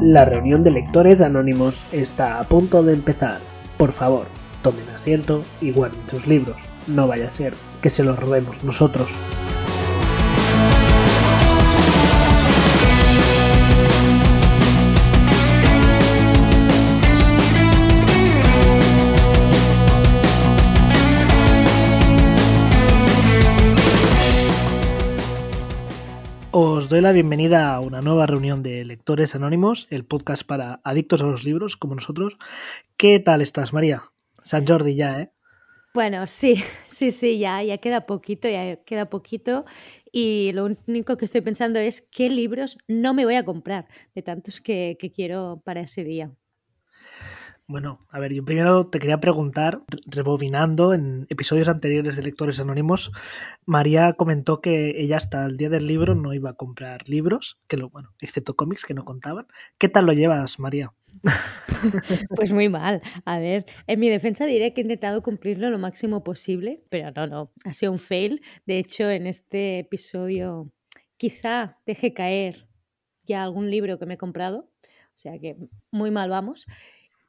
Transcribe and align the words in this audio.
La 0.00 0.24
reunión 0.24 0.62
de 0.62 0.70
lectores 0.70 1.20
anónimos 1.20 1.84
está 1.92 2.40
a 2.40 2.44
punto 2.44 2.82
de 2.82 2.94
empezar. 2.94 3.38
Por 3.76 3.92
favor, 3.92 4.28
tomen 4.62 4.88
asiento 4.94 5.44
y 5.60 5.72
guarden 5.72 6.00
sus 6.08 6.26
libros. 6.26 6.56
No 6.86 7.06
vaya 7.06 7.28
a 7.28 7.30
ser 7.30 7.52
que 7.82 7.90
se 7.90 8.02
los 8.02 8.18
robemos 8.18 8.64
nosotros. 8.64 9.10
Doy 27.02 27.14
bienvenida 27.14 27.74
a 27.74 27.80
una 27.80 28.02
nueva 28.02 28.26
reunión 28.26 28.62
de 28.62 28.84
lectores 28.84 29.34
anónimos, 29.34 29.86
el 29.90 30.04
podcast 30.04 30.44
para 30.44 30.82
adictos 30.84 31.22
a 31.22 31.24
los 31.24 31.44
libros 31.44 31.78
como 31.78 31.94
nosotros. 31.94 32.36
¿Qué 32.98 33.18
tal 33.18 33.40
estás, 33.40 33.72
María? 33.72 34.12
San 34.44 34.66
Jordi 34.66 34.96
ya, 34.96 35.20
¿eh? 35.20 35.32
Bueno, 35.94 36.26
sí, 36.26 36.56
sí, 36.88 37.10
sí, 37.10 37.38
ya, 37.38 37.62
ya 37.62 37.78
queda 37.78 38.04
poquito, 38.04 38.48
ya 38.48 38.76
queda 38.84 39.08
poquito. 39.08 39.64
Y 40.12 40.52
lo 40.52 40.68
único 40.86 41.16
que 41.16 41.24
estoy 41.24 41.40
pensando 41.40 41.78
es 41.78 42.02
qué 42.02 42.28
libros 42.28 42.76
no 42.86 43.14
me 43.14 43.24
voy 43.24 43.36
a 43.36 43.46
comprar 43.46 43.88
de 44.14 44.20
tantos 44.22 44.60
que 44.60 45.12
quiero 45.14 45.62
para 45.64 45.80
ese 45.80 46.04
día. 46.04 46.30
Bueno, 47.70 48.04
a 48.10 48.18
ver, 48.18 48.32
yo 48.32 48.44
primero 48.44 48.88
te 48.88 48.98
quería 48.98 49.20
preguntar, 49.20 49.84
rebobinando 50.04 50.92
en 50.92 51.26
episodios 51.30 51.68
anteriores 51.68 52.16
de 52.16 52.24
Lectores 52.24 52.58
Anónimos, 52.58 53.12
María 53.64 54.14
comentó 54.14 54.60
que 54.60 55.00
ella 55.00 55.18
hasta 55.18 55.46
el 55.46 55.56
día 55.56 55.68
del 55.68 55.86
libro 55.86 56.16
no 56.16 56.34
iba 56.34 56.50
a 56.50 56.54
comprar 56.54 57.08
libros, 57.08 57.60
que 57.68 57.76
lo, 57.76 57.88
bueno, 57.88 58.12
excepto 58.20 58.56
cómics 58.56 58.84
que 58.84 58.92
no 58.92 59.04
contaban. 59.04 59.46
¿Qué 59.78 59.88
tal 59.88 60.06
lo 60.06 60.12
llevas, 60.12 60.58
María? 60.58 60.92
Pues 62.34 62.52
muy 62.52 62.68
mal. 62.68 63.02
A 63.24 63.38
ver, 63.38 63.66
en 63.86 64.00
mi 64.00 64.08
defensa 64.08 64.46
diré 64.46 64.74
que 64.74 64.80
he 64.80 64.82
intentado 64.82 65.22
cumplirlo 65.22 65.70
lo 65.70 65.78
máximo 65.78 66.24
posible, 66.24 66.82
pero 66.88 67.12
no, 67.14 67.28
no, 67.28 67.52
ha 67.64 67.72
sido 67.72 67.92
un 67.92 68.00
fail. 68.00 68.42
De 68.66 68.78
hecho, 68.78 69.08
en 69.08 69.28
este 69.28 69.78
episodio 69.78 70.72
quizá 71.16 71.78
deje 71.86 72.14
caer 72.14 72.66
ya 73.26 73.44
algún 73.44 73.70
libro 73.70 73.96
que 74.00 74.06
me 74.06 74.14
he 74.14 74.18
comprado, 74.18 74.68
o 75.14 75.18
sea 75.18 75.38
que 75.38 75.56
muy 75.92 76.10
mal 76.10 76.30
vamos. 76.30 76.66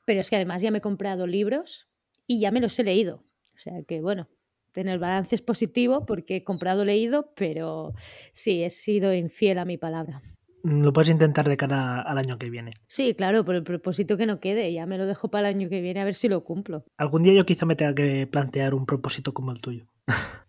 Pero 0.05 0.21
es 0.21 0.30
que 0.30 0.35
además 0.35 0.61
ya 0.61 0.71
me 0.71 0.80
he 0.80 0.81
comprado 0.81 1.27
libros 1.27 1.89
y 2.27 2.39
ya 2.39 2.52
me 2.52 2.61
los 2.61 2.77
he 2.80 2.83
leído. 2.83 3.23
O 3.53 3.57
sea 3.57 3.83
que 3.83 4.02
bueno, 4.02 4.27
tener 4.71 4.99
balance 4.99 5.35
es 5.35 5.41
positivo 5.41 6.05
porque 6.05 6.38
he 6.38 6.44
comprado 6.44 6.85
leído, 6.85 7.33
pero 7.35 7.94
sí, 8.31 8.63
he 8.63 8.69
sido 8.69 9.13
infiel 9.13 9.59
a 9.59 9.66
mi 9.66 9.77
palabra. 9.77 10.22
Lo 10.63 10.94
puedes 10.94 11.09
intentar 11.09 11.49
de 11.49 11.57
cara 11.57 12.02
al 12.02 12.17
año 12.19 12.38
que 12.38 12.49
viene. 12.49 12.73
Sí, 12.88 13.16
claro, 13.16 13.44
por 13.44 13.55
el 13.55 13.63
propósito 13.63 14.16
que 14.16 14.27
no 14.27 14.39
quede. 14.39 14.72
Ya 14.72 14.85
me 14.85 14.97
lo 14.97 15.07
dejo 15.07 15.29
para 15.29 15.49
el 15.49 15.55
año 15.55 15.69
que 15.69 15.81
viene 15.81 16.02
a 16.02 16.05
ver 16.05 16.13
si 16.13 16.29
lo 16.29 16.44
cumplo. 16.44 16.85
Algún 16.97 17.23
día 17.23 17.33
yo 17.33 17.45
quizá 17.45 17.66
me 17.66 17.75
tenga 17.75 17.95
que 17.95 18.27
plantear 18.27 18.75
un 18.75 18.85
propósito 18.85 19.33
como 19.33 19.52
el 19.52 19.59
tuyo. 19.59 19.88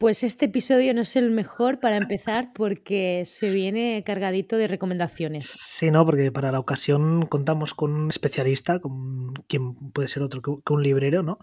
Pues 0.03 0.25
este 0.25 0.47
episodio 0.47 0.92
no 0.95 1.03
es 1.03 1.14
el 1.14 1.31
mejor 1.31 1.78
para 1.78 1.97
empezar 1.97 2.50
porque 2.55 3.22
se 3.25 3.50
viene 3.50 4.03
cargadito 4.05 4.56
de 4.56 4.67
recomendaciones. 4.67 5.56
Sí, 5.64 5.92
no, 5.92 6.05
porque 6.05 6.33
para 6.33 6.50
la 6.50 6.58
ocasión 6.58 7.27
contamos 7.27 7.72
con 7.72 7.92
un 7.92 8.11
especialista, 8.11 8.80
con 8.80 9.33
quien 9.47 9.77
puede 9.92 10.08
ser 10.08 10.25
otro 10.25 10.42
que 10.42 10.73
un 10.73 10.83
librero, 10.83 11.23
¿no? 11.23 11.39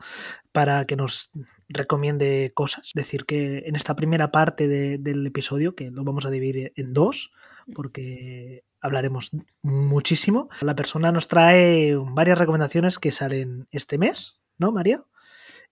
Para 0.52 0.84
que 0.84 0.98
nos 0.98 1.32
recomiende 1.70 2.52
cosas. 2.54 2.88
Es 2.88 2.94
decir, 2.96 3.24
que 3.24 3.60
en 3.60 3.78
esta 3.78 3.96
primera 3.96 4.30
parte 4.30 4.68
de, 4.68 4.98
del 4.98 5.26
episodio, 5.26 5.74
que 5.74 5.90
lo 5.90 6.04
vamos 6.04 6.26
a 6.26 6.30
dividir 6.30 6.74
en 6.76 6.92
dos, 6.92 7.32
porque 7.74 8.66
hablaremos 8.82 9.32
muchísimo, 9.62 10.50
la 10.60 10.76
persona 10.76 11.14
nos 11.14 11.30
trae 11.30 11.96
varias 11.96 12.38
recomendaciones 12.38 13.00
que 13.00 13.14
salen 13.14 13.70
este 13.72 13.98
mes, 13.98 14.42
¿no, 14.58 14.74
María? 14.74 15.06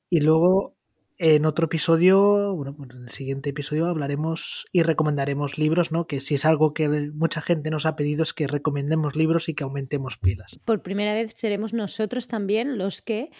Y 0.09 0.22
luego 0.22 0.77
en 1.18 1.46
otro 1.46 1.66
episodio, 1.66 2.54
bueno, 2.56 2.76
en 2.94 3.04
el 3.06 3.10
siguiente 3.10 3.50
episodio 3.50 3.88
hablaremos 3.88 4.68
y 4.72 4.84
recomendaremos 4.84 5.58
libros, 5.58 5.92
¿no? 5.92 6.06
Que 6.06 6.20
si 6.20 6.36
es 6.36 6.46
algo 6.46 6.74
que 6.74 6.88
mucha 7.14 7.42
gente 7.42 7.72
nos 7.72 7.86
ha 7.86 7.96
pedido 7.96 8.24
es 8.24 8.34
que 8.34 8.48
recomendemos 8.48 9.16
libros 9.16 9.50
y 9.50 9.56
que 9.56 9.64
aumentemos 9.64 10.18
pilas. 10.18 10.60
Por 10.64 10.82
primera 10.82 11.14
vez 11.14 11.34
seremos 11.36 11.74
nosotros 11.74 12.28
también 12.28 12.78
los 12.78 13.02
que 13.02 13.32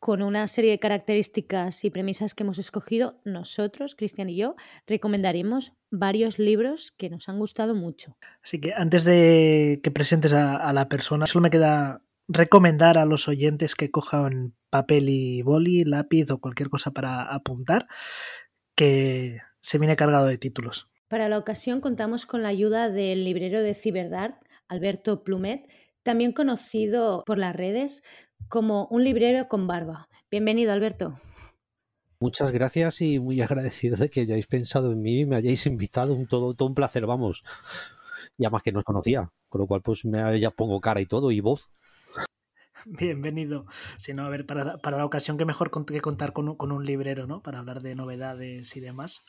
con 0.00 0.20
una 0.20 0.46
serie 0.48 0.72
de 0.72 0.78
características 0.78 1.82
y 1.82 1.90
premisas 1.90 2.34
que 2.34 2.42
hemos 2.42 2.58
escogido, 2.58 3.22
nosotros, 3.24 3.94
Cristian 3.94 4.28
y 4.28 4.36
yo, 4.36 4.54
recomendaremos 4.86 5.72
varios 5.90 6.38
libros 6.38 6.92
que 6.92 7.08
nos 7.08 7.30
han 7.30 7.38
gustado 7.38 7.74
mucho. 7.74 8.18
Así 8.42 8.60
que 8.60 8.74
antes 8.74 9.04
de 9.04 9.80
que 9.82 9.90
presentes 9.90 10.34
a, 10.34 10.56
a 10.56 10.74
la 10.74 10.90
persona, 10.90 11.24
solo 11.24 11.44
me 11.44 11.50
queda 11.50 12.03
recomendar 12.28 12.98
a 12.98 13.04
los 13.04 13.28
oyentes 13.28 13.74
que 13.74 13.90
cojan 13.90 14.54
papel 14.70 15.08
y 15.08 15.42
boli, 15.42 15.84
lápiz 15.84 16.30
o 16.30 16.38
cualquier 16.38 16.68
cosa 16.68 16.90
para 16.90 17.22
apuntar, 17.22 17.86
que 18.74 19.38
se 19.60 19.78
viene 19.78 19.96
cargado 19.96 20.26
de 20.26 20.38
títulos. 20.38 20.88
Para 21.08 21.28
la 21.28 21.38
ocasión 21.38 21.80
contamos 21.80 22.26
con 22.26 22.42
la 22.42 22.48
ayuda 22.48 22.90
del 22.90 23.24
librero 23.24 23.62
de 23.62 23.74
Ciberdark, 23.74 24.36
Alberto 24.68 25.22
Plumet, 25.22 25.68
también 26.02 26.32
conocido 26.32 27.22
por 27.24 27.38
las 27.38 27.54
redes 27.54 28.02
como 28.48 28.86
un 28.90 29.04
librero 29.04 29.48
con 29.48 29.66
barba. 29.66 30.08
Bienvenido, 30.30 30.72
Alberto. 30.72 31.20
Muchas 32.20 32.52
gracias 32.52 33.00
y 33.00 33.20
muy 33.20 33.40
agradecido 33.42 33.96
de 33.96 34.10
que 34.10 34.22
hayáis 34.22 34.46
pensado 34.46 34.92
en 34.92 35.02
mí 35.02 35.20
y 35.20 35.26
me 35.26 35.36
hayáis 35.36 35.66
invitado. 35.66 36.14
Un 36.14 36.26
todo, 36.26 36.54
todo 36.54 36.68
un 36.68 36.74
placer, 36.74 37.06
vamos. 37.06 37.44
Y 38.38 38.44
además 38.44 38.62
que 38.62 38.72
no 38.72 38.78
os 38.78 38.84
conocía, 38.84 39.30
con 39.48 39.60
lo 39.60 39.66
cual 39.66 39.82
pues 39.82 40.04
me 40.04 40.40
ya 40.40 40.50
pongo 40.50 40.80
cara 40.80 41.00
y 41.00 41.06
todo 41.06 41.30
y 41.30 41.40
voz. 41.40 41.70
Bienvenido. 42.98 43.66
Si 43.98 44.12
no, 44.12 44.24
a 44.24 44.28
ver, 44.28 44.46
para, 44.46 44.76
para 44.78 44.98
la 44.98 45.04
ocasión 45.04 45.38
que 45.38 45.44
mejor 45.44 45.70
que 45.86 46.00
contar 46.00 46.32
con 46.32 46.48
un, 46.48 46.56
con 46.56 46.72
un 46.72 46.84
librero, 46.84 47.26
¿no? 47.26 47.40
Para 47.42 47.58
hablar 47.58 47.82
de 47.82 47.94
novedades 47.94 48.76
y 48.76 48.80
demás. 48.80 49.22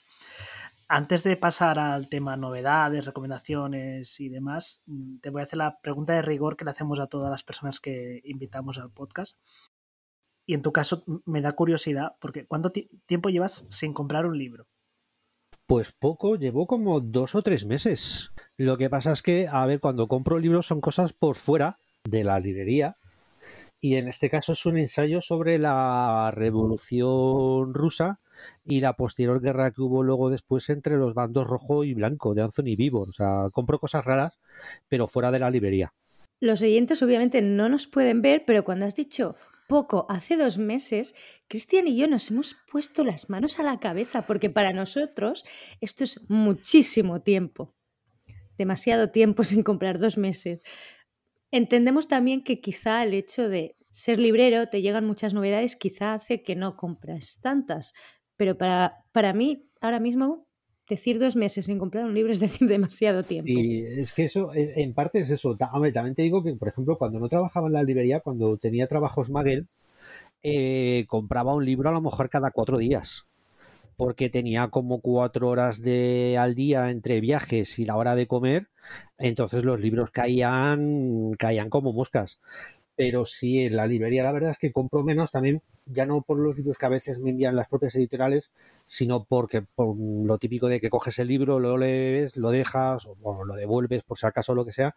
Antes 0.88 1.24
de 1.24 1.38
pasar 1.38 1.80
al 1.80 2.10
tema 2.10 2.38
novedades, 2.38 3.06
recomendaciones 3.06 4.20
y 4.20 4.30
demás, 4.30 4.84
mm, 4.86 5.20
te 5.20 5.30
voy 5.30 5.42
a 5.42 5.46
hacer 5.46 5.58
la 5.58 5.80
pregunta 5.80 6.14
de 6.14 6.22
rigor 6.22 6.58
que 6.58 6.66
le 6.66 6.72
hacemos 6.72 7.00
a 7.00 7.08
todas 7.08 7.32
las 7.32 7.44
personas 7.44 7.80
que 7.80 8.22
invitamos 8.26 8.78
al 8.78 8.92
podcast. 8.92 9.38
Y 10.46 10.54
en 10.54 10.62
tu 10.62 10.72
caso 10.72 11.04
me 11.26 11.42
da 11.42 11.54
curiosidad, 11.54 12.16
porque 12.20 12.46
¿cuánto 12.46 12.72
tiempo 13.08 13.30
llevas 13.30 13.66
sin 13.70 13.94
comprar 13.94 14.28
un 14.28 14.38
libro? 14.38 14.68
Pues 15.66 15.92
poco, 15.92 16.36
llevo 16.36 16.68
como 16.68 17.00
dos 17.00 17.34
o 17.34 17.42
tres 17.42 17.66
meses. 17.66 18.32
Lo 18.56 18.78
que 18.78 18.90
pasa 18.90 19.12
es 19.14 19.24
que, 19.24 19.48
a 19.48 19.66
ver, 19.66 19.80
cuando 19.80 20.08
compro 20.08 20.38
libros 20.38 20.68
son 20.68 20.82
cosas 20.82 21.14
por 21.14 21.36
fuera 21.36 21.80
de 22.04 22.24
la 22.24 22.40
librería. 22.40 22.98
Y 23.86 23.98
en 23.98 24.08
este 24.08 24.32
caso 24.32 24.54
es 24.54 24.66
un 24.66 24.80
ensayo 24.80 25.22
sobre 25.22 25.60
la 25.60 26.32
revolución 26.34 27.72
rusa 27.76 28.20
y 28.64 28.82
la 28.82 28.94
posterior 28.94 29.40
guerra 29.40 29.70
que 29.70 29.84
hubo 29.84 30.02
luego 30.02 30.32
después 30.32 30.72
entre 30.72 30.98
los 30.98 31.14
bandos 31.14 31.46
rojo 31.46 31.84
y 31.84 31.94
blanco 31.94 32.34
de 32.34 32.42
Anthony 32.42 32.76
Vivor. 32.76 33.10
O 33.10 33.14
sea, 33.14 33.50
compro 33.52 33.78
cosas 33.78 34.04
raras, 34.04 34.40
pero 34.88 35.06
fuera 35.06 35.30
de 35.30 35.38
la 35.38 35.52
librería. 35.52 35.94
Los 36.40 36.64
oyentes 36.64 37.04
obviamente 37.04 37.44
no 37.44 37.70
nos 37.70 37.86
pueden 37.86 38.24
ver, 38.24 38.42
pero 38.48 38.66
cuando 38.66 38.88
has 38.88 38.96
dicho 38.96 39.36
poco, 39.68 40.08
hace 40.10 40.36
dos 40.36 40.58
meses, 40.58 41.14
Cristian 41.48 41.88
y 41.88 41.96
yo 41.96 42.08
nos 42.08 42.32
hemos 42.32 42.56
puesto 42.72 43.04
las 43.04 43.30
manos 43.30 43.60
a 43.60 43.64
la 43.64 43.80
cabeza, 43.80 44.24
porque 44.24 44.50
para 44.50 44.74
nosotros 44.74 45.46
esto 45.80 46.04
es 46.04 46.28
muchísimo 46.28 47.22
tiempo. 47.22 47.76
Demasiado 48.58 49.12
tiempo 49.12 49.44
sin 49.44 49.62
comprar 49.62 50.00
dos 50.00 50.18
meses. 50.18 50.64
Entendemos 51.56 52.10
también 52.10 52.44
que 52.44 52.60
quizá 52.60 53.02
el 53.02 53.14
hecho 53.14 53.48
de 53.48 53.78
ser 53.90 54.20
librero, 54.20 54.68
te 54.68 54.82
llegan 54.82 55.08
muchas 55.08 55.34
novedades, 55.34 55.78
quizá 55.78 56.14
hace 56.14 56.44
que 56.44 56.54
no 56.54 56.76
compras 56.76 57.40
tantas. 57.42 57.94
Pero 58.36 58.58
para, 58.58 59.06
para 59.14 59.32
mí, 59.32 59.70
ahora 59.80 60.02
mismo, 60.02 60.48
decir 60.90 61.18
dos 61.18 61.38
meses 61.38 61.64
sin 61.64 61.80
comprar 61.80 62.04
un 62.04 62.14
libro 62.14 62.34
es 62.34 62.40
decir 62.42 62.68
demasiado 62.68 63.24
tiempo. 63.24 63.48
Sí, 63.48 63.86
es 63.88 64.12
que 64.12 64.26
eso, 64.26 64.52
en 64.54 64.94
parte 64.94 65.22
es 65.22 65.30
eso. 65.30 65.56
También 65.56 66.14
te 66.14 66.24
digo 66.24 66.44
que, 66.44 66.54
por 66.56 66.68
ejemplo, 66.68 66.98
cuando 66.98 67.22
no 67.22 67.30
trabajaba 67.30 67.68
en 67.68 67.74
la 67.74 67.84
librería, 67.84 68.20
cuando 68.20 68.58
tenía 68.58 68.88
trabajos 68.88 69.30
Magel, 69.30 69.70
eh, 70.44 71.06
compraba 71.08 71.56
un 71.56 71.64
libro 71.64 71.88
a 71.88 71.94
lo 71.94 72.02
mejor 72.02 72.30
cada 72.30 72.52
cuatro 72.52 72.78
días. 72.78 73.28
Porque 73.98 74.30
tenía 74.30 74.68
como 74.70 75.00
cuatro 75.02 75.50
horas 75.50 75.82
de, 75.82 76.38
al 76.40 76.56
día 76.56 76.90
entre 76.90 77.22
viajes 77.22 77.80
y 77.80 77.84
la 77.84 77.98
hora 77.98 78.16
de 78.16 78.28
comer. 78.28 78.68
Entonces 79.18 79.64
los 79.64 79.80
libros 79.80 80.12
caían, 80.12 81.34
caían 81.38 81.70
como 81.70 81.94
moscas. 81.94 82.40
Pero 82.96 83.26
sí, 83.26 83.60
en 83.66 83.76
la 83.76 83.88
librería 83.88 84.24
la 84.24 84.32
verdad 84.32 84.52
es 84.52 84.58
que 84.58 84.72
compro 84.72 85.04
menos 85.04 85.32
también 85.32 85.62
ya 85.86 86.06
no 86.06 86.22
por 86.22 86.40
los 86.40 86.56
libros 86.56 86.78
que 86.78 86.86
a 86.86 86.90
veces 86.90 87.20
me 87.20 87.30
envían 87.30 87.56
las 87.56 87.68
propias 87.68 87.96
editoriales, 87.96 88.52
sino 88.86 89.26
porque 89.26 89.62
por 89.62 89.96
lo 89.98 90.38
típico 90.38 90.68
de 90.68 90.80
que 90.80 90.90
coges 90.90 91.20
el 91.20 91.28
libro, 91.28 91.60
lo 91.60 91.78
lees, 91.78 92.38
lo 92.38 92.50
dejas, 92.50 93.06
o 93.06 93.44
lo 93.44 93.56
devuelves 93.56 94.04
por 94.04 94.18
si 94.18 94.26
acaso 94.26 94.56
lo 94.56 94.66
que 94.66 94.72
sea, 94.72 94.96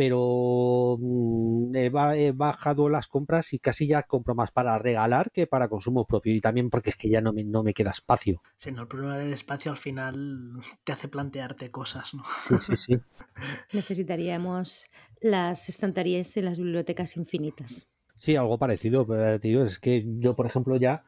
pero 0.00 0.96
mm, 0.98 1.76
he, 1.76 2.32
bajado 2.32 2.88
las 2.88 3.06
compras 3.06 3.52
y 3.52 3.58
casi 3.58 3.86
ya 3.86 4.04
compro 4.04 4.34
más 4.34 4.50
para 4.50 4.78
regalar 4.78 5.30
que 5.30 5.46
para 5.46 5.68
consumo 5.68 6.06
propio 6.06 6.34
y 6.34 6.40
también 6.40 6.70
porque 6.70 6.88
es 6.88 6.96
que 6.96 7.10
ya 7.10 7.20
no 7.20 7.34
me, 7.34 7.44
no 7.44 7.62
me 7.62 7.74
queda 7.74 7.90
espacio. 7.90 8.40
Sí, 8.56 8.72
no, 8.72 8.80
el 8.80 8.88
problema 8.88 9.18
del 9.18 9.34
espacio 9.34 9.70
al 9.70 9.76
final 9.76 10.58
te 10.84 10.92
hace 10.92 11.08
plantearte 11.08 11.70
cosas, 11.70 12.14
¿no? 12.14 12.24
Sí, 12.42 12.54
sí, 12.60 12.76
sí. 12.76 13.00
Necesitaríamos 13.74 14.88
las 15.20 15.68
estanterías 15.68 16.34
en 16.38 16.46
las 16.46 16.56
bibliotecas 16.56 17.18
infinitas. 17.18 17.86
Sí, 18.16 18.36
algo 18.36 18.56
parecido, 18.56 19.06
pero 19.06 19.38
tío, 19.38 19.66
es 19.66 19.78
que 19.78 20.06
yo, 20.18 20.34
por 20.34 20.46
ejemplo, 20.46 20.78
ya, 20.78 21.04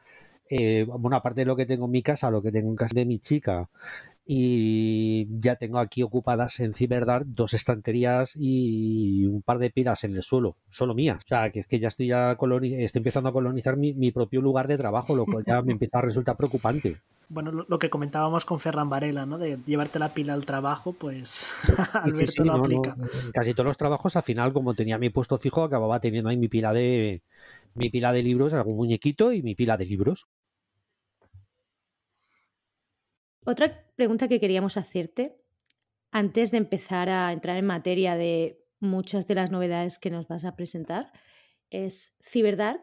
eh, 0.49 0.85
bueno, 0.87 1.17
aparte 1.17 1.41
de 1.41 1.45
lo 1.45 1.55
que 1.55 1.65
tengo 1.65 1.85
en 1.85 1.91
mi 1.91 2.01
casa, 2.01 2.31
lo 2.31 2.41
que 2.41 2.51
tengo 2.51 2.69
en 2.69 2.75
casa 2.75 2.93
de 2.95 3.05
mi 3.05 3.19
chica, 3.19 3.69
y 4.25 5.27
ya 5.41 5.57
tengo 5.57 5.79
aquí 5.79 6.01
ocupadas 6.01 6.59
en 6.61 6.73
Ciberdart 6.73 7.25
dos 7.27 7.53
estanterías 7.53 8.33
y 8.35 9.25
un 9.25 9.41
par 9.41 9.59
de 9.59 9.69
pilas 9.69 10.05
en 10.05 10.15
el 10.15 10.23
suelo, 10.23 10.55
solo 10.69 10.93
mías. 10.93 11.17
O 11.25 11.27
sea, 11.27 11.51
que 11.51 11.59
es 11.59 11.67
que 11.67 11.79
ya 11.79 11.89
estoy 11.89 12.07
ya 12.07 12.31
estoy 12.31 12.99
empezando 12.99 13.29
a 13.29 13.33
colonizar 13.33 13.75
mi, 13.75 14.11
propio 14.11 14.41
lugar 14.41 14.67
de 14.67 14.77
trabajo, 14.77 15.15
lo 15.15 15.25
cual 15.25 15.43
ya 15.45 15.61
me 15.61 15.71
empieza 15.73 15.97
a 15.97 16.01
resultar 16.01 16.37
preocupante. 16.37 16.97
Bueno, 17.29 17.51
lo, 17.51 17.79
que 17.79 17.89
comentábamos 17.89 18.45
con 18.45 18.59
Ferran 18.59 18.89
Varela, 18.89 19.25
¿no? 19.25 19.37
De 19.37 19.57
llevarte 19.65 19.97
la 19.97 20.13
pila 20.13 20.33
al 20.33 20.45
trabajo, 20.45 20.93
pues 20.93 21.45
Alberto 21.93 22.45
lo 22.45 22.53
aplica. 22.53 22.95
Casi 23.33 23.53
todos 23.53 23.67
los 23.67 23.77
trabajos, 23.77 24.15
al 24.15 24.23
final, 24.23 24.53
como 24.53 24.75
tenía 24.75 24.97
mi 24.97 25.09
puesto 25.09 25.37
fijo, 25.37 25.63
acababa 25.63 25.99
teniendo 25.99 26.29
ahí 26.29 26.37
mi 26.37 26.47
pila 26.47 26.73
de 26.73 27.23
mi 27.75 27.89
pila 27.89 28.13
de 28.13 28.23
libros, 28.23 28.53
algún 28.53 28.75
muñequito 28.75 29.31
y 29.31 29.41
mi 29.41 29.55
pila 29.55 29.77
de 29.77 29.85
libros. 29.85 30.27
Otra 33.45 33.85
pregunta 33.95 34.27
que 34.27 34.39
queríamos 34.39 34.77
hacerte, 34.77 35.35
antes 36.11 36.51
de 36.51 36.57
empezar 36.57 37.09
a 37.09 37.33
entrar 37.33 37.57
en 37.57 37.65
materia 37.65 38.15
de 38.15 38.63
muchas 38.79 39.27
de 39.27 39.35
las 39.35 39.51
novedades 39.51 39.99
que 39.99 40.09
nos 40.09 40.27
vas 40.27 40.45
a 40.45 40.55
presentar, 40.55 41.11
es 41.69 42.15
Ciberdark 42.21 42.81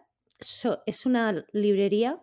es 0.86 1.06
una 1.06 1.44
librería 1.52 2.22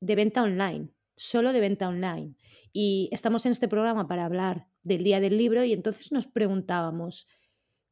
de 0.00 0.16
venta 0.16 0.42
online, 0.42 0.88
solo 1.16 1.52
de 1.52 1.60
venta 1.60 1.88
online. 1.88 2.34
Y 2.72 3.08
estamos 3.12 3.44
en 3.46 3.52
este 3.52 3.68
programa 3.68 4.08
para 4.08 4.24
hablar 4.24 4.68
del 4.82 5.04
Día 5.04 5.20
del 5.20 5.36
Libro 5.36 5.64
y 5.64 5.72
entonces 5.72 6.10
nos 6.12 6.26
preguntábamos, 6.26 7.26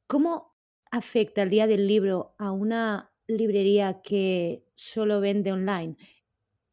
¿cómo 0.06 0.56
afecta 0.90 1.42
el 1.42 1.50
Día 1.50 1.66
del 1.66 1.86
Libro 1.86 2.34
a 2.38 2.50
una 2.50 3.12
librería 3.28 4.00
que 4.02 4.64
solo 4.74 5.20
vende 5.20 5.52
online? 5.52 5.96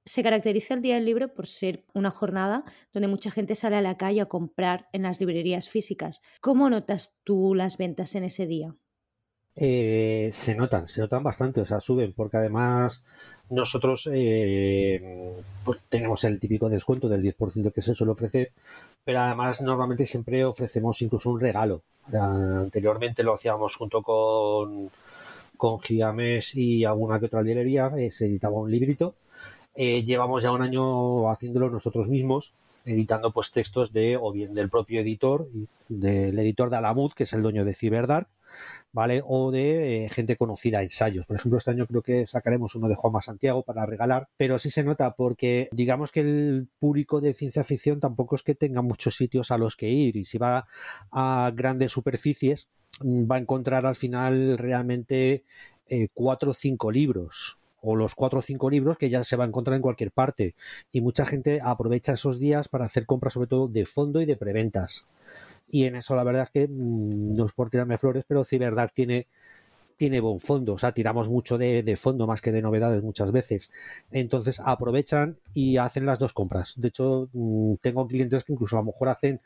se 0.06 0.22
caracteriza 0.22 0.76
el 0.76 0.82
Día 0.82 0.96
del 0.96 1.06
Libro 1.06 1.34
por 1.34 1.48
ser 1.48 1.84
una 1.94 2.12
jornada 2.12 2.64
donde 2.94 3.08
mucha 3.08 3.32
gente 3.32 3.56
sale 3.56 3.76
a 3.76 3.82
la 3.82 3.98
calle 3.98 4.22
a 4.22 4.28
comprar 4.28 4.88
en 4.94 5.04
las 5.04 5.20
librerías 5.20 5.68
físicas. 5.68 6.22
¿Cómo 6.42 6.70
notas 6.70 7.16
tú 7.24 7.56
las 7.56 7.78
ventas 7.78 8.14
en 8.16 8.24
ese 8.24 8.46
día? 8.46 8.76
Eh, 9.56 10.30
se 10.34 10.54
notan, 10.54 10.88
se 10.88 11.02
notan 11.02 11.24
bastante, 11.24 11.62
o 11.62 11.66
sea, 11.66 11.80
suben, 11.80 12.14
porque 12.14 12.38
además 12.38 13.02
nosotros 13.50 14.10
eh, 14.12 15.34
pues 15.64 15.80
tenemos 15.88 16.24
el 16.26 16.40
típico 16.40 16.70
descuento 16.70 17.08
del 17.08 17.24
10% 17.24 17.72
que 17.72 17.82
se 17.82 17.96
suele 17.96 18.12
ofrecer, 18.12 18.52
pero 19.04 19.22
además 19.22 19.62
normalmente 19.62 20.06
siempre 20.06 20.44
ofrecemos 20.44 21.02
incluso 21.02 21.30
un 21.30 21.40
regalo. 21.40 21.84
anteriormente 22.12 23.24
lo 23.24 23.34
hacíamos 23.34 23.76
junto 23.78 24.04
con, 24.04 24.92
con 25.58 25.80
Gigamesh 25.80 26.58
y 26.58 26.86
alguna 26.86 27.20
que 27.20 27.26
otra 27.28 27.42
librería, 27.42 27.92
eh, 27.98 28.12
se 28.12 28.26
editaba 28.26 28.60
un 28.60 28.72
librito. 28.72 29.16
Eh, 29.76 30.04
llevamos 30.04 30.42
ya 30.44 30.52
un 30.52 30.62
año 30.62 31.30
haciéndolo 31.30 31.70
nosotros 31.70 32.08
mismos, 32.08 32.54
editando 32.86 33.34
pues 33.34 33.52
textos 33.52 33.92
de 33.92 34.18
o 34.18 34.32
bien 34.32 34.54
del 34.54 34.70
propio 34.70 35.02
editor, 35.02 35.50
del 35.90 36.38
editor 36.40 36.70
de 36.70 36.78
Alamut, 36.78 37.14
que 37.14 37.24
es 37.24 37.34
el 37.34 37.42
dueño 37.42 37.66
de 37.66 37.74
Cyberdark, 37.74 38.30
¿vale? 38.92 39.22
O 39.26 39.52
de 39.52 40.06
eh, 40.06 40.10
gente 40.10 40.38
conocida, 40.38 40.84
ensayos. 40.84 41.26
Por 41.26 41.38
ejemplo, 41.38 41.58
este 41.58 41.72
año 41.72 41.88
creo 41.88 42.02
que 42.02 42.26
sacaremos 42.26 42.76
uno 42.76 42.88
de 42.88 42.96
Juanma 42.96 43.22
Santiago 43.22 43.64
para 43.64 43.86
regalar, 43.86 44.30
pero 44.38 44.60
sí 44.60 44.70
se 44.70 44.84
nota 44.84 45.16
porque 45.16 45.68
digamos 45.72 46.12
que 46.12 46.22
el 46.22 46.68
público 46.80 47.22
de 47.22 47.34
ciencia 47.34 47.64
ficción 47.64 48.00
tampoco 48.00 48.36
es 48.36 48.44
que 48.44 48.56
tenga 48.56 48.82
muchos 48.82 49.16
sitios 49.16 49.52
a 49.52 49.58
los 49.58 49.76
que 49.76 49.90
ir 49.90 50.16
y 50.16 50.26
si 50.26 50.38
va 50.38 50.68
a 51.12 51.52
grandes 51.56 51.92
superficies 51.92 52.70
mm, 53.02 53.30
va 53.30 53.36
a 53.38 53.40
encontrar 53.40 53.86
al 53.86 53.96
final 53.96 54.58
realmente 54.58 55.44
eh, 55.88 56.08
cuatro 56.14 56.52
o 56.52 56.54
cinco 56.54 56.92
libros 56.92 57.60
o 57.86 57.96
los 57.96 58.16
cuatro 58.16 58.40
o 58.40 58.42
cinco 58.42 58.70
libros 58.70 58.98
que 58.98 59.10
ya 59.10 59.24
se 59.24 59.36
va 59.36 59.46
a 59.46 59.48
encontrar 59.48 59.76
en 59.76 59.82
cualquier 59.82 60.12
parte. 60.12 60.56
Y 60.92 61.02
mucha 61.02 61.26
gente 61.26 61.60
aprovecha 61.64 62.14
esos 62.14 62.40
días 62.40 62.68
para 62.68 62.86
hacer 62.86 63.06
compras 63.06 63.34
sobre 63.34 63.48
todo 63.48 63.68
de 63.68 63.86
fondo 63.86 64.22
y 64.22 64.26
de 64.26 64.36
preventas. 64.36 65.06
Y 65.70 65.86
en 65.86 65.96
eso 65.96 66.16
la 66.16 66.24
verdad 66.24 66.44
es 66.44 66.50
que 66.50 66.68
mm, 66.68 67.34
no 67.34 67.46
es 67.46 67.54
por 67.54 67.70
tirarme 67.70 67.98
flores, 67.98 68.26
pero 68.28 68.44
Ciberdad 68.44 68.90
tiene 68.94 69.28
tiene 69.98 70.20
buen 70.20 70.42
fondo, 70.42 70.74
o 70.74 70.78
sea, 70.78 70.92
tiramos 70.92 71.30
mucho 71.30 71.58
de, 71.58 71.82
de, 71.82 71.96
fondo 71.96 72.28
más 72.28 72.42
que 72.42 72.52
de 72.52 72.62
novedades 72.62 73.02
muchas 73.02 73.32
veces. 73.32 73.72
Entonces 74.12 74.60
aprovechan 74.60 75.38
y 75.54 75.78
hacen 75.78 76.06
las 76.06 76.20
dos 76.20 76.34
compras. 76.34 76.74
De 76.76 76.90
hecho, 76.90 77.30
mm, 77.32 77.76
tengo 77.82 78.06
clientes 78.08 78.44
que 78.44 78.54
incluso 78.54 78.76
a 78.76 78.82
lo 78.82 78.88
mejor 78.88 79.08
hacen 79.10 79.40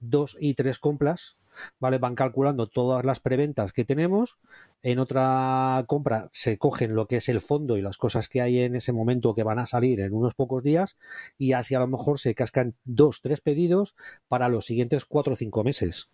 dos 0.00 0.36
y 0.38 0.54
tres 0.54 0.78
compras 0.78 1.36
¿vale? 1.78 1.98
Van 1.98 2.14
calculando 2.14 2.66
todas 2.66 3.04
las 3.04 3.20
preventas 3.20 3.72
que 3.72 3.84
tenemos. 3.84 4.38
En 4.82 4.98
otra 4.98 5.84
compra 5.86 6.28
se 6.32 6.58
cogen 6.58 6.94
lo 6.94 7.06
que 7.06 7.16
es 7.16 7.28
el 7.28 7.40
fondo 7.40 7.76
y 7.76 7.82
las 7.82 7.96
cosas 7.96 8.28
que 8.28 8.40
hay 8.40 8.60
en 8.60 8.74
ese 8.76 8.92
momento 8.92 9.34
que 9.34 9.42
van 9.42 9.58
a 9.58 9.66
salir 9.66 10.00
en 10.00 10.12
unos 10.12 10.34
pocos 10.34 10.62
días 10.62 10.96
y 11.36 11.52
así 11.52 11.74
a 11.74 11.80
lo 11.80 11.88
mejor 11.88 12.18
se 12.18 12.34
cascan 12.34 12.74
dos, 12.84 13.20
tres 13.22 13.40
pedidos 13.40 13.94
para 14.28 14.48
los 14.48 14.66
siguientes 14.66 15.04
cuatro 15.04 15.34
o 15.34 15.36
cinco 15.36 15.64
meses 15.64 16.08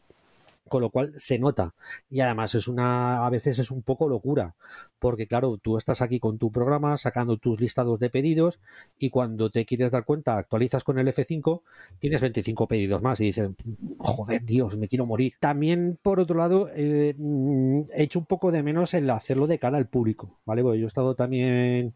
con 0.70 0.82
lo 0.82 0.90
cual 0.90 1.12
se 1.16 1.38
nota 1.40 1.74
y 2.08 2.20
además 2.20 2.54
es 2.54 2.68
una 2.68 3.26
a 3.26 3.28
veces 3.28 3.58
es 3.58 3.72
un 3.72 3.82
poco 3.82 4.08
locura 4.08 4.54
porque 5.00 5.26
claro 5.26 5.58
tú 5.58 5.76
estás 5.76 6.00
aquí 6.00 6.20
con 6.20 6.38
tu 6.38 6.52
programa 6.52 6.96
sacando 6.96 7.36
tus 7.38 7.60
listados 7.60 7.98
de 7.98 8.08
pedidos 8.08 8.60
y 8.96 9.10
cuando 9.10 9.50
te 9.50 9.66
quieres 9.66 9.90
dar 9.90 10.04
cuenta 10.04 10.38
actualizas 10.38 10.84
con 10.84 11.00
el 11.00 11.08
F5 11.08 11.62
tienes 11.98 12.20
25 12.20 12.68
pedidos 12.68 13.02
más 13.02 13.20
y 13.20 13.24
dices 13.24 13.50
joder 13.98 14.44
Dios 14.44 14.78
me 14.78 14.86
quiero 14.86 15.06
morir 15.06 15.34
también 15.40 15.98
por 16.00 16.20
otro 16.20 16.38
lado 16.38 16.70
eh, 16.72 17.16
mm, 17.18 17.80
he 17.92 18.04
hecho 18.04 18.20
un 18.20 18.26
poco 18.26 18.52
de 18.52 18.62
menos 18.62 18.94
el 18.94 19.10
hacerlo 19.10 19.48
de 19.48 19.58
cara 19.58 19.76
al 19.76 19.88
público 19.88 20.38
vale 20.44 20.62
porque 20.62 20.78
yo 20.78 20.84
he 20.84 20.86
estado 20.86 21.16
también 21.16 21.94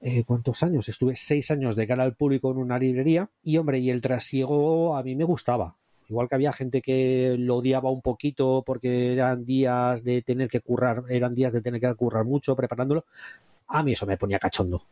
eh, 0.00 0.22
¿cuántos 0.24 0.62
años? 0.62 0.88
Estuve 0.88 1.16
seis 1.16 1.50
años 1.50 1.74
de 1.74 1.88
cara 1.88 2.04
al 2.04 2.14
público 2.14 2.52
en 2.52 2.58
una 2.58 2.78
librería 2.78 3.30
y 3.42 3.56
hombre, 3.56 3.80
y 3.80 3.90
el 3.90 4.00
trasiego 4.00 4.96
a 4.96 5.02
mí 5.02 5.16
me 5.16 5.24
gustaba. 5.24 5.77
Igual 6.08 6.28
que 6.28 6.34
había 6.34 6.52
gente 6.52 6.80
que 6.80 7.36
lo 7.38 7.56
odiaba 7.56 7.90
un 7.90 8.00
poquito 8.00 8.62
porque 8.64 9.12
eran 9.12 9.44
días 9.44 10.04
de 10.04 10.22
tener 10.22 10.48
que 10.48 10.60
currar, 10.60 11.04
eran 11.08 11.34
días 11.34 11.52
de 11.52 11.60
tener 11.60 11.80
que 11.80 11.94
currar 11.94 12.24
mucho 12.24 12.56
preparándolo, 12.56 13.04
a 13.66 13.82
mí 13.82 13.92
eso 13.92 14.06
me 14.06 14.16
ponía 14.16 14.38
cachondo. 14.38 14.82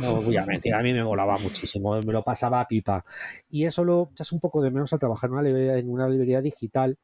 No 0.00 0.16
voy 0.16 0.36
a 0.36 0.44
mentir, 0.44 0.74
a 0.74 0.82
mí 0.82 0.92
me 0.92 1.04
molaba 1.04 1.38
muchísimo, 1.38 2.00
me 2.02 2.12
lo 2.12 2.22
pasaba 2.22 2.60
a 2.60 2.68
pipa. 2.68 3.04
Y 3.50 3.64
eso 3.64 3.84
lo 3.84 4.08
echas 4.12 4.32
un 4.32 4.40
poco 4.40 4.60
de 4.62 4.70
menos 4.70 4.92
a 4.92 4.98
trabajar 4.98 5.28
en 5.28 5.34
una 5.34 5.42
librería, 5.42 5.78
en 5.78 5.90
una 5.90 6.08
librería 6.08 6.40
digital 6.40 6.98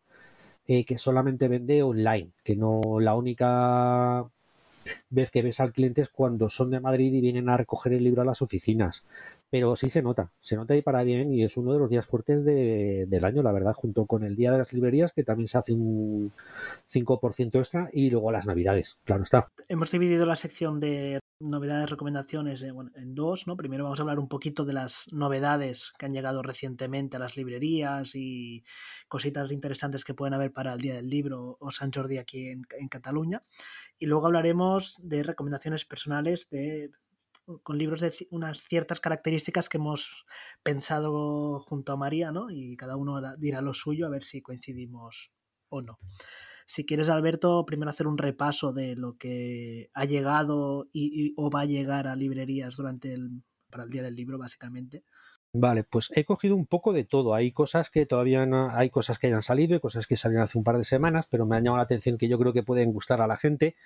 eh, 0.66 0.84
que 0.84 0.98
solamente 0.98 1.48
vende 1.48 1.82
online, 1.82 2.30
que 2.42 2.56
no 2.56 2.80
la 3.00 3.14
única 3.14 4.26
vez 5.10 5.30
que 5.30 5.42
ves 5.42 5.60
al 5.60 5.72
cliente 5.72 6.02
es 6.02 6.08
cuando 6.08 6.48
son 6.48 6.70
de 6.70 6.80
Madrid 6.80 7.12
y 7.12 7.20
vienen 7.20 7.48
a 7.48 7.56
recoger 7.56 7.92
el 7.92 8.04
libro 8.04 8.22
a 8.22 8.24
las 8.24 8.42
oficinas 8.42 9.04
pero 9.52 9.76
sí 9.76 9.90
se 9.90 10.00
nota, 10.00 10.32
se 10.40 10.56
nota 10.56 10.72
ahí 10.72 10.80
para 10.80 11.02
bien 11.02 11.30
y 11.30 11.44
es 11.44 11.58
uno 11.58 11.74
de 11.74 11.78
los 11.78 11.90
días 11.90 12.06
fuertes 12.06 12.42
del 12.42 13.24
año, 13.26 13.42
la 13.42 13.52
verdad, 13.52 13.74
junto 13.74 14.06
con 14.06 14.24
el 14.24 14.34
Día 14.34 14.50
de 14.50 14.56
las 14.56 14.72
Librerías, 14.72 15.12
que 15.12 15.24
también 15.24 15.46
se 15.46 15.58
hace 15.58 15.74
un 15.74 16.32
5% 16.90 17.58
extra, 17.58 17.90
y 17.92 18.08
luego 18.08 18.32
las 18.32 18.46
Navidades, 18.46 18.96
claro 19.04 19.24
está. 19.24 19.44
Hemos 19.68 19.90
dividido 19.90 20.24
la 20.24 20.36
sección 20.36 20.80
de 20.80 21.20
novedades, 21.38 21.90
recomendaciones 21.90 22.62
en 22.62 23.14
dos, 23.14 23.46
¿no? 23.46 23.54
Primero 23.58 23.84
vamos 23.84 23.98
a 23.98 24.02
hablar 24.04 24.20
un 24.20 24.28
poquito 24.28 24.64
de 24.64 24.72
las 24.72 25.12
novedades 25.12 25.92
que 25.98 26.06
han 26.06 26.14
llegado 26.14 26.42
recientemente 26.42 27.18
a 27.18 27.20
las 27.20 27.36
librerías 27.36 28.14
y 28.14 28.64
cositas 29.06 29.52
interesantes 29.52 30.02
que 30.06 30.14
pueden 30.14 30.32
haber 30.32 30.50
para 30.52 30.72
el 30.72 30.80
Día 30.80 30.94
del 30.94 31.10
Libro 31.10 31.58
o 31.60 31.70
San 31.70 31.92
Jordi 31.92 32.16
aquí 32.16 32.48
en 32.48 32.88
Cataluña. 32.88 33.42
Y 33.98 34.06
luego 34.06 34.26
hablaremos 34.26 34.98
de 35.02 35.22
recomendaciones 35.22 35.84
personales 35.84 36.48
de 36.48 36.90
con 37.62 37.78
libros 37.78 38.00
de 38.00 38.14
unas 38.30 38.62
ciertas 38.62 39.00
características 39.00 39.68
que 39.68 39.78
hemos 39.78 40.26
pensado 40.62 41.60
junto 41.60 41.92
a 41.92 41.96
María, 41.96 42.32
¿no? 42.32 42.50
Y 42.50 42.76
cada 42.76 42.96
uno 42.96 43.20
dirá 43.36 43.60
lo 43.60 43.74
suyo 43.74 44.06
a 44.06 44.10
ver 44.10 44.24
si 44.24 44.42
coincidimos 44.42 45.32
o 45.68 45.82
no. 45.82 45.98
Si 46.66 46.86
quieres, 46.86 47.08
Alberto, 47.08 47.64
primero 47.66 47.90
hacer 47.90 48.06
un 48.06 48.18
repaso 48.18 48.72
de 48.72 48.96
lo 48.96 49.16
que 49.18 49.90
ha 49.94 50.04
llegado 50.04 50.88
y, 50.92 51.34
o 51.36 51.50
va 51.50 51.62
a 51.62 51.66
llegar 51.66 52.06
a 52.06 52.16
librerías 52.16 52.76
durante 52.76 53.12
el, 53.12 53.42
para 53.70 53.84
el 53.84 53.90
Día 53.90 54.02
del 54.02 54.14
Libro, 54.14 54.38
básicamente. 54.38 55.04
Vale, 55.54 55.84
pues 55.84 56.10
he 56.14 56.24
cogido 56.24 56.56
un 56.56 56.64
poco 56.64 56.94
de 56.94 57.04
todo. 57.04 57.34
Hay 57.34 57.52
cosas 57.52 57.90
que 57.90 58.06
todavía 58.06 58.46
no, 58.46 58.70
hay 58.70 58.88
cosas 58.88 59.18
que 59.18 59.26
hayan 59.26 59.42
salido 59.42 59.76
y 59.76 59.80
cosas 59.80 60.06
que 60.06 60.16
salieron 60.16 60.44
hace 60.44 60.56
un 60.56 60.64
par 60.64 60.78
de 60.78 60.84
semanas, 60.84 61.26
pero 61.30 61.44
me 61.44 61.56
han 61.56 61.64
llamado 61.64 61.76
la 61.76 61.84
atención 61.84 62.16
que 62.16 62.26
yo 62.26 62.38
creo 62.38 62.54
que 62.54 62.62
pueden 62.62 62.90
gustar 62.90 63.20
a 63.20 63.26
la 63.26 63.36
gente 63.36 63.76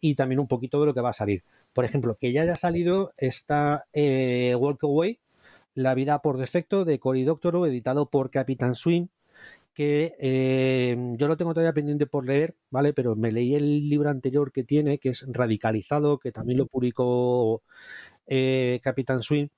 y 0.00 0.16
también 0.16 0.38
un 0.38 0.48
poquito 0.48 0.78
de 0.80 0.86
lo 0.86 0.92
que 0.92 1.00
va 1.00 1.10
a 1.10 1.14
salir. 1.14 1.42
Por 1.74 1.84
ejemplo, 1.84 2.16
que 2.18 2.32
ya 2.32 2.42
haya 2.42 2.56
salido 2.56 3.12
está 3.18 3.86
eh, 3.92 4.54
Walk 4.58 4.84
Away, 4.84 5.20
La 5.74 5.94
vida 5.94 6.20
por 6.22 6.38
defecto 6.38 6.84
de 6.84 6.98
Cory 6.98 7.24
Doctorow, 7.24 7.66
editado 7.66 8.08
por 8.10 8.30
Capitán 8.30 8.76
Swing 8.76 9.08
que 9.74 10.14
eh, 10.20 10.96
yo 11.18 11.28
lo 11.28 11.36
tengo 11.36 11.52
todavía 11.52 11.72
pendiente 11.72 12.06
por 12.06 12.24
leer, 12.24 12.54
¿vale? 12.70 12.92
Pero 12.92 13.16
me 13.16 13.32
leí 13.32 13.56
el 13.56 13.88
libro 13.88 14.08
anterior 14.08 14.52
que 14.52 14.62
tiene, 14.62 14.98
que 14.98 15.10
es 15.10 15.26
Radicalizado, 15.28 16.18
que 16.18 16.30
también 16.30 16.58
lo 16.58 16.66
publicó 16.66 17.62
eh, 18.26 18.80
Capitán 18.84 19.22
Swing, 19.22 19.48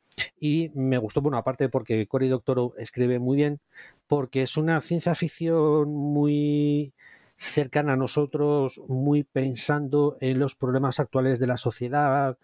y 0.41 0.71
me 0.75 0.99
gustó, 0.99 1.21
bueno, 1.21 1.37
aparte 1.37 1.69
porque 1.69 2.07
Cory 2.07 2.29
Doctorow 2.29 2.75
escribe 2.79 3.19
muy 3.19 3.37
bien, 3.37 3.61
porque 4.07 4.43
es 4.43 4.57
una 4.57 4.81
ciencia 4.81 5.15
ficción 5.15 5.93
muy 5.93 6.95
cercana 7.37 7.95
a 7.95 7.97
nosotros, 7.97 8.81
muy 8.89 9.25
pensando 9.25 10.17
en 10.21 10.39
los 10.39 10.55
problemas 10.55 11.01
actuales 11.01 11.39
de 11.39 11.47
la 11.47 11.57
sociedad, 11.57 12.39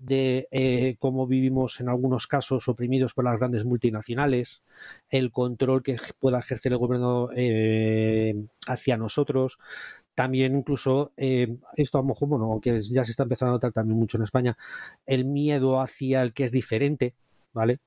de 0.00 0.48
eh, 0.50 0.96
cómo 0.98 1.26
vivimos 1.26 1.78
en 1.80 1.90
algunos 1.90 2.26
casos 2.26 2.68
oprimidos 2.68 3.12
por 3.12 3.24
las 3.24 3.38
grandes 3.38 3.64
multinacionales, 3.66 4.62
el 5.10 5.30
control 5.30 5.82
que 5.82 5.98
pueda 6.18 6.38
ejercer 6.38 6.72
el 6.72 6.78
gobierno 6.78 7.28
eh, 7.36 8.34
hacia 8.66 8.96
nosotros, 8.96 9.58
también 10.14 10.56
incluso 10.56 11.12
eh, 11.16 11.56
esto 11.76 11.98
a 11.98 12.00
lo 12.00 12.08
mejor, 12.08 12.28
bueno, 12.28 12.46
aunque 12.46 12.82
ya 12.82 13.04
se 13.04 13.10
está 13.10 13.24
empezando 13.24 13.52
a 13.52 13.56
notar 13.56 13.72
también 13.72 13.98
mucho 13.98 14.16
en 14.16 14.24
España, 14.24 14.56
el 15.06 15.26
miedo 15.26 15.80
hacia 15.80 16.22
el 16.22 16.32
que 16.32 16.44
es 16.44 16.52
diferente, 16.52 17.14
¿vale? 17.52 17.78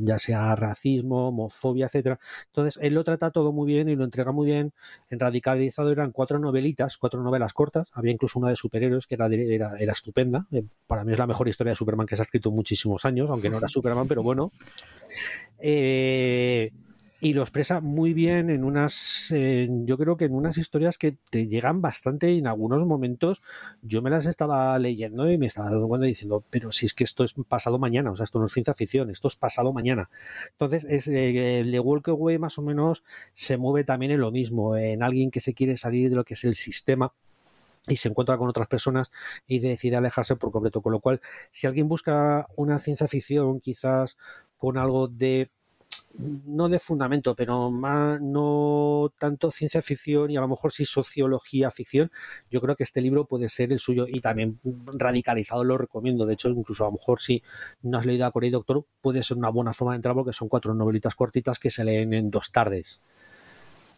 ya 0.00 0.18
sea 0.18 0.54
racismo, 0.54 1.28
homofobia, 1.28 1.86
etcétera. 1.86 2.18
Entonces, 2.46 2.78
él 2.82 2.94
lo 2.94 3.04
trata 3.04 3.30
todo 3.30 3.52
muy 3.52 3.66
bien 3.66 3.88
y 3.88 3.96
lo 3.96 4.04
entrega 4.04 4.32
muy 4.32 4.46
bien. 4.46 4.72
En 5.10 5.18
Radicalizado 5.18 5.90
eran 5.90 6.12
cuatro 6.12 6.38
novelitas, 6.38 6.96
cuatro 6.96 7.22
novelas 7.22 7.52
cortas. 7.52 7.88
Había 7.92 8.12
incluso 8.12 8.38
una 8.38 8.50
de 8.50 8.56
superhéroes 8.56 9.06
que 9.06 9.14
era, 9.14 9.26
era, 9.26 9.76
era 9.78 9.92
estupenda. 9.92 10.46
Eh, 10.52 10.64
para 10.86 11.04
mí 11.04 11.12
es 11.12 11.18
la 11.18 11.26
mejor 11.26 11.48
historia 11.48 11.72
de 11.72 11.76
Superman 11.76 12.06
que 12.06 12.16
se 12.16 12.22
ha 12.22 12.24
escrito 12.24 12.50
en 12.50 12.56
muchísimos 12.56 13.04
años, 13.04 13.30
aunque 13.30 13.50
no 13.50 13.58
era 13.58 13.68
Superman, 13.68 14.06
pero 14.06 14.22
bueno. 14.22 14.52
Eh, 15.58 16.72
y 17.24 17.32
lo 17.32 17.40
expresa 17.40 17.80
muy 17.80 18.12
bien 18.12 18.50
en 18.50 18.64
unas, 18.64 19.32
yo 19.32 19.96
creo 19.96 20.18
que 20.18 20.26
en 20.26 20.34
unas 20.34 20.58
historias 20.58 20.98
que 20.98 21.16
te 21.30 21.46
llegan 21.46 21.80
bastante 21.80 22.30
y 22.30 22.40
en 22.40 22.46
algunos 22.46 22.84
momentos 22.84 23.40
yo 23.80 24.02
me 24.02 24.10
las 24.10 24.26
estaba 24.26 24.78
leyendo 24.78 25.30
y 25.30 25.38
me 25.38 25.46
estaba 25.46 25.70
dando 25.70 25.88
cuenta 25.88 26.06
diciendo, 26.06 26.44
pero 26.50 26.70
si 26.70 26.84
es 26.84 26.92
que 26.92 27.02
esto 27.02 27.24
es 27.24 27.32
pasado 27.48 27.78
mañana, 27.78 28.10
o 28.10 28.16
sea, 28.16 28.24
esto 28.24 28.40
no 28.40 28.44
es 28.44 28.52
ciencia 28.52 28.74
ficción, 28.74 29.08
esto 29.08 29.28
es 29.28 29.36
pasado 29.36 29.72
mañana. 29.72 30.10
Entonces, 30.50 30.84
es, 30.86 31.08
eh, 31.08 31.60
el 31.60 31.72
de 31.72 32.38
más 32.38 32.58
o 32.58 32.62
menos 32.62 33.04
se 33.32 33.56
mueve 33.56 33.84
también 33.84 34.12
en 34.12 34.20
lo 34.20 34.30
mismo, 34.30 34.76
en 34.76 35.02
alguien 35.02 35.30
que 35.30 35.40
se 35.40 35.54
quiere 35.54 35.78
salir 35.78 36.10
de 36.10 36.16
lo 36.16 36.24
que 36.24 36.34
es 36.34 36.44
el 36.44 36.54
sistema 36.54 37.14
y 37.88 37.96
se 37.96 38.10
encuentra 38.10 38.36
con 38.36 38.50
otras 38.50 38.68
personas 38.68 39.10
y 39.46 39.60
decide 39.60 39.96
alejarse 39.96 40.36
por 40.36 40.52
completo. 40.52 40.82
Con 40.82 40.92
lo 40.92 41.00
cual, 41.00 41.22
si 41.50 41.66
alguien 41.66 41.88
busca 41.88 42.48
una 42.54 42.78
ciencia 42.78 43.08
ficción, 43.08 43.60
quizás 43.60 44.18
con 44.58 44.76
algo 44.76 45.08
de 45.08 45.50
no 46.18 46.68
de 46.68 46.78
fundamento, 46.78 47.34
pero 47.34 47.70
más, 47.70 48.20
no 48.20 49.12
tanto 49.18 49.50
ciencia 49.50 49.82
ficción 49.82 50.30
y 50.30 50.36
a 50.36 50.40
lo 50.40 50.48
mejor 50.48 50.72
sí 50.72 50.84
sociología 50.84 51.70
ficción, 51.70 52.10
yo 52.50 52.60
creo 52.60 52.76
que 52.76 52.84
este 52.84 53.00
libro 53.00 53.26
puede 53.26 53.48
ser 53.48 53.72
el 53.72 53.80
suyo 53.80 54.06
y 54.08 54.20
también 54.20 54.60
radicalizado 54.94 55.64
lo 55.64 55.76
recomiendo. 55.78 56.26
De 56.26 56.34
hecho, 56.34 56.48
incluso 56.48 56.84
a 56.84 56.88
lo 56.88 56.92
mejor 56.92 57.20
si 57.20 57.42
no 57.82 57.98
has 57.98 58.06
leído 58.06 58.26
a 58.26 58.30
Corey 58.30 58.50
Doctor, 58.50 58.84
puede 59.00 59.22
ser 59.22 59.36
una 59.36 59.50
buena 59.50 59.72
forma 59.72 59.92
de 59.92 59.96
entrar 59.96 60.14
porque 60.14 60.32
son 60.32 60.48
cuatro 60.48 60.74
novelitas 60.74 61.14
cortitas 61.14 61.58
que 61.58 61.70
se 61.70 61.84
leen 61.84 62.14
en 62.14 62.30
dos 62.30 62.52
tardes. 62.52 63.00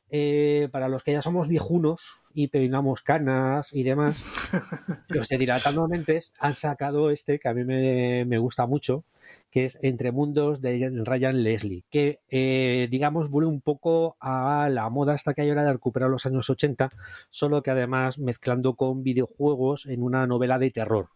Eh, 0.08 0.68
para 0.70 0.88
los 0.88 1.02
que 1.02 1.12
ya 1.12 1.20
somos 1.20 1.48
viejunos 1.48 2.22
y 2.32 2.46
peinamos 2.46 3.02
canas 3.02 3.72
y 3.72 3.82
demás, 3.82 4.16
los 5.08 5.28
de 5.28 5.36
Dilatando 5.36 5.88
Mentes 5.88 6.32
han 6.38 6.54
sacado 6.54 7.10
este 7.10 7.40
que 7.40 7.48
a 7.48 7.54
mí 7.54 7.64
me, 7.64 8.24
me 8.24 8.38
gusta 8.38 8.66
mucho, 8.66 9.04
que 9.50 9.64
es 9.64 9.78
Entre 9.82 10.12
Mundos 10.12 10.60
de 10.60 10.90
Ryan 11.04 11.42
Leslie, 11.42 11.84
que 11.90 12.20
eh, 12.28 12.88
digamos 12.90 13.30
vuelve 13.30 13.48
un 13.48 13.60
poco 13.60 14.16
a 14.20 14.68
la 14.70 14.88
moda 14.90 15.14
hasta 15.14 15.34
que 15.34 15.42
hay 15.42 15.48
ahora 15.48 15.64
de 15.64 15.72
recuperar 15.72 16.10
los 16.10 16.26
años 16.26 16.50
80, 16.50 16.90
solo 17.30 17.62
que 17.62 17.70
además 17.70 18.18
mezclando 18.18 18.74
con 18.74 19.02
videojuegos 19.02 19.86
en 19.86 20.02
una 20.02 20.26
novela 20.26 20.58
de 20.58 20.70
terror. 20.70 21.08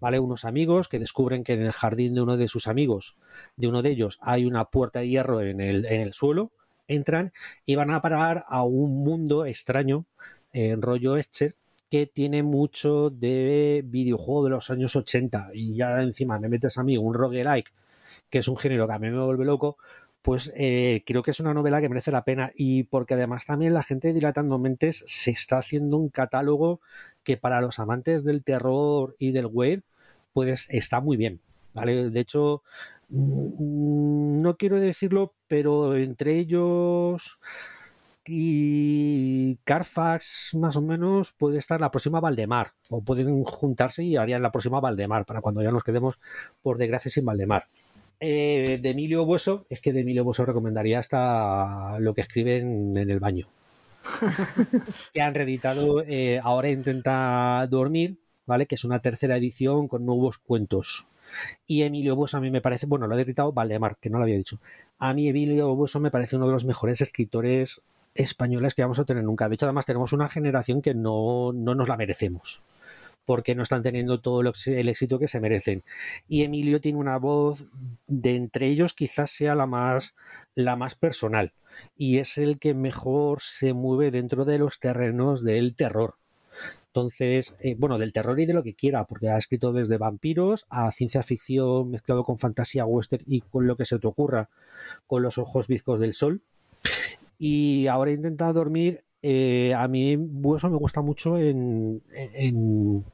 ¿Vale? 0.00 0.18
Unos 0.18 0.44
amigos 0.44 0.88
que 0.88 0.98
descubren 0.98 1.44
que 1.44 1.52
en 1.52 1.62
el 1.62 1.70
jardín 1.70 2.14
de 2.14 2.22
uno 2.22 2.36
de 2.36 2.48
sus 2.48 2.66
amigos, 2.66 3.16
de 3.56 3.68
uno 3.68 3.82
de 3.82 3.90
ellos, 3.90 4.18
hay 4.20 4.44
una 4.44 4.64
puerta 4.64 4.98
de 4.98 5.08
hierro 5.08 5.40
en 5.42 5.60
el, 5.60 5.84
en 5.86 6.00
el 6.00 6.12
suelo, 6.12 6.50
entran 6.88 7.32
y 7.64 7.76
van 7.76 7.90
a 7.90 8.00
parar 8.00 8.44
a 8.48 8.64
un 8.64 9.04
mundo 9.04 9.46
extraño, 9.46 10.06
en 10.52 10.82
rollo 10.82 11.16
Escher, 11.16 11.54
que 11.90 12.06
tiene 12.06 12.42
mucho 12.42 13.10
de 13.10 13.82
videojuego 13.84 14.44
de 14.44 14.50
los 14.50 14.70
años 14.70 14.94
80 14.96 15.50
y 15.54 15.74
ya 15.74 16.00
encima 16.02 16.38
me 16.38 16.48
metes 16.48 16.78
a 16.78 16.84
mí 16.84 16.96
un 16.96 17.14
roguelike, 17.14 17.72
que 18.30 18.38
es 18.38 18.48
un 18.48 18.56
género 18.56 18.86
que 18.86 18.94
a 18.94 18.98
mí 18.98 19.10
me 19.10 19.22
vuelve 19.22 19.44
loco, 19.44 19.76
pues 20.22 20.52
eh, 20.54 21.02
creo 21.06 21.22
que 21.22 21.32
es 21.32 21.40
una 21.40 21.54
novela 21.54 21.80
que 21.80 21.88
merece 21.88 22.12
la 22.12 22.24
pena 22.24 22.52
y 22.54 22.84
porque 22.84 23.14
además 23.14 23.46
también 23.46 23.74
la 23.74 23.82
gente 23.82 24.12
Dilatando 24.12 24.58
Mentes 24.58 25.02
se 25.06 25.30
está 25.30 25.58
haciendo 25.58 25.96
un 25.96 26.10
catálogo 26.10 26.80
que 27.24 27.36
para 27.36 27.60
los 27.60 27.78
amantes 27.78 28.22
del 28.24 28.44
terror 28.44 29.16
y 29.18 29.32
del 29.32 29.46
web 29.46 29.82
pues 30.32 30.68
está 30.70 31.00
muy 31.00 31.16
bien, 31.16 31.40
¿vale? 31.74 32.10
De 32.10 32.20
hecho, 32.20 32.62
mm, 33.08 34.42
no 34.42 34.56
quiero 34.56 34.78
decirlo, 34.78 35.34
pero 35.48 35.96
entre 35.96 36.36
ellos 36.36 37.40
y 38.32 39.56
Carfax 39.64 40.54
más 40.54 40.76
o 40.76 40.82
menos 40.82 41.32
puede 41.32 41.58
estar 41.58 41.80
la 41.80 41.90
próxima 41.90 42.20
Valdemar 42.20 42.74
o 42.88 43.02
pueden 43.02 43.42
juntarse 43.42 44.04
y 44.04 44.16
harían 44.16 44.42
la 44.42 44.52
próxima 44.52 44.78
Valdemar 44.78 45.26
para 45.26 45.40
cuando 45.40 45.62
ya 45.62 45.72
nos 45.72 45.82
quedemos 45.82 46.20
por 46.62 46.78
desgracia 46.78 47.10
sin 47.10 47.24
Valdemar. 47.24 47.66
Eh, 48.20 48.78
de 48.80 48.90
Emilio 48.90 49.24
Bueso, 49.24 49.66
es 49.68 49.80
que 49.80 49.92
de 49.92 50.02
Emilio 50.02 50.22
Bueso 50.22 50.46
recomendaría 50.46 51.00
hasta 51.00 51.98
lo 51.98 52.14
que 52.14 52.20
escriben 52.20 52.92
en 52.96 53.10
el 53.10 53.18
baño. 53.18 53.48
que 55.12 55.20
han 55.20 55.34
reeditado 55.34 56.02
eh, 56.06 56.40
Ahora 56.42 56.70
intenta 56.70 57.66
dormir, 57.68 58.20
¿vale? 58.46 58.66
Que 58.66 58.76
es 58.76 58.84
una 58.84 59.00
tercera 59.00 59.36
edición 59.36 59.88
con 59.88 60.06
nuevos 60.06 60.38
cuentos. 60.38 61.08
Y 61.66 61.82
Emilio 61.82 62.14
Bueso 62.14 62.36
a 62.36 62.40
mí 62.40 62.50
me 62.50 62.60
parece, 62.60 62.86
bueno, 62.86 63.08
lo 63.08 63.16
ha 63.16 63.20
editado 63.20 63.52
Valdemar, 63.52 63.96
que 64.00 64.08
no 64.08 64.18
lo 64.18 64.24
había 64.24 64.36
dicho. 64.36 64.60
A 64.98 65.14
mí 65.14 65.28
Emilio 65.28 65.74
Bueso 65.74 65.98
me 65.98 66.12
parece 66.12 66.36
uno 66.36 66.46
de 66.46 66.52
los 66.52 66.64
mejores 66.64 67.00
escritores 67.00 67.80
españoles 68.14 68.74
que 68.74 68.82
vamos 68.82 68.98
a 68.98 69.04
tener 69.04 69.24
nunca. 69.24 69.48
De 69.48 69.54
hecho, 69.54 69.66
además 69.66 69.86
tenemos 69.86 70.12
una 70.12 70.28
generación 70.28 70.82
que 70.82 70.94
no, 70.94 71.52
no 71.52 71.74
nos 71.74 71.88
la 71.88 71.96
merecemos 71.96 72.62
porque 73.24 73.54
no 73.54 73.62
están 73.62 73.82
teniendo 73.82 74.20
todo 74.20 74.40
el 74.40 74.88
éxito 74.88 75.18
que 75.18 75.28
se 75.28 75.38
merecen. 75.40 75.84
Y 76.26 76.42
Emilio 76.42 76.80
tiene 76.80 76.98
una 76.98 77.16
voz 77.16 77.64
de 78.08 78.34
entre 78.34 78.66
ellos 78.66 78.92
quizás 78.94 79.30
sea 79.30 79.54
la 79.54 79.66
más 79.66 80.14
la 80.56 80.74
más 80.74 80.96
personal 80.96 81.52
y 81.96 82.18
es 82.18 82.38
el 82.38 82.58
que 82.58 82.74
mejor 82.74 83.40
se 83.40 83.72
mueve 83.72 84.10
dentro 84.10 84.44
de 84.44 84.58
los 84.58 84.80
terrenos 84.80 85.44
del 85.44 85.76
terror. 85.76 86.16
Entonces, 86.88 87.54
eh, 87.60 87.76
bueno, 87.78 87.98
del 87.98 88.12
terror 88.12 88.40
y 88.40 88.46
de 88.46 88.52
lo 88.52 88.64
que 88.64 88.74
quiera, 88.74 89.04
porque 89.04 89.28
ha 89.28 89.38
escrito 89.38 89.72
desde 89.72 89.96
vampiros 89.96 90.66
a 90.68 90.90
ciencia 90.90 91.22
ficción 91.22 91.92
mezclado 91.92 92.24
con 92.24 92.38
fantasía 92.38 92.84
western 92.84 93.22
y 93.28 93.42
con 93.42 93.68
lo 93.68 93.76
que 93.76 93.84
se 93.84 94.00
te 94.00 94.08
ocurra, 94.08 94.48
con 95.06 95.22
los 95.22 95.38
ojos 95.38 95.68
bizcos 95.68 96.00
del 96.00 96.14
sol. 96.14 96.42
Y 97.42 97.86
ahora 97.86 98.10
he 98.10 98.14
intentado 98.14 98.52
dormir. 98.52 99.02
Eh, 99.22 99.72
a 99.74 99.88
mí 99.88 100.12
eso 100.56 100.70
me 100.70 100.76
gusta 100.76 101.00
mucho 101.00 101.38
en, 101.38 102.02
en, 102.12 103.04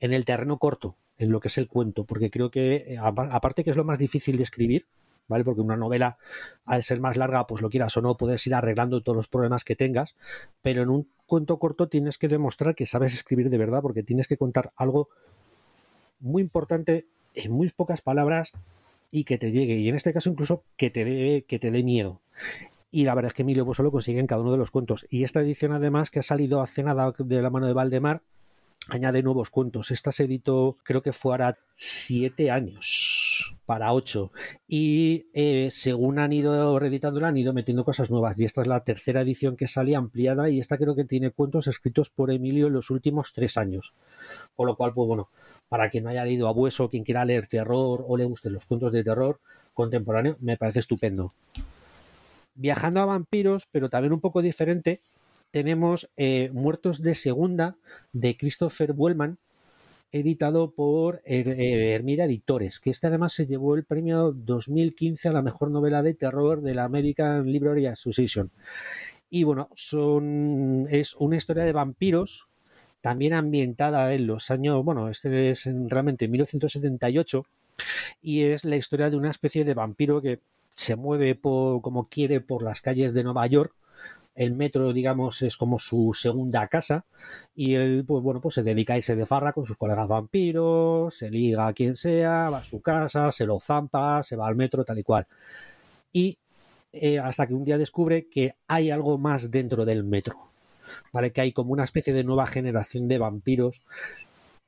el 0.00 0.24
terreno 0.24 0.58
corto, 0.58 0.96
en 1.18 1.32
lo 1.32 1.40
que 1.40 1.48
es 1.48 1.58
el 1.58 1.66
cuento, 1.66 2.04
porque 2.04 2.30
creo 2.30 2.52
que, 2.52 2.76
eh, 2.94 2.98
aparte 2.98 3.64
que 3.64 3.70
es 3.70 3.76
lo 3.76 3.84
más 3.84 3.98
difícil 3.98 4.36
de 4.36 4.44
escribir, 4.44 4.86
¿vale? 5.26 5.42
Porque 5.42 5.60
una 5.60 5.76
novela, 5.76 6.18
al 6.66 6.84
ser 6.84 7.00
más 7.00 7.16
larga, 7.16 7.48
pues 7.48 7.60
lo 7.60 7.68
quieras 7.68 7.96
o 7.96 8.00
no, 8.00 8.16
puedes 8.16 8.46
ir 8.46 8.54
arreglando 8.54 9.02
todos 9.02 9.16
los 9.16 9.28
problemas 9.28 9.64
que 9.64 9.74
tengas, 9.74 10.14
pero 10.62 10.82
en 10.82 10.88
un 10.88 11.08
cuento 11.26 11.58
corto 11.58 11.88
tienes 11.88 12.16
que 12.16 12.28
demostrar 12.28 12.76
que 12.76 12.86
sabes 12.86 13.12
escribir 13.12 13.50
de 13.50 13.58
verdad, 13.58 13.82
porque 13.82 14.04
tienes 14.04 14.28
que 14.28 14.36
contar 14.36 14.70
algo 14.76 15.08
muy 16.20 16.42
importante 16.42 17.06
en 17.34 17.50
muy 17.50 17.70
pocas 17.70 18.02
palabras 18.02 18.52
y 19.10 19.24
que 19.24 19.36
te 19.36 19.50
llegue, 19.50 19.78
y 19.78 19.88
en 19.88 19.96
este 19.96 20.12
caso 20.12 20.30
incluso 20.30 20.62
que 20.76 20.90
te 20.90 21.04
dé, 21.04 21.44
que 21.46 21.58
te 21.58 21.72
dé 21.72 21.82
miedo. 21.82 22.20
Y 22.90 23.04
la 23.04 23.14
verdad 23.14 23.28
es 23.28 23.34
que 23.34 23.42
Emilio 23.42 23.64
Bosso 23.64 23.82
lo 23.82 23.92
consigue 23.92 24.20
en 24.20 24.26
cada 24.26 24.40
uno 24.40 24.52
de 24.52 24.58
los 24.58 24.70
cuentos. 24.70 25.06
Y 25.10 25.24
esta 25.24 25.40
edición, 25.40 25.72
además, 25.72 26.10
que 26.10 26.20
ha 26.20 26.22
salido 26.22 26.62
hace 26.62 26.82
nada 26.82 27.12
de 27.18 27.42
la 27.42 27.50
mano 27.50 27.66
de 27.66 27.74
Valdemar, 27.74 28.22
añade 28.88 29.22
nuevos 29.22 29.50
cuentos. 29.50 29.90
Esta 29.90 30.10
se 30.10 30.24
editó, 30.24 30.78
creo 30.82 31.02
que 31.02 31.12
fue 31.12 31.32
ahora 31.32 31.58
siete 31.74 32.50
años 32.50 33.56
para 33.66 33.92
ocho. 33.92 34.32
Y 34.66 35.26
eh, 35.34 35.68
según 35.70 36.18
han 36.18 36.32
ido 36.32 36.78
reeditándola, 36.78 37.28
han 37.28 37.36
ido 37.36 37.52
metiendo 37.52 37.84
cosas 37.84 38.10
nuevas. 38.10 38.38
Y 38.38 38.44
esta 38.44 38.62
es 38.62 38.66
la 38.66 38.84
tercera 38.84 39.20
edición 39.20 39.56
que 39.56 39.66
sale 39.66 39.94
ampliada. 39.94 40.48
Y 40.48 40.58
esta 40.58 40.78
creo 40.78 40.96
que 40.96 41.04
tiene 41.04 41.30
cuentos 41.30 41.66
escritos 41.66 42.08
por 42.08 42.30
Emilio 42.30 42.68
en 42.68 42.72
los 42.72 42.90
últimos 42.90 43.32
tres 43.34 43.58
años. 43.58 43.92
Con 44.56 44.66
lo 44.66 44.76
cual, 44.76 44.94
pues 44.94 45.06
bueno, 45.06 45.28
para 45.68 45.90
quien 45.90 46.04
no 46.04 46.10
haya 46.10 46.24
leído 46.24 46.48
Abueso, 46.48 46.88
quien 46.88 47.04
quiera 47.04 47.26
leer 47.26 47.46
terror 47.46 48.04
o 48.08 48.16
le 48.16 48.24
gusten 48.24 48.54
los 48.54 48.64
cuentos 48.64 48.92
de 48.92 49.04
terror 49.04 49.40
contemporáneo, 49.74 50.36
me 50.40 50.56
parece 50.56 50.80
estupendo. 50.80 51.32
Viajando 52.58 53.00
a 53.00 53.06
vampiros, 53.06 53.68
pero 53.70 53.88
también 53.88 54.12
un 54.12 54.20
poco 54.20 54.42
diferente, 54.42 55.00
tenemos 55.52 56.10
eh, 56.16 56.50
Muertos 56.52 57.02
de 57.02 57.14
Segunda 57.14 57.76
de 58.12 58.36
Christopher 58.36 58.92
Wellman, 58.96 59.38
editado 60.10 60.72
por 60.72 61.22
Hermida 61.24 62.24
Editores, 62.24 62.80
que 62.80 62.90
este 62.90 63.06
además 63.06 63.32
se 63.32 63.46
llevó 63.46 63.76
el 63.76 63.84
premio 63.84 64.32
2015 64.32 65.28
a 65.28 65.32
la 65.32 65.42
mejor 65.42 65.70
novela 65.70 66.02
de 66.02 66.14
terror 66.14 66.62
de 66.62 66.74
la 66.74 66.84
American 66.84 67.44
Library 67.44 67.86
Association. 67.86 68.50
Y 69.30 69.44
bueno, 69.44 69.68
son, 69.76 70.88
es 70.90 71.14
una 71.14 71.36
historia 71.36 71.62
de 71.62 71.72
vampiros, 71.72 72.48
también 73.00 73.34
ambientada 73.34 74.12
en 74.12 74.26
los 74.26 74.50
años, 74.50 74.82
bueno, 74.84 75.08
este 75.08 75.50
es 75.50 75.64
realmente 75.86 76.24
en 76.24 76.32
1978, 76.32 77.44
y 78.20 78.42
es 78.42 78.64
la 78.64 78.76
historia 78.76 79.10
de 79.10 79.16
una 79.16 79.30
especie 79.30 79.64
de 79.64 79.74
vampiro 79.74 80.20
que 80.20 80.40
se 80.78 80.94
mueve 80.94 81.34
por, 81.34 81.82
como 81.82 82.04
quiere 82.04 82.40
por 82.40 82.62
las 82.62 82.80
calles 82.80 83.12
de 83.12 83.24
Nueva 83.24 83.44
York. 83.48 83.74
El 84.36 84.52
metro, 84.54 84.92
digamos, 84.92 85.42
es 85.42 85.56
como 85.56 85.80
su 85.80 86.14
segunda 86.14 86.68
casa 86.68 87.04
y 87.56 87.74
él, 87.74 88.04
pues 88.06 88.22
bueno, 88.22 88.40
pues 88.40 88.54
se 88.54 88.62
dedica 88.62 88.94
a 88.94 88.98
irse 88.98 89.16
de 89.16 89.26
farra 89.26 89.52
con 89.52 89.66
sus 89.66 89.76
colegas 89.76 90.06
vampiros, 90.06 91.16
se 91.16 91.30
liga 91.30 91.66
a 91.66 91.72
quien 91.72 91.96
sea, 91.96 92.48
va 92.50 92.58
a 92.58 92.62
su 92.62 92.80
casa, 92.80 93.32
se 93.32 93.44
lo 93.44 93.58
zampa, 93.58 94.22
se 94.22 94.36
va 94.36 94.46
al 94.46 94.54
metro, 94.54 94.84
tal 94.84 95.00
y 95.00 95.02
cual. 95.02 95.26
Y 96.12 96.38
eh, 96.92 97.18
hasta 97.18 97.48
que 97.48 97.54
un 97.54 97.64
día 97.64 97.76
descubre 97.76 98.28
que 98.28 98.54
hay 98.68 98.90
algo 98.90 99.18
más 99.18 99.50
dentro 99.50 99.84
del 99.84 100.04
metro, 100.04 100.52
¿vale? 101.12 101.32
Que 101.32 101.40
hay 101.40 101.52
como 101.52 101.72
una 101.72 101.82
especie 101.82 102.12
de 102.12 102.22
nueva 102.22 102.46
generación 102.46 103.08
de 103.08 103.18
vampiros, 103.18 103.82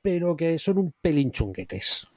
pero 0.01 0.35
que 0.35 0.59
son 0.59 0.77
un 0.77 0.93
pelín 1.01 1.31
chunguetes, 1.31 2.09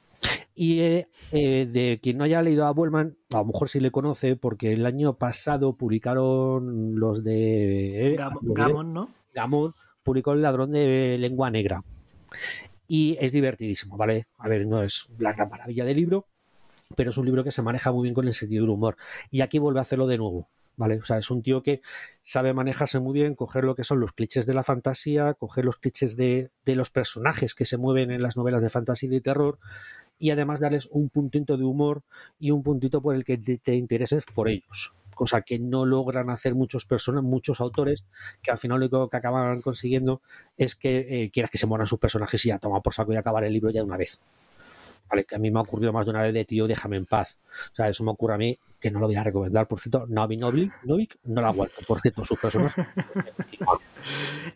y 0.55 0.81
eh, 0.81 1.09
eh, 1.33 1.67
de 1.67 1.99
quien 2.03 2.19
no 2.19 2.25
haya 2.25 2.43
leído 2.43 2.67
a 2.67 2.73
Bullman, 2.73 3.17
a 3.33 3.39
lo 3.39 3.47
mejor 3.47 3.69
sí 3.69 3.81
le 3.81 3.91
conoce, 3.91 4.37
porque 4.37 4.73
el 4.73 4.87
año 4.87 5.17
pasado 5.17 5.77
publicaron 5.77 6.99
los 6.99 7.25
de. 7.25 8.15
Eh, 8.15 8.17
Gamon, 8.43 8.93
¿no? 8.93 9.11
Gamon 9.33 9.75
publicó 10.03 10.33
El 10.33 10.43
ladrón 10.43 10.73
de 10.73 11.17
lengua 11.19 11.51
negra. 11.51 11.83
Y 12.87 13.17
es 13.21 13.33
divertidísimo, 13.33 13.97
¿vale? 13.97 14.27
A 14.39 14.49
ver, 14.49 14.67
no 14.67 14.83
es 14.83 15.11
la 15.19 15.33
gran 15.33 15.49
maravilla 15.49 15.85
del 15.85 15.97
libro, 15.97 16.27
pero 16.97 17.11
es 17.11 17.17
un 17.17 17.27
libro 17.27 17.43
que 17.43 17.51
se 17.51 17.63
maneja 17.63 17.91
muy 17.91 18.03
bien 18.05 18.15
con 18.15 18.27
el 18.27 18.35
sentido 18.35 18.63
del 18.63 18.71
humor. 18.71 18.97
Y 19.31 19.41
aquí 19.41 19.59
vuelve 19.59 19.81
a 19.81 19.83
hacerlo 19.83 20.07
de 20.07 20.19
nuevo. 20.19 20.49
¿Vale? 20.77 20.99
O 20.99 21.05
sea, 21.05 21.19
es 21.19 21.31
un 21.31 21.41
tío 21.41 21.63
que 21.63 21.83
sabe 22.21 22.53
manejarse 22.53 22.99
muy 22.99 23.13
bien, 23.13 23.37
coger 23.37 23.63
lo 23.63 23.77
que 23.77 23.85
son 23.85 24.01
los 24.01 24.13
clichés 24.13 24.45
de 24.45 24.55
la 24.55 24.65
fantasía, 24.65 25.35
coger 25.35 25.65
los 25.65 25.77
clichés 25.77 26.17
de, 26.17 26.51
de 26.65 26.75
los 26.75 26.91
personajes 26.91 27.55
que 27.55 27.65
se 27.65 27.77
mueven 27.77 28.11
en 28.11 28.21
las 28.21 28.37
novelas 28.37 28.61
de 28.61 28.71
fantasía 28.71 29.09
y 29.09 29.13
de 29.13 29.21
terror, 29.21 29.61
y 30.19 30.31
además 30.31 30.61
darles 30.61 30.89
un 30.91 31.09
puntito 31.09 31.57
de 31.57 31.65
humor 31.65 32.03
y 32.39 32.51
un 32.51 32.63
puntito 32.63 33.01
por 33.03 33.15
el 33.15 33.25
que 33.25 33.39
te, 33.39 33.75
intereses 33.75 34.25
por 34.25 34.49
ellos 34.49 34.95
cosa 35.15 35.43
que 35.43 35.61
no 35.61 35.87
logran 35.87 36.29
hacer 36.29 36.57
muchos 36.57 36.87
personas, 36.87 37.23
muchos 37.23 37.61
autores, 37.61 38.05
que 38.43 38.51
al 38.51 38.59
final 38.59 38.81
lo 38.81 38.87
único 38.87 39.09
que 39.09 39.17
acaban 39.17 39.61
consiguiendo 39.61 40.21
es 40.57 40.75
que 40.75 41.07
eh, 41.09 41.31
quieras 41.31 41.53
que 41.53 41.59
se 41.59 41.69
mueran 41.69 41.87
sus 41.87 42.01
personajes 42.01 42.45
y 42.45 42.49
ya 42.49 42.59
toma 42.59 42.81
por 42.81 42.95
saco 42.95 43.13
y 43.13 43.17
acabar 43.17 43.45
el 43.45 43.53
libro 43.53 43.71
ya 43.71 43.79
de 43.79 43.87
una 43.87 43.97
vez. 43.97 44.21
Vale, 45.09 45.25
que 45.25 45.37
a 45.37 45.39
mí 45.39 45.53
me 45.53 45.61
ha 45.61 45.63
ocurrido 45.63 45.93
más 45.93 46.07
de 46.07 46.11
una 46.11 46.23
vez 46.23 46.35
de 46.35 46.45
tío, 46.45 46.67
déjame 46.67 46.97
en 46.97 47.07
paz. 47.07 47.39
O 47.73 47.77
sea, 47.77 47.89
eso 47.89 48.03
me 48.03 48.11
ocurre 48.11 48.35
a 48.35 48.39
mí, 48.39 48.59
que 48.81 48.91
no 48.91 48.99
lo 48.99 49.07
voy 49.07 49.15
a 49.15 49.23
recomendar, 49.23 49.69
por 49.69 49.79
cierto, 49.79 50.07
Navi 50.09 50.37
Novik, 50.37 51.19
no 51.25 51.41
la 51.41 51.49
aguanto, 51.49 51.77
por 51.87 52.01
cierto, 52.01 52.25
sus 52.25 52.39
personajes. 52.39 52.85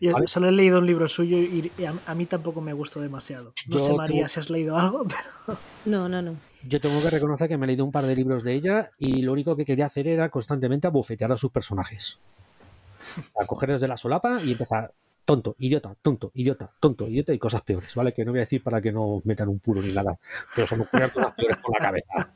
Yo 0.01 0.13
solo 0.25 0.49
he 0.49 0.51
leído 0.51 0.79
un 0.79 0.85
libro 0.85 1.07
suyo 1.07 1.37
y 1.37 1.71
a, 2.05 2.15
mí 2.15 2.25
tampoco 2.25 2.61
me 2.61 2.73
gustó 2.73 3.01
demasiado. 3.01 3.53
No 3.67 3.79
sé, 3.79 3.93
María, 3.93 4.29
si 4.29 4.39
has 4.39 4.49
leído 4.49 4.77
algo, 4.77 5.05
pero... 5.47 5.59
No, 5.85 6.09
no, 6.09 6.21
no. 6.21 6.35
Yo 6.63 6.81
tengo 6.81 7.01
que 7.01 7.09
reconocer 7.09 7.47
que 7.47 7.57
me 7.57 7.65
he 7.65 7.67
leído 7.67 7.85
un 7.85 7.91
par 7.91 8.05
de 8.05 8.15
libros 8.15 8.43
de 8.43 8.53
ella 8.53 8.91
y 8.97 9.21
lo 9.21 9.31
único 9.31 9.55
que 9.55 9.65
quería 9.65 9.85
hacer 9.85 10.07
era 10.07 10.29
constantemente 10.29 10.87
abofetear 10.87 11.31
a 11.31 11.37
sus 11.37 11.51
personajes. 11.51 12.19
A 13.39 13.45
cogerlos 13.45 13.81
de 13.81 13.87
la 13.87 13.97
solapa 13.97 14.41
y 14.43 14.51
empezar 14.51 14.93
tonto, 15.23 15.55
idiota, 15.59 15.95
tonto, 16.01 16.31
idiota, 16.33 16.71
tonto, 16.79 17.07
idiota 17.07 17.33
y 17.33 17.39
cosas 17.39 17.61
peores, 17.61 17.95
¿vale? 17.95 18.13
Que 18.13 18.25
no 18.25 18.31
voy 18.31 18.39
a 18.39 18.41
decir 18.41 18.63
para 18.63 18.81
que 18.81 18.91
no 18.91 19.21
metan 19.23 19.47
un 19.47 19.59
puro 19.59 19.81
ni 19.81 19.91
nada, 19.91 20.17
pero 20.55 20.67
son 20.67 20.83
cosas 20.83 21.33
peores 21.35 21.57
con 21.57 21.73
la 21.77 21.85
cabeza. 21.85 22.33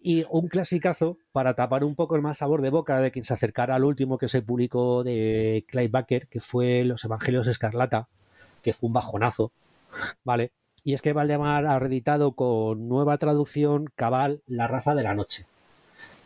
Y 0.00 0.24
un 0.30 0.48
clasicazo 0.48 1.18
para 1.32 1.54
tapar 1.54 1.82
un 1.82 1.96
poco 1.96 2.14
el 2.14 2.22
más 2.22 2.38
sabor 2.38 2.62
de 2.62 2.70
boca 2.70 3.00
de 3.00 3.10
quien 3.10 3.24
se 3.24 3.34
acercara 3.34 3.74
al 3.74 3.84
último 3.84 4.16
que 4.16 4.28
se 4.28 4.42
publicó 4.42 5.02
de 5.02 5.64
Clive 5.66 5.88
Baker, 5.88 6.28
que 6.28 6.40
fue 6.40 6.84
Los 6.84 7.04
Evangelios 7.04 7.48
Escarlata, 7.48 8.08
que 8.62 8.72
fue 8.72 8.86
un 8.86 8.92
bajonazo, 8.92 9.50
¿vale? 10.22 10.52
Y 10.84 10.94
es 10.94 11.02
que 11.02 11.12
Valdemar 11.12 11.66
ha 11.66 11.78
reeditado 11.80 12.32
con 12.32 12.88
nueva 12.88 13.18
traducción 13.18 13.90
Cabal, 13.96 14.40
La 14.46 14.68
raza 14.68 14.94
de 14.94 15.02
la 15.02 15.14
noche. 15.14 15.46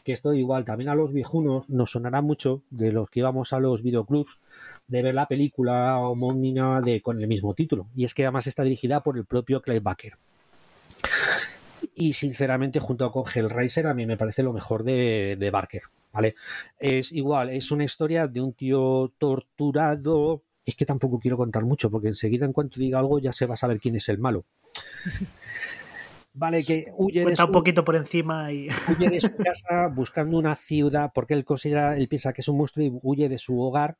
Que 0.05 0.12
esto 0.12 0.35
igual 0.35 0.64
también 0.64 0.91
a 0.91 0.95
los 0.95 1.12
viejunos 1.12 1.71
nos 1.71 1.93
sonará 1.93 2.21
mucho 2.21 2.62
de 2.71 2.93
los 2.93 3.09
que 3.09 3.21
íbamos 3.21 3.52
a 3.52 3.61
los 3.61 3.83
videoclubs 3.83 4.38
de 4.87 5.02
ver 5.02 5.14
la 5.14 5.29
película 5.29 5.99
homónima 5.99 6.81
de, 6.83 7.01
con 7.01 7.20
el 7.20 7.29
mismo 7.29 7.55
título. 7.55 7.87
Y 7.97 8.05
es 8.05 8.12
que 8.12 8.25
además 8.25 8.47
está 8.47 8.64
dirigida 8.64 9.03
por 9.03 9.16
el 9.16 9.25
propio 9.25 9.62
Clive 9.62 9.81
Baker 9.81 10.18
y 11.94 12.12
sinceramente 12.14 12.81
junto 12.81 13.11
con 13.11 13.24
Hellraiser 13.33 13.87
a 13.87 13.94
mí 13.94 14.07
me 14.07 14.16
parece 14.16 14.42
lo 14.42 14.52
mejor 14.52 14.83
de, 14.85 15.37
de 15.38 15.50
Barker, 15.50 15.83
¿vale? 16.12 16.35
Es 16.78 17.12
igual, 17.12 17.50
es 17.50 17.70
una 17.70 17.85
historia 17.85 18.28
de 18.28 18.40
un 18.40 18.55
tío 18.55 19.12
torturado, 19.18 20.42
es 20.64 20.76
que 20.76 20.87
tampoco 20.87 21.18
quiero 21.18 21.37
contar 21.37 21.64
mucho 21.64 21.90
porque 21.90 22.09
enseguida 22.09 22.46
en 22.46 22.52
cuanto 22.52 22.81
diga 22.81 22.98
algo 22.98 23.18
ya 23.18 23.33
se 23.33 23.46
va 23.46 23.55
a 23.55 23.59
saber 23.59 23.81
quién 23.81 23.96
es 23.96 24.09
el 24.09 24.18
malo. 24.18 24.44
Vale, 26.35 26.64
que 26.64 26.87
huye 26.96 27.26
de 27.26 27.37
su, 27.37 27.44
un 27.44 27.52
poquito 27.52 27.85
por 27.85 27.94
encima 27.94 28.50
y 28.52 28.68
huye 28.88 29.11
de 29.11 29.20
su 29.20 29.37
casa 29.37 29.88
buscando 29.94 30.38
una 30.38 30.55
ciudad 30.55 31.11
porque 31.14 31.35
él 31.35 31.44
considera, 31.44 31.96
él 31.96 32.09
piensa 32.09 32.33
que 32.33 32.40
es 32.40 32.48
un 32.48 32.57
monstruo 32.57 32.87
y 32.87 32.90
huye 33.02 33.28
de 33.28 33.37
su 33.37 33.61
hogar 33.61 33.98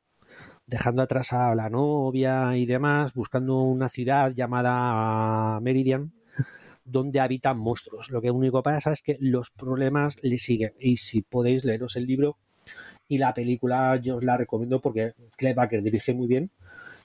dejando 0.65 1.03
atrás 1.03 1.31
a 1.33 1.53
la 1.53 1.69
novia 1.69 2.57
y 2.57 2.65
demás, 2.65 3.13
buscando 3.13 3.61
una 3.61 3.87
ciudad 3.87 4.31
llamada 4.33 5.59
Meridian 5.59 6.11
donde 6.85 7.19
habitan 7.19 7.57
monstruos. 7.57 8.09
Lo 8.09 8.21
que 8.21 8.31
único 8.31 8.61
pasa 8.63 8.91
es 8.91 9.01
que 9.01 9.17
los 9.19 9.49
problemas 9.51 10.17
le 10.21 10.37
siguen. 10.37 10.73
Y 10.79 10.97
si 10.97 11.21
podéis 11.21 11.63
leeros 11.63 11.95
el 11.95 12.05
libro 12.05 12.37
y 13.07 13.17
la 13.17 13.33
película, 13.33 13.95
yo 13.97 14.17
os 14.17 14.23
la 14.23 14.37
recomiendo 14.37 14.79
porque 14.81 15.13
Clive 15.37 15.53
Baker 15.53 15.83
dirige 15.83 16.13
muy 16.13 16.27
bien. 16.27 16.51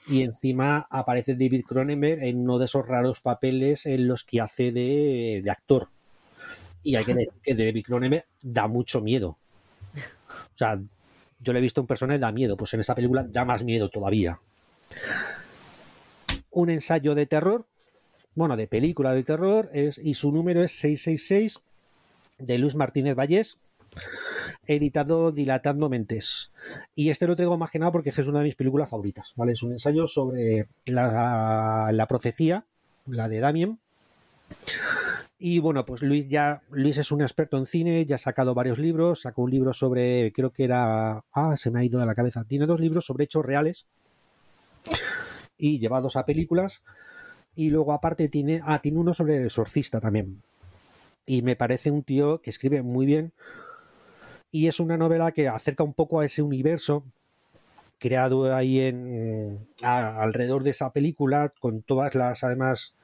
Y 0.07 0.23
encima 0.23 0.87
aparece 0.91 1.35
David 1.35 1.64
Cronenberg 1.67 2.23
en 2.23 2.38
uno 2.38 2.59
de 2.59 2.64
esos 2.64 2.87
raros 2.87 3.21
papeles 3.21 3.85
en 3.85 4.09
los 4.09 4.25
que 4.25 4.41
hace 4.41 4.73
de, 4.73 5.45
actor. 5.51 5.88
Y 6.83 6.97
hay 6.97 7.05
que 7.05 7.14
decir 7.14 7.41
que 7.43 7.55
David 7.55 7.85
Cronenberg 7.85 8.25
da 8.41 8.69
mucho 8.69 9.01
miedo. 9.03 9.37
O 10.55 10.59
sea, 10.59 10.81
yo 11.41 11.53
le 11.53 11.59
he 11.59 11.62
visto 11.62 11.81
en 11.81 11.87
persona 11.87 12.17
y 12.17 12.19
da 12.19 12.33
miedo. 12.33 12.57
Pues 12.57 12.73
en 12.75 12.81
esa 12.81 12.95
película 12.95 13.23
da 13.23 13.45
más 13.45 13.64
miedo 13.64 13.91
todavía. 13.91 14.41
Un 16.51 16.71
ensayo 16.71 17.14
de 17.14 17.27
terror 17.27 17.67
bueno, 18.38 18.57
de 18.57 18.68
película 18.68 19.12
de 19.14 19.24
terror, 19.24 19.68
es, 19.72 19.98
y 19.98 20.14
su 20.14 20.31
número 20.31 20.62
es 20.62 20.70
666 20.79 21.59
de 22.38 22.59
Luis 22.59 22.77
Martínez 22.77 23.16
Vallés, 23.16 23.59
editado 24.64 25.33
Dilatando 25.33 25.88
Mentes. 25.88 26.53
Y 26.94 27.11
este 27.11 27.27
lo 27.27 27.35
traigo 27.35 27.59
más 27.59 27.72
que 27.72 27.81
nada 27.81 27.90
porque 27.90 28.11
es 28.11 28.18
una 28.18 28.38
de 28.38 28.44
mis 28.44 28.55
películas 28.55 28.88
favoritas, 28.88 29.33
¿vale? 29.35 29.53
Es 29.53 29.62
un 29.64 29.72
ensayo 29.72 30.07
sobre 30.07 30.68
la, 30.87 32.07
profecía, 32.09 32.64
la 33.07 33.29
de 33.29 33.40
Damien. 33.40 33.81
Y 35.40 35.59
bueno, 35.59 35.85
pues 35.85 36.03
Luis 36.03 36.29
ya, 36.29 36.62
Luis 36.70 36.96
es 36.96 37.11
un 37.11 37.22
experto 37.22 37.59
en 37.59 37.66
cine, 37.66 38.07
ya 38.07 38.14
ha 38.14 38.18
sacado 38.18 38.55
varios 38.55 38.79
libros, 38.79 39.22
sacó 39.22 39.42
un 39.42 39.51
libro 39.51 39.72
sobre, 39.72 40.33
creo 40.33 40.53
que 40.53 40.62
era, 40.62 41.24
ah, 41.33 41.57
se 41.57 41.72
me 41.72 41.81
ha 41.81 41.85
ido 41.85 41.98
de 41.98 42.07
la 42.07 42.14
cabeza, 42.14 42.44
tiene 42.44 42.66
dos 42.66 42.79
libros 42.79 43.05
sobre 43.05 43.24
hechos 43.24 43.44
reales 43.44 43.87
y 45.59 45.81
llevados 45.81 46.14
a 46.14 46.24
películas 46.24 46.83
y 47.59 47.71
luego 47.71 47.92
aparte 47.92 48.29
tiene, 48.29 48.61
ah, 48.62 48.81
tiene 48.81 49.01
uno 49.01 49.12
sobre 49.12 49.38
el 49.38 49.47
exorcista 49.47 49.99
también. 49.99 50.42
Y 51.27 51.42
me 51.42 51.57
parece 51.57 51.90
un 51.90 52.05
tío 52.05 52.40
que 52.40 52.51
escribe 52.51 52.83
muy 52.83 53.05
bien. 53.05 53.33
Y 54.53 54.68
es 54.68 54.79
una 54.79 54.97
novela 54.97 55.33
que 55.33 55.49
acerca 55.49 55.83
un 55.83 55.92
poco 55.92 56.21
a 56.21 56.25
ese 56.25 56.40
universo 56.40 57.05
creado 57.99 58.55
ahí 58.55 58.79
en 58.79 59.66
alrededor 59.83 60.62
de 60.62 60.71
esa 60.71 60.92
película, 60.92 61.53
con 61.59 61.83
todas 61.83 62.14
las 62.14 62.44
además 62.44 62.94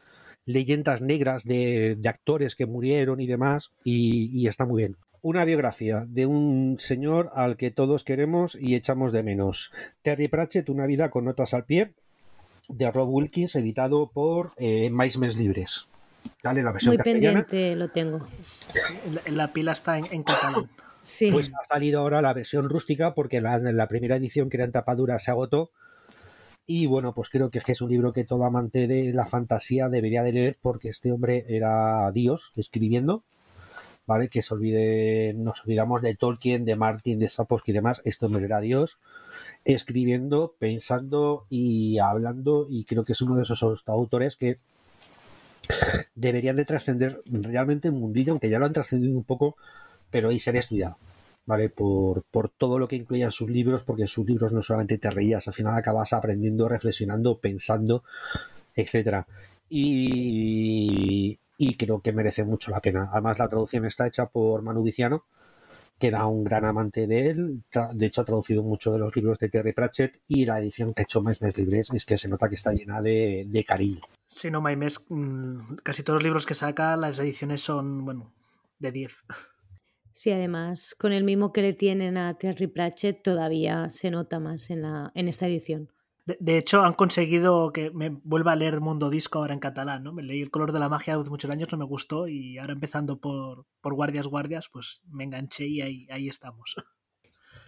leyendas 0.45 1.03
negras 1.03 1.43
de, 1.43 1.99
actores 2.07 2.55
que 2.55 2.67
murieron 2.67 3.21
y 3.21 3.27
demás, 3.27 3.73
y, 3.83 4.31
y, 4.33 4.47
está 4.47 4.67
muy 4.67 4.83
bien. 4.83 4.97
Una 5.21 5.45
biografía 5.45 6.07
de 6.07 6.27
un 6.27 6.77
señor 6.79 7.29
al 7.33 7.57
que 7.57 7.73
todos 7.73 8.05
queremos 8.05 8.55
y 8.55 8.77
echamos 8.77 9.11
de 9.11 9.25
menos. 9.25 9.73
Terry 10.03 10.29
Pratchett, 10.29 10.69
una 10.69 10.87
vida 10.87 11.11
con 11.11 11.25
notas 11.25 11.55
al 11.55 11.65
pie, 11.65 11.95
de 12.69 12.91
Rob 12.91 13.09
Wilkins, 13.09 13.55
editado 13.57 14.11
por 14.11 14.53
eh, 14.57 14.91
Libres. 15.37 15.87
Dale, 16.43 16.63
la 16.63 16.73
versión 16.73 16.95
Muy 16.95 17.03
pendiente 17.03 17.77
lo 17.77 17.89
tengo. 17.89 18.27
La, 19.31 19.53
pila 19.53 19.73
está 19.73 19.99
en, 19.99 20.23
catalán. 20.23 20.71
Sí. 21.03 21.31
Pues 21.31 21.53
ha 21.53 21.65
salido 21.65 22.01
ahora 22.01 22.23
la 22.23 22.33
versión 22.33 22.69
rústica 22.69 23.15
porque 23.15 23.41
la, 23.41 23.59
la 23.59 23.89
primera 23.89 24.17
edición 24.17 24.49
que 24.49 24.57
era 24.57 24.65
en 24.65 24.73
tapadura 24.73 25.19
se 25.19 25.31
agotó. 25.31 25.71
Y 26.67 26.87
bueno, 26.87 27.15
pues 27.15 27.29
creo 27.29 27.51
que 27.51 27.61
es 27.67 27.81
un 27.83 27.91
libro 27.91 28.15
que 28.15 28.25
todo 28.25 28.45
amante 28.45 28.87
de 28.87 29.13
la 29.13 29.27
fantasía 29.27 29.91
debería 29.91 30.23
de 30.23 30.33
leer 30.33 30.59
porque 30.63 30.89
este 30.89 31.13
hombre 31.13 31.45
era 31.49 32.11
Dios 32.13 32.53
escribiendo. 32.57 33.23
¿Vale? 34.07 34.29
Que 34.29 34.43
se 34.43 34.55
olvide, 34.55 35.35
nos 35.35 35.63
olvidamos 35.65 36.03
de 36.03 36.15
Tolkien, 36.15 36.65
de 36.65 36.77
Martin, 36.77 37.19
de 37.19 37.29
Sapkowski 37.29 37.71
y 37.71 37.75
demás. 37.75 38.03
Esto 38.05 38.29
me 38.29 38.41
verá 38.41 38.61
Dios 38.61 38.99
escribiendo, 39.65 40.55
pensando 40.59 41.47
y 41.49 41.99
hablando 41.99 42.67
y 42.69 42.85
creo 42.85 43.05
que 43.05 43.13
es 43.13 43.21
uno 43.21 43.37
de 43.37 43.43
esos 43.43 43.63
autores 43.87 44.37
que 44.37 44.59
deberían 46.15 46.57
de 46.57 46.65
trascender 46.65 47.21
realmente 47.27 47.89
el 47.89 47.95
mundillo, 47.95 48.33
aunque 48.33 48.51
ya 48.51 48.59
lo 48.59 48.67
han 48.67 48.73
trascendido 48.73 49.17
un 49.17 49.25
poco, 49.25 49.57
pero 50.11 50.29
ahí 50.29 50.39
sería 50.39 50.61
estudiado. 50.61 50.97
¿Vale? 51.47 51.69
Por, 51.69 52.23
por 52.23 52.49
todo 52.49 52.79
lo 52.79 52.89
que 52.89 52.97
incluían 52.97 53.31
sus 53.31 53.51
libros, 53.51 53.83
porque 53.83 54.03
en 54.03 54.09
sus 54.09 54.27
libros 54.27 54.55
no 54.55 54.63
solamente 54.63 54.97
te 54.97 55.11
reías, 55.11 55.47
al 55.47 55.53
final 55.53 55.75
acabas 55.75 56.15
aprendiendo, 56.15 56.69
reflexionando, 56.69 57.39
pensando, 57.39 58.03
etcétera. 58.75 59.27
Y, 59.69 61.39
y 61.57 61.77
creo 61.77 62.01
que 62.01 62.13
merece 62.13 62.45
mucho 62.45 62.71
la 62.71 62.81
pena. 62.81 63.09
Además, 63.13 63.39
la 63.39 63.49
traducción 63.49 63.85
está 63.85 64.07
hecha 64.07 64.27
por 64.27 64.63
Manu 64.63 64.83
Viciano, 64.83 65.25
que 65.99 66.09
era 66.09 66.27
un 66.27 66.45
gran 66.45 66.65
amante 66.65 67.07
de 67.07 67.31
él. 67.31 67.63
De 67.93 68.07
hecho, 68.07 68.23
ha 68.23 68.25
traducido 68.25 68.63
muchos 68.63 68.93
de 68.93 68.99
los 68.99 69.15
libros 69.15 69.39
de 69.39 69.49
Terry 69.49 69.73
Pratchett 69.73 70.21
y 70.27 70.45
la 70.45 70.59
edición 70.59 70.93
que 70.93 71.03
ha 71.03 71.05
hecho 71.05 71.23
Mes 71.23 71.41
Mes 71.41 71.57
Libres 71.57 71.91
es 71.93 72.05
que 72.05 72.19
se 72.19 72.29
nota 72.29 72.49
que 72.49 72.57
está 72.57 72.73
llena 72.73 73.01
de, 73.01 73.45
de 73.49 73.65
cariño. 73.65 74.01
Sí, 74.27 74.51
no, 74.51 74.61
Maimes, 74.61 75.05
mm, 75.09 75.77
casi 75.83 76.03
todos 76.03 76.17
los 76.17 76.25
libros 76.25 76.47
que 76.47 76.55
saca, 76.55 76.97
las 76.97 77.19
ediciones 77.19 77.61
son, 77.61 78.05
bueno, 78.05 78.33
de 78.79 78.93
10. 78.93 79.13
Sí, 80.13 80.31
además, 80.31 80.95
con 80.97 81.13
el 81.13 81.25
mismo 81.25 81.53
que 81.53 81.61
le 81.61 81.73
tienen 81.73 82.17
a 82.17 82.35
Terry 82.35 82.69
Pratchett, 82.69 83.23
todavía 83.23 83.91
se 83.91 84.11
nota 84.11 84.39
más 84.39 84.71
en, 84.71 84.83
la, 84.83 85.11
en 85.15 85.27
esta 85.27 85.49
edición. 85.49 85.91
De, 86.27 86.57
hecho, 86.57 86.83
han 86.83 86.95
conseguido 86.95 87.71
que 87.71 87.91
me 87.91 88.09
vuelva 88.09 88.53
a 88.53 88.57
leer 88.57 88.81
Mundo 88.81 89.11
Disco 89.11 89.41
ahora 89.41 89.53
en 89.53 89.61
catalán, 89.61 90.05
¿no? 90.05 90.13
Me 90.15 90.23
leí 90.23 90.41
El 90.41 90.51
color 90.51 90.73
de 90.73 90.79
la 90.79 90.89
magia 90.89 91.17
hace 91.17 91.29
muchos 91.29 91.51
años, 91.51 91.69
no 91.71 91.77
me 91.77 91.85
gustó, 91.85 92.29
y 92.29 92.57
ahora 92.57 92.73
empezando 92.73 93.21
por, 93.21 93.67
por 93.83 93.95
Guardias 93.95 94.27
Guardias, 94.27 94.71
pues 94.73 95.03
me 95.07 95.25
enganché 95.25 95.67
y 95.67 95.83
ahí, 95.83 96.07
ahí 96.11 96.29
estamos. 96.29 96.77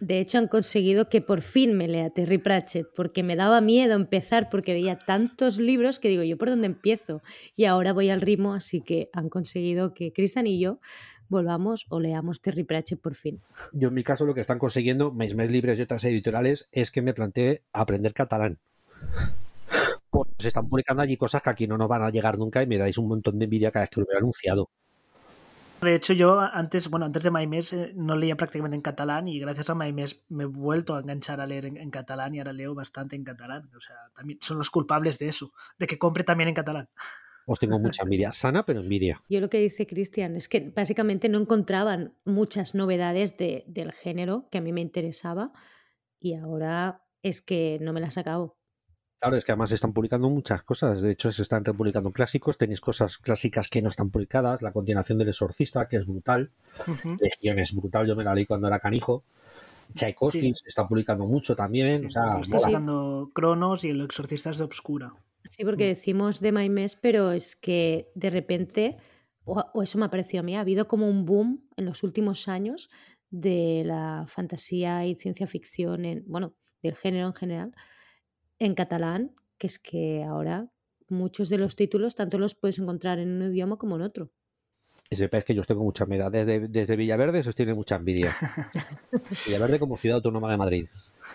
De 0.01 0.21
hecho, 0.21 0.37
han 0.37 0.49
conseguido 0.49 1.09
que 1.09 1.23
por 1.23 1.41
fin 1.41 1.75
me 1.75 1.89
lea 1.89 2.11
Terry 2.11 2.37
Pratchett, 2.37 2.87
porque 2.95 3.23
me 3.23 3.35
daba 3.35 3.63
miedo 3.63 3.95
empezar, 3.95 4.51
porque 4.51 4.75
veía 4.75 4.99
tantos 4.99 5.59
libros 5.59 5.99
que 5.99 6.09
digo, 6.09 6.23
¿yo 6.23 6.37
por 6.37 6.51
dónde 6.51 6.67
empiezo? 6.67 7.23
Y 7.57 7.65
ahora 7.65 7.95
voy 7.95 8.11
al 8.11 8.21
ritmo, 8.21 8.53
así 8.53 8.83
que 8.83 9.09
han 9.15 9.31
conseguido 9.31 9.95
que 9.95 10.13
Cristian 10.13 10.47
y 10.47 10.61
yo 10.61 10.81
volvamos 11.29 11.87
o 11.89 12.01
leamos 12.01 12.41
Terry 12.41 12.65
Pratchett 12.65 13.01
por 13.01 13.15
fin. 13.15 13.41
Yo 13.73 13.89
en 13.89 13.95
mi 13.95 14.05
caso 14.05 14.27
lo 14.27 14.35
que 14.35 14.41
están 14.41 14.59
consiguiendo, 14.59 15.13
Mes 15.13 15.35
Mes 15.35 15.51
Libres 15.51 15.79
y 15.79 15.83
otras 15.83 16.05
editoriales, 16.05 16.69
es 16.73 16.91
que 16.91 17.03
me 17.03 17.15
planteé 17.15 17.63
aprender 17.73 18.15
catalán. 18.15 18.59
Porque 20.11 20.33
se 20.39 20.49
están 20.49 20.69
publicando 20.69 21.03
allí 21.03 21.17
cosas 21.17 21.43
que 21.43 21.51
aquí 21.51 21.67
no 21.67 21.77
nos 21.77 21.89
van 21.89 22.03
a 22.03 22.11
llegar 22.11 22.39
nunca 22.39 22.63
y 22.63 22.67
me 22.67 22.79
dais 22.79 22.99
un 22.99 23.09
montón 23.09 23.39
de 23.39 23.45
envidia 23.45 23.71
cada 23.71 23.85
vez 23.85 23.91
que 23.91 24.01
lo 24.01 24.07
veo 24.07 24.19
anunciado. 24.19 24.71
De 25.81 25.95
hecho, 25.95 26.15
yo 26.15 26.41
antes, 26.41 26.89
bueno, 26.89 27.05
antes 27.05 27.23
de 27.23 27.31
MyMes 27.31 27.73
eh, 27.75 27.93
no 27.95 28.17
leía 28.17 28.37
prácticamente 28.37 28.77
en 28.77 28.83
catalán 28.83 29.29
y 29.29 29.39
gracias 29.39 29.69
a 29.69 29.75
MyMes 29.75 30.25
me 30.31 30.45
he 30.45 30.47
vuelto 30.47 30.95
a 30.95 31.01
enganchar 31.01 31.39
a 31.41 31.47
leer 31.47 31.67
en, 31.67 31.77
en, 31.77 31.91
catalán 31.91 32.35
y 32.35 32.39
ahora 32.39 32.55
leo 32.55 32.75
bastante 32.75 33.15
en 33.15 33.25
catalán. 33.25 33.69
O 33.77 33.81
sea, 33.81 33.97
también 34.17 34.39
son 34.41 34.57
los 34.57 34.71
culpables 34.71 35.19
de 35.19 35.29
eso, 35.29 35.53
de 35.79 35.87
que 35.87 35.99
compre 35.99 36.25
también 36.25 36.49
en 36.49 36.55
catalán. 36.55 36.89
Os 37.47 37.61
tengo 37.61 37.79
mucha 37.79 38.03
envidia, 38.03 38.33
sana 38.33 38.67
pero 38.67 38.81
envidia. 38.81 39.23
Yo 39.29 39.41
lo 39.41 39.49
que 39.49 39.59
dice 39.59 39.87
Cristian 39.87 40.37
es 40.37 40.49
que 40.49 40.73
básicamente 40.75 41.29
no 41.29 41.39
encontraban 41.39 42.15
muchas 42.25 42.75
novedades 42.75 43.37
de, 43.39 43.65
del 43.67 43.93
género 43.93 44.49
que 44.51 44.59
a 44.59 44.61
mí 44.61 44.73
me 44.73 44.81
interesaba 44.81 45.53
y 46.21 46.35
ahora 46.35 47.05
es 47.23 47.41
que 47.41 47.79
no 47.81 47.93
me 47.93 48.01
las 48.01 48.19
acabo. 48.19 48.57
Claro, 49.21 49.37
es 49.37 49.45
que 49.45 49.53
además 49.53 49.71
se 49.71 49.77
están 49.77 49.93
publicando 49.93 50.29
muchas 50.29 50.63
cosas. 50.63 51.01
De 51.01 51.13
hecho, 51.13 51.33
se 51.33 51.43
están 51.43 51.65
republicando 51.65 52.13
clásicos. 52.13 52.59
Tenéis 52.59 52.81
cosas 52.81 53.17
clásicas 53.17 53.69
que 53.69 53.81
no 53.81 53.89
están 53.89 54.11
publicadas. 54.11 54.61
La 54.61 54.73
continuación 54.73 55.19
del 55.19 55.29
Exorcista, 55.29 55.89
que 55.89 55.97
es 55.97 56.07
brutal. 56.07 56.51
Uh 56.87 56.91
-huh. 56.91 57.19
Legión 57.21 57.59
es 57.59 57.75
brutal. 57.75 58.07
Yo 58.07 58.15
me 58.15 58.25
la 58.25 58.35
leí 58.35 58.45
cuando 58.45 58.69
era 58.69 58.79
canijo. 58.79 59.25
Tchaikovsky 59.95 60.41
sí. 60.41 60.55
se 60.55 60.69
está 60.69 60.87
publicando 60.87 61.27
mucho 61.27 61.57
también. 61.57 62.01
Sí, 62.01 62.07
o 62.07 62.11
sea, 62.11 62.41
está 62.41 62.59
sacando 62.59 63.31
Cronos 63.33 63.85
y 63.85 63.91
el 63.91 64.03
Exorcista 64.03 64.51
es 64.51 64.59
de 64.59 64.65
Obscura. 64.65 65.15
Sí, 65.51 65.65
porque 65.65 65.87
decimos 65.87 66.41
de 66.41 66.53
My 66.53 66.69
Mes, 66.69 66.97
pero 66.97 67.33
es 67.33 67.57
que 67.57 68.11
de 68.15 68.31
repente, 68.31 68.97
o, 69.45 69.63
o 69.75 69.83
eso 69.83 69.99
me 69.99 70.07
ha 70.07 70.11
parecido 70.11 70.41
a 70.41 70.45
mí, 70.45 70.57
ha 70.57 70.61
habido 70.61 70.89
como 70.89 71.09
un 71.09 71.25
boom 71.25 71.69
en 71.77 71.85
los 71.85 72.03
últimos 72.03 72.49
años 72.49 72.91
de 73.31 73.83
la 73.85 74.25
fantasía 74.29 75.07
y 75.07 75.15
ciencia 75.15 75.47
ficción, 75.47 76.05
en, 76.05 76.25
bueno, 76.27 76.55
del 76.83 76.95
género 76.95 77.27
en 77.27 77.35
general, 77.35 77.75
en 78.59 78.75
catalán, 78.75 79.35
que 79.59 79.67
es 79.67 79.79
que 79.79 80.23
ahora 80.25 80.71
muchos 81.09 81.49
de 81.49 81.59
los 81.59 81.77
títulos 81.77 82.15
tanto 82.15 82.39
los 82.39 82.55
puedes 82.55 82.79
encontrar 82.79 83.19
en 83.19 83.31
un 83.31 83.53
idioma 83.53 83.77
como 83.77 83.97
en 83.97 84.03
otro. 84.03 84.31
Y 85.09 85.15
sepáis 85.15 85.45
que 85.45 85.55
yo 85.55 85.61
os 85.61 85.67
tengo 85.69 85.85
mucha 85.85 86.03
envidia. 86.03 86.31
Desde, 86.31 86.67
desde 86.67 86.97
Villaverde 86.97 87.39
os 87.39 87.55
tiene 87.55 87.75
mucha 87.75 87.95
envidia. 87.95 88.35
Villaverde 89.47 89.79
como 89.79 89.97
ciudad 89.97 90.17
autónoma 90.17 90.51
de 90.51 90.57
Madrid. 90.57 90.87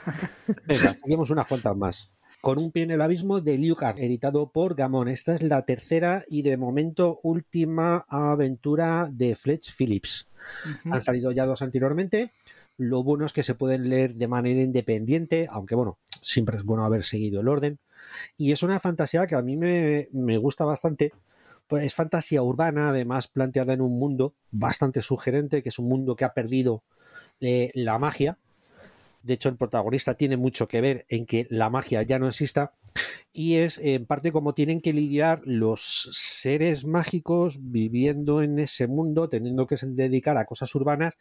Venga, 0.65 0.95
unas 1.05 1.47
cuantas 1.47 1.77
más. 1.77 2.11
Con 2.41 2.57
un 2.57 2.71
pie 2.71 2.83
en 2.83 2.91
el 2.91 3.01
abismo 3.01 3.39
de 3.39 3.59
Lucar, 3.59 3.99
editado 3.99 4.51
por 4.51 4.73
Gamón. 4.73 5.07
Esta 5.07 5.35
es 5.35 5.43
la 5.43 5.63
tercera 5.63 6.25
y 6.27 6.41
de 6.41 6.57
momento 6.57 7.19
última 7.21 8.03
aventura 8.09 9.09
de 9.11 9.35
Fletch 9.35 9.75
Phillips. 9.75 10.27
Uh 10.65 10.69
-huh. 10.69 10.95
Han 10.95 11.01
salido 11.03 11.31
ya 11.31 11.45
dos 11.45 11.61
anteriormente. 11.61 12.31
Lo 12.77 13.03
bueno 13.03 13.27
es 13.27 13.33
que 13.33 13.43
se 13.43 13.53
pueden 13.53 13.89
leer 13.89 14.15
de 14.15 14.27
manera 14.27 14.59
independiente, 14.59 15.47
aunque 15.51 15.75
bueno, 15.75 15.99
siempre 16.19 16.57
es 16.57 16.63
bueno 16.63 16.83
haber 16.83 17.03
seguido 17.03 17.41
el 17.41 17.47
orden. 17.47 17.77
Y 18.37 18.51
es 18.51 18.63
una 18.63 18.79
fantasía 18.79 19.27
que 19.27 19.35
a 19.35 19.43
mí 19.43 19.55
me, 19.55 20.09
me 20.11 20.39
gusta 20.39 20.65
bastante. 20.65 21.11
Pues 21.67 21.85
es 21.85 21.93
fantasía 21.93 22.41
urbana, 22.41 22.89
además 22.89 23.27
planteada 23.27 23.73
en 23.73 23.81
un 23.81 23.99
mundo 23.99 24.33
bastante 24.49 25.03
sugerente, 25.03 25.61
que 25.61 25.69
es 25.69 25.77
un 25.77 25.87
mundo 25.87 26.15
que 26.15 26.25
ha 26.25 26.33
perdido 26.33 26.81
eh, 27.39 27.69
la 27.75 27.99
magia. 27.99 28.39
De 29.23 29.33
hecho, 29.33 29.49
el 29.49 29.57
protagonista 29.57 30.15
tiene 30.15 30.37
mucho 30.37 30.67
que 30.67 30.81
ver 30.81 31.05
en 31.09 31.25
que 31.25 31.47
la 31.49 31.69
magia 31.69 32.01
ya 32.01 32.19
no 32.19 32.27
exista. 32.27 32.73
Y 33.33 33.55
es 33.55 33.77
en 33.77 34.05
parte 34.05 34.31
como 34.31 34.53
tienen 34.53 34.81
que 34.81 34.93
lidiar 34.93 35.41
los 35.45 36.09
seres 36.11 36.85
mágicos 36.85 37.59
viviendo 37.61 38.41
en 38.41 38.59
ese 38.59 38.87
mundo, 38.87 39.29
teniendo 39.29 39.67
que 39.67 39.77
dedicar 39.81 40.37
a 40.37 40.45
cosas 40.45 40.73
urbanas 40.75 41.17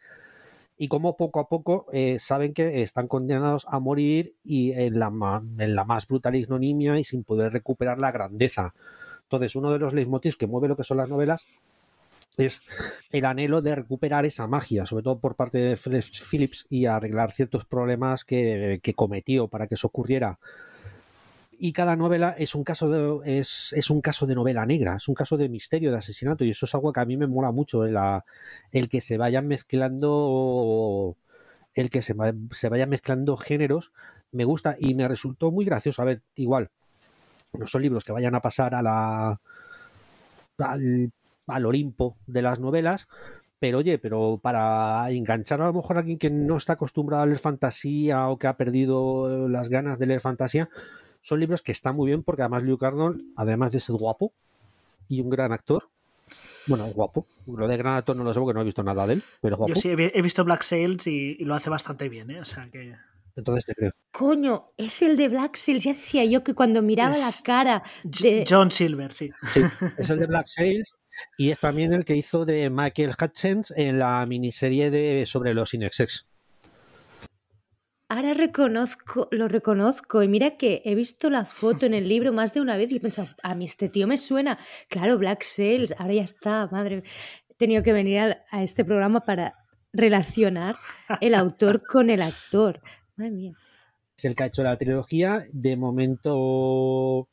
y 0.81 0.87
como 0.87 1.15
poco 1.15 1.39
a 1.39 1.47
poco 1.47 1.85
eh, 1.93 2.17
saben 2.19 2.55
que 2.55 2.81
están 2.81 3.07
condenados 3.07 3.67
a 3.69 3.79
morir 3.79 4.33
y 4.43 4.71
en 4.71 4.97
la, 4.97 5.11
en 5.59 5.75
la, 5.75 5.85
más 5.85 6.07
brutal 6.07 6.35
ignominia 6.35 6.97
y 6.97 7.03
sin 7.03 7.23
poder 7.23 7.53
recuperar 7.53 7.99
la 7.99 8.11
grandeza. 8.11 8.73
Entonces, 9.21 9.55
uno 9.55 9.71
de 9.71 9.77
los 9.77 9.93
leitmotivs 9.93 10.37
que 10.37 10.47
mueve 10.47 10.67
lo 10.67 10.75
que 10.75 10.83
son 10.83 10.97
las 10.97 11.07
novelas 11.07 11.45
es 12.37 12.61
el 13.11 13.25
anhelo 13.25 13.61
de 13.61 13.75
recuperar 13.75 14.25
esa 14.25 14.47
magia, 14.47 14.85
sobre 14.85 15.03
todo 15.03 15.19
por 15.19 15.35
parte 15.35 15.57
de 15.57 15.75
Phillips 15.75 16.65
y 16.69 16.85
arreglar 16.85 17.31
ciertos 17.31 17.65
problemas 17.65 18.25
que, 18.25 18.79
que 18.81 18.93
cometió 18.93 19.47
para 19.47 19.67
que 19.67 19.75
eso 19.75 19.87
ocurriera 19.87 20.39
y 21.63 21.73
cada 21.73 21.95
novela 21.95 22.33
es 22.39 22.55
un 22.55 22.63
caso 22.63 22.89
de 22.89 23.39
es, 23.39 23.71
es, 23.73 23.91
un 23.91 24.01
caso 24.01 24.25
de 24.25 24.33
novela 24.33 24.65
negra, 24.65 24.95
es 24.95 25.07
un 25.07 25.13
caso 25.13 25.37
de 25.37 25.47
misterio, 25.47 25.91
de 25.91 25.97
asesinato, 25.99 26.43
y 26.43 26.49
eso 26.49 26.65
es 26.65 26.73
algo 26.73 26.91
que 26.91 27.01
a 27.01 27.05
mí 27.05 27.17
me 27.17 27.27
mola 27.27 27.51
mucho, 27.51 27.85
el, 27.85 27.95
el 28.71 28.89
que 28.89 28.99
se 28.99 29.17
vayan 29.17 29.47
mezclando 29.47 31.15
el 31.75 31.89
que 31.91 32.01
se, 32.01 32.15
se 32.49 32.69
vayan 32.69 32.89
mezclando 32.89 33.37
géneros, 33.37 33.91
me 34.31 34.43
gusta 34.43 34.75
y 34.79 34.95
me 34.95 35.07
resultó 35.07 35.51
muy 35.51 35.63
gracioso. 35.63 36.01
A 36.01 36.05
ver, 36.05 36.23
igual, 36.33 36.71
no 37.53 37.67
son 37.67 37.83
libros 37.83 38.03
que 38.03 38.11
vayan 38.11 38.33
a 38.33 38.41
pasar 38.41 38.73
a 38.73 38.81
la 38.81 39.39
al, 40.57 41.11
al 41.51 41.65
Olimpo 41.65 42.17
de 42.27 42.41
las 42.41 42.59
novelas, 42.59 43.07
pero 43.59 43.77
oye, 43.77 43.99
pero 43.99 44.39
para 44.41 45.09
enganchar 45.11 45.61
a 45.61 45.67
lo 45.67 45.73
mejor 45.73 45.97
a 45.97 45.99
alguien 45.99 46.17
que 46.17 46.31
no 46.31 46.57
está 46.57 46.73
acostumbrado 46.73 47.21
a 47.21 47.25
leer 47.27 47.37
fantasía 47.37 48.27
o 48.27 48.39
que 48.39 48.47
ha 48.47 48.57
perdido 48.57 49.47
las 49.47 49.69
ganas 49.69 49.99
de 49.99 50.07
leer 50.07 50.19
fantasía, 50.19 50.67
son 51.21 51.39
libros 51.39 51.61
que 51.61 51.71
están 51.71 51.95
muy 51.95 52.07
bien 52.07 52.23
porque 52.23 52.41
además 52.41 52.63
Luke 52.63 52.83
Arnold, 52.83 53.21
además 53.35 53.71
de 53.71 53.79
ser 53.79 53.95
guapo 53.97 54.33
y 55.07 55.21
un 55.21 55.29
gran 55.29 55.51
actor, 55.51 55.89
bueno, 56.65 56.87
es 56.87 56.93
guapo. 56.93 57.27
Lo 57.45 57.67
de 57.67 57.77
gran 57.77 57.95
actor 57.95 58.15
no 58.15 58.23
lo 58.23 58.33
sé 58.33 58.39
porque 58.39 58.53
no 58.53 58.61
he 58.61 58.65
visto 58.65 58.83
nada 58.83 59.05
de 59.05 59.13
él, 59.13 59.23
pero 59.41 59.57
guapo. 59.57 59.73
Yo 59.73 59.79
sí 59.79 59.89
he 59.89 60.21
visto 60.21 60.43
Black 60.43 60.63
Sails 60.63 61.05
y, 61.07 61.35
y 61.39 61.45
lo 61.45 61.53
hace 61.53 61.69
bastante 61.69 62.09
bien, 62.09 62.31
¿eh? 62.31 62.41
O 62.41 62.45
sea 62.45 62.69
que... 62.71 62.95
Entonces 63.35 63.65
te 63.65 63.73
creo. 63.73 63.91
Coño, 64.11 64.71
es 64.77 65.01
el 65.01 65.15
de 65.17 65.29
Black 65.29 65.55
Sails. 65.55 65.83
Ya 65.83 65.93
decía 65.93 66.25
yo 66.25 66.43
que 66.43 66.53
cuando 66.53 66.81
miraba 66.81 67.15
es 67.15 67.21
la 67.21 67.31
cara 67.43 67.83
de... 68.03 68.45
John 68.47 68.71
Silver, 68.71 69.13
sí. 69.13 69.31
Sí, 69.51 69.61
es 69.97 70.09
el 70.09 70.19
de 70.19 70.27
Black 70.27 70.47
Sails 70.47 70.97
y 71.37 71.51
es 71.51 71.59
también 71.59 71.93
el 71.93 72.05
que 72.05 72.15
hizo 72.15 72.45
de 72.45 72.69
Michael 72.69 73.15
Hutchins 73.21 73.73
en 73.75 73.99
la 73.99 74.25
miniserie 74.27 74.91
de 74.91 75.25
sobre 75.25 75.53
los 75.53 75.73
Inexex. 75.73 76.27
Ahora 78.09 78.33
reconozco, 78.33 79.29
lo 79.31 79.47
reconozco 79.47 80.21
y 80.21 80.27
mira 80.27 80.57
que 80.57 80.81
he 80.83 80.95
visto 80.95 81.29
la 81.29 81.45
foto 81.45 81.85
en 81.85 81.93
el 81.93 82.09
libro 82.09 82.33
más 82.33 82.53
de 82.53 82.59
una 82.59 82.75
vez 82.75 82.91
y 82.91 82.97
he 82.97 82.99
pensado, 82.99 83.29
a 83.41 83.55
mí 83.55 83.63
este 83.65 83.87
tío 83.87 84.05
me 84.05 84.17
suena. 84.17 84.59
Claro, 84.89 85.17
Black 85.17 85.43
Sails, 85.43 85.93
ahora 85.97 86.15
ya 86.15 86.23
está, 86.23 86.67
madre. 86.71 87.03
He 87.49 87.53
tenido 87.53 87.83
que 87.83 87.93
venir 87.93 88.19
a, 88.19 88.45
a 88.51 88.63
este 88.63 88.83
programa 88.83 89.21
para 89.21 89.55
relacionar 89.93 90.75
el 91.21 91.35
autor 91.35 91.85
con 91.85 92.09
el 92.09 92.21
actor. 92.21 92.81
Madre 93.15 93.31
mía. 93.31 93.53
Es 94.17 94.25
el 94.25 94.35
que 94.35 94.43
ha 94.43 94.47
hecho 94.47 94.63
la 94.63 94.77
trilogía. 94.77 95.45
De 95.53 95.77
momento 95.77 97.29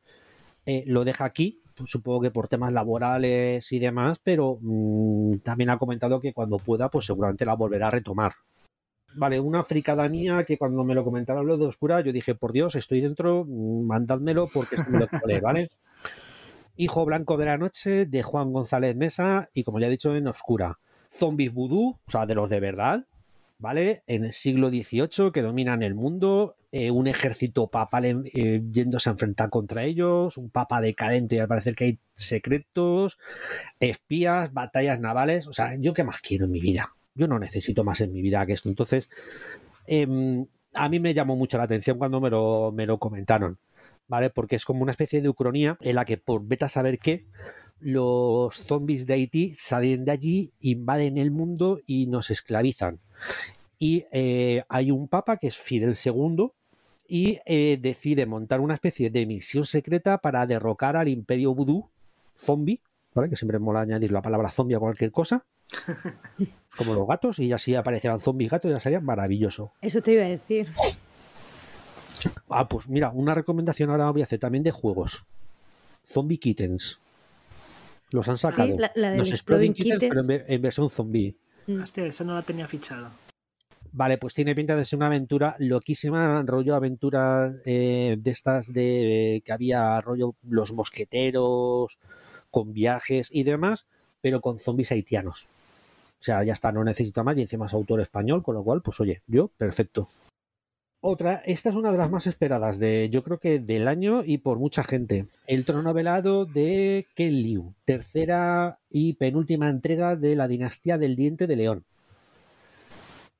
eh, 0.64 0.84
lo 0.86 1.04
deja 1.04 1.24
aquí 1.24 1.60
supongo 1.86 2.20
que 2.20 2.30
por 2.30 2.48
temas 2.48 2.72
laborales 2.72 3.70
y 3.72 3.78
demás, 3.78 4.20
pero 4.22 4.58
mm, 4.60 5.38
también 5.38 5.70
ha 5.70 5.78
comentado 5.78 6.20
que 6.20 6.32
cuando 6.32 6.58
pueda, 6.58 6.90
pues 6.90 7.06
seguramente 7.06 7.44
la 7.44 7.54
volverá 7.54 7.88
a 7.88 7.92
retomar. 7.92 8.32
Vale, 9.14 9.40
una 9.40 9.64
fricada 9.64 10.08
mía 10.08 10.44
que 10.44 10.58
cuando 10.58 10.84
me 10.84 10.94
lo 10.94 11.04
comentaron 11.04 11.46
lo 11.46 11.56
de 11.56 11.66
Oscura, 11.66 12.00
yo 12.00 12.12
dije, 12.12 12.34
por 12.34 12.52
Dios, 12.52 12.74
estoy 12.74 13.00
dentro, 13.00 13.44
mm, 13.46 13.86
mandádmelo 13.86 14.48
porque 14.48 14.76
esto 14.76 14.90
me 14.90 15.00
lo 15.00 15.08
quiero 15.08 15.18
¿vale? 15.42 15.70
Hijo 16.76 17.04
Blanco 17.04 17.36
de 17.36 17.46
la 17.46 17.58
Noche, 17.58 18.06
de 18.06 18.22
Juan 18.22 18.52
González 18.52 18.94
Mesa, 18.94 19.50
y 19.52 19.64
como 19.64 19.80
ya 19.80 19.88
he 19.88 19.90
dicho, 19.90 20.14
en 20.14 20.28
Oscura. 20.28 20.78
Zombies 21.08 21.52
vudú, 21.52 21.98
o 22.06 22.10
sea, 22.10 22.26
de 22.26 22.34
los 22.34 22.50
de 22.50 22.60
verdad, 22.60 23.06
¿vale? 23.58 24.02
En 24.06 24.24
el 24.24 24.32
siglo 24.32 24.70
XVIII, 24.70 25.32
que 25.32 25.42
dominan 25.42 25.82
el 25.82 25.94
mundo, 25.94 26.56
eh, 26.72 26.90
un 26.90 27.06
ejército 27.06 27.68
papal 27.68 28.04
eh, 28.32 28.62
yéndose 28.70 29.08
a 29.08 29.12
enfrentar 29.12 29.50
contra 29.50 29.84
ellos, 29.84 30.36
un 30.36 30.50
papa 30.50 30.80
decadente 30.80 31.36
y 31.36 31.38
al 31.38 31.48
parecer 31.48 31.74
que 31.74 31.84
hay 31.84 31.98
secretos, 32.14 33.18
espías, 33.80 34.52
batallas 34.52 35.00
navales, 35.00 35.46
o 35.48 35.52
sea, 35.52 35.76
¿yo 35.78 35.94
qué 35.94 36.04
más 36.04 36.20
quiero 36.20 36.44
en 36.46 36.52
mi 36.52 36.60
vida? 36.60 36.94
Yo 37.14 37.26
no 37.28 37.38
necesito 37.38 37.84
más 37.84 38.00
en 38.00 38.12
mi 38.12 38.22
vida 38.22 38.46
que 38.46 38.52
esto. 38.52 38.68
Entonces, 38.68 39.08
em, 39.86 40.46
a 40.74 40.88
mí 40.88 41.00
me 41.00 41.14
llamó 41.14 41.36
mucho 41.36 41.58
la 41.58 41.64
atención 41.64 41.98
cuando 41.98 42.20
me 42.20 42.30
lo, 42.30 42.72
me 42.72 42.86
lo 42.86 42.98
comentaron. 42.98 43.58
¿vale? 44.08 44.30
Porque 44.30 44.56
es 44.56 44.64
como 44.64 44.82
una 44.82 44.92
especie 44.92 45.20
de 45.20 45.28
ucronía 45.28 45.76
en 45.80 45.94
la 45.94 46.04
que 46.04 46.16
por 46.16 46.44
beta 46.44 46.68
saber 46.68 46.98
qué, 46.98 47.26
los 47.80 48.54
zombies 48.56 49.06
de 49.06 49.14
Haití 49.14 49.54
salen 49.58 50.04
de 50.04 50.12
allí, 50.12 50.52
invaden 50.60 51.18
el 51.18 51.30
mundo 51.30 51.78
y 51.86 52.06
nos 52.06 52.30
esclavizan. 52.30 53.00
Y 53.78 54.06
eh, 54.10 54.64
hay 54.68 54.90
un 54.90 55.08
papa 55.08 55.36
que 55.36 55.48
es 55.48 55.56
Fidel 55.56 55.96
II 56.02 56.50
y 57.06 57.38
eh, 57.46 57.78
decide 57.80 58.26
montar 58.26 58.60
una 58.60 58.74
especie 58.74 59.10
de 59.10 59.26
misión 59.26 59.64
secreta 59.64 60.18
para 60.18 60.46
derrocar 60.46 60.96
al 60.96 61.08
imperio 61.08 61.54
vudú 61.54 61.88
zombie, 62.36 62.80
¿vale? 63.14 63.30
Que 63.30 63.36
siempre 63.36 63.58
mola 63.58 63.80
añadir 63.80 64.12
la 64.12 64.22
palabra 64.22 64.50
zombie 64.50 64.76
a 64.76 64.80
cualquier 64.80 65.10
cosa. 65.10 65.44
Como 66.76 66.94
los 66.94 67.08
gatos, 67.08 67.38
y 67.38 67.52
así 67.52 67.74
aparecerán 67.74 68.20
zombies 68.20 68.50
gatos, 68.50 68.70
ya 68.70 68.78
sería 68.78 69.00
maravilloso. 69.00 69.72
Eso 69.80 70.00
te 70.00 70.12
iba 70.12 70.24
a 70.24 70.28
decir. 70.28 70.68
Ah, 72.48 72.68
pues 72.68 72.88
mira, 72.88 73.10
una 73.10 73.34
recomendación 73.34 73.90
ahora 73.90 74.10
voy 74.10 74.22
a 74.22 74.24
hacer 74.24 74.38
también 74.38 74.62
de 74.64 74.70
juegos. 74.70 75.24
Zombie 76.04 76.38
Kittens. 76.38 77.00
Los 78.10 78.28
han 78.28 78.38
sacado. 78.38 78.76
los 78.94 79.30
Exploding, 79.30 79.74
Kittens, 79.74 80.04
pero 80.08 80.22
en, 80.26 80.62
versión 80.62 80.88
zombie. 80.88 81.36
Mm. 81.66 81.82
Hostia, 81.82 82.06
esa 82.06 82.24
no 82.24 82.34
la 82.34 82.42
tenía 82.42 82.66
fichada. 82.66 83.12
Vale, 83.92 84.18
pues 84.18 84.34
tiene 84.34 84.54
pinta 84.54 84.76
de 84.76 84.84
ser 84.84 84.98
una 84.98 85.06
aventura 85.06 85.56
loquísima, 85.58 86.42
rollo 86.46 86.74
aventuras 86.74 87.54
eh, 87.64 88.16
de 88.18 88.30
estas 88.30 88.72
de 88.72 89.42
que 89.44 89.52
había 89.52 90.00
rollo 90.00 90.34
los 90.42 90.72
mosqueteros, 90.72 91.98
con 92.50 92.72
viajes 92.72 93.28
y 93.32 93.44
demás, 93.44 93.86
pero 94.20 94.40
con 94.40 94.58
zombies 94.58 94.92
haitianos. 94.92 95.48
O 96.20 96.22
sea, 96.22 96.42
ya 96.42 96.52
está, 96.52 96.72
no 96.72 96.84
necesito 96.84 97.22
más 97.24 97.36
y 97.38 97.42
encima 97.42 97.66
es 97.66 97.74
autor 97.74 98.00
español, 98.00 98.42
con 98.42 98.54
lo 98.54 98.62
cual, 98.62 98.82
pues 98.82 99.00
oye, 99.00 99.22
yo, 99.26 99.48
perfecto. 99.56 100.08
Otra, 101.00 101.42
esta 101.46 101.68
es 101.68 101.76
una 101.76 101.92
de 101.92 101.98
las 101.98 102.10
más 102.10 102.26
esperadas 102.26 102.80
de, 102.80 103.08
yo 103.08 103.22
creo 103.22 103.38
que 103.38 103.60
del 103.60 103.86
año 103.86 104.24
y 104.24 104.38
por 104.38 104.58
mucha 104.58 104.82
gente. 104.82 105.26
El 105.46 105.64
trono 105.64 105.94
velado 105.94 106.44
de 106.44 107.06
Ken 107.14 107.40
Liu, 107.40 107.72
tercera 107.84 108.80
y 108.90 109.12
penúltima 109.12 109.68
entrega 109.68 110.16
de 110.16 110.34
la 110.34 110.48
dinastía 110.48 110.98
del 110.98 111.14
diente 111.14 111.46
de 111.46 111.54
león. 111.54 111.84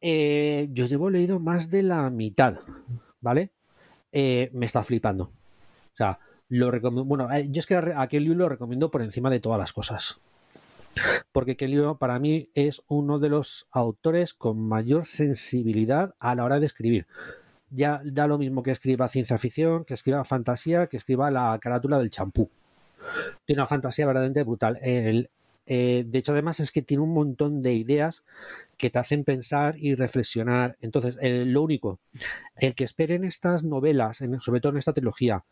Eh, 0.00 0.68
yo 0.70 0.86
llevo 0.86 1.10
leído 1.10 1.40
más 1.40 1.68
de 1.68 1.82
la 1.82 2.08
mitad, 2.10 2.60
¿vale? 3.20 3.50
Eh, 4.12 4.50
me 4.52 4.66
está 4.66 4.84
flipando. 4.84 5.24
O 5.24 5.96
sea, 5.96 6.20
lo 6.48 6.70
recomiendo. 6.70 7.06
Bueno, 7.06 7.28
eh, 7.32 7.48
yo 7.50 7.58
es 7.58 7.66
que 7.66 7.74
a 7.74 8.06
Ken 8.06 8.22
Liu 8.22 8.36
lo 8.36 8.48
recomiendo 8.48 8.92
por 8.92 9.02
encima 9.02 9.30
de 9.30 9.40
todas 9.40 9.58
las 9.58 9.72
cosas. 9.72 10.20
Porque 11.32 11.56
Ken 11.56 11.72
Liu 11.72 11.98
para 11.98 12.20
mí 12.20 12.50
es 12.54 12.82
uno 12.86 13.18
de 13.18 13.30
los 13.30 13.66
autores 13.72 14.32
con 14.32 14.60
mayor 14.60 15.06
sensibilidad 15.06 16.14
a 16.20 16.36
la 16.36 16.44
hora 16.44 16.60
de 16.60 16.66
escribir 16.66 17.08
ya 17.70 18.00
da 18.04 18.26
lo 18.26 18.38
mismo 18.38 18.62
que 18.62 18.70
escriba 18.70 19.08
ciencia 19.08 19.38
ficción, 19.38 19.84
que 19.84 19.94
escriba 19.94 20.24
fantasía, 20.24 20.86
que 20.86 20.96
escriba 20.96 21.30
la 21.30 21.58
carátula 21.60 21.98
del 21.98 22.10
champú. 22.10 22.50
Tiene 23.44 23.62
una 23.62 23.66
fantasía 23.66 24.06
verdaderamente 24.06 24.42
brutal. 24.42 24.78
Eh, 25.70 26.04
de 26.06 26.18
hecho, 26.18 26.32
además 26.32 26.60
es 26.60 26.72
que 26.72 26.80
tiene 26.80 27.02
un 27.02 27.12
montón 27.12 27.60
de 27.60 27.74
ideas 27.74 28.24
que 28.78 28.88
te 28.88 28.98
hacen 28.98 29.24
pensar 29.24 29.74
y 29.78 29.94
reflexionar. 29.94 30.78
Entonces, 30.80 31.16
lo 31.20 31.62
único, 31.62 32.00
el 32.56 32.74
que 32.74 32.84
esperen 32.84 33.24
estas 33.24 33.64
novelas, 33.64 34.22
sobre 34.40 34.60
todo 34.60 34.72
en 34.72 34.78
esta 34.78 34.94
trilogía, 34.94 35.44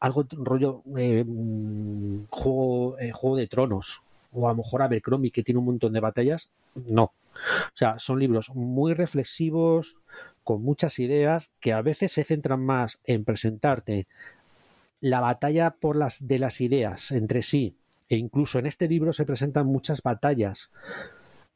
algo 0.00 0.26
rollo 0.32 0.82
eh, 0.96 1.24
mm, 1.26 2.24
juego, 2.30 2.98
eh, 2.98 3.12
juego 3.12 3.36
de 3.36 3.46
tronos, 3.48 4.02
o 4.32 4.46
a 4.46 4.52
lo 4.52 4.56
mejor 4.56 4.82
Abercrombie, 4.82 5.30
que 5.30 5.42
tiene 5.42 5.58
un 5.58 5.66
montón 5.66 5.92
de 5.92 6.00
batallas, 6.00 6.50
no. 6.74 7.04
O 7.04 7.74
sea, 7.74 7.98
son 7.98 8.18
libros 8.18 8.50
muy 8.54 8.94
reflexivos, 8.94 9.96
con 10.44 10.62
muchas 10.62 10.98
ideas 10.98 11.50
que 11.60 11.72
a 11.72 11.82
veces 11.82 12.12
se 12.12 12.24
centran 12.24 12.64
más 12.64 12.98
en 13.04 13.24
presentarte 13.24 14.06
la 15.00 15.20
batalla 15.20 15.70
por 15.70 15.96
las 15.96 16.26
de 16.26 16.38
las 16.38 16.60
ideas 16.60 17.10
entre 17.10 17.42
sí 17.42 17.74
e 18.08 18.16
incluso 18.16 18.58
en 18.58 18.66
este 18.66 18.88
libro 18.88 19.12
se 19.12 19.24
presentan 19.24 19.66
muchas 19.66 20.02
batallas 20.02 20.70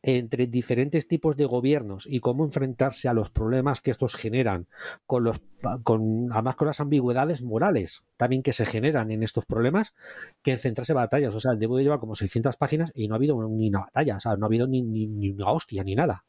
entre 0.06 0.46
diferentes 0.46 1.08
tipos 1.08 1.36
de 1.36 1.46
gobiernos 1.46 2.06
y 2.08 2.20
cómo 2.20 2.44
enfrentarse 2.44 3.08
a 3.08 3.14
los 3.14 3.30
problemas 3.30 3.80
que 3.80 3.90
estos 3.90 4.14
generan, 4.14 4.68
con 5.06 5.24
los 5.24 5.40
con 5.82 6.28
además 6.30 6.56
con 6.56 6.66
las 6.66 6.80
ambigüedades 6.80 7.42
morales 7.42 8.04
también 8.18 8.42
que 8.42 8.52
se 8.52 8.66
generan 8.66 9.10
en 9.10 9.22
estos 9.22 9.46
problemas, 9.46 9.94
que 10.42 10.52
en 10.52 10.58
centrarse 10.58 10.92
en 10.92 10.96
batallas. 10.96 11.34
O 11.34 11.40
sea, 11.40 11.54
debo 11.54 11.76
de 11.76 11.84
llevar 11.84 12.00
como 12.00 12.14
600 12.14 12.56
páginas 12.56 12.92
y 12.94 13.08
no 13.08 13.14
ha 13.14 13.16
habido 13.16 13.36
ni 13.48 13.68
una 13.68 13.80
batalla, 13.80 14.18
o 14.18 14.20
sea, 14.20 14.36
no 14.36 14.44
ha 14.44 14.48
habido 14.48 14.66
ni, 14.66 14.82
ni, 14.82 15.06
ni 15.06 15.30
una 15.30 15.50
hostia 15.50 15.82
ni 15.82 15.94
nada. 15.94 16.24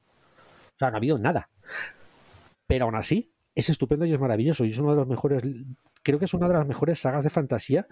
O 0.75 0.77
sea, 0.79 0.89
no 0.89 0.95
ha 0.95 0.97
habido 0.97 1.17
nada 1.17 1.49
pero 2.67 2.85
aún 2.85 2.95
así 2.95 3.31
es 3.53 3.69
estupendo 3.69 4.05
y 4.05 4.13
es 4.13 4.19
maravilloso 4.19 4.65
y 4.65 4.71
es 4.71 4.79
uno 4.79 4.91
de 4.91 4.97
los 4.97 5.07
mejores, 5.07 5.43
creo 6.03 6.19
que 6.19 6.25
es 6.25 6.33
una 6.33 6.47
de 6.47 6.55
las 6.55 6.67
mejores 6.67 6.99
sagas 6.99 7.23
de 7.23 7.29
fantasía 7.29 7.87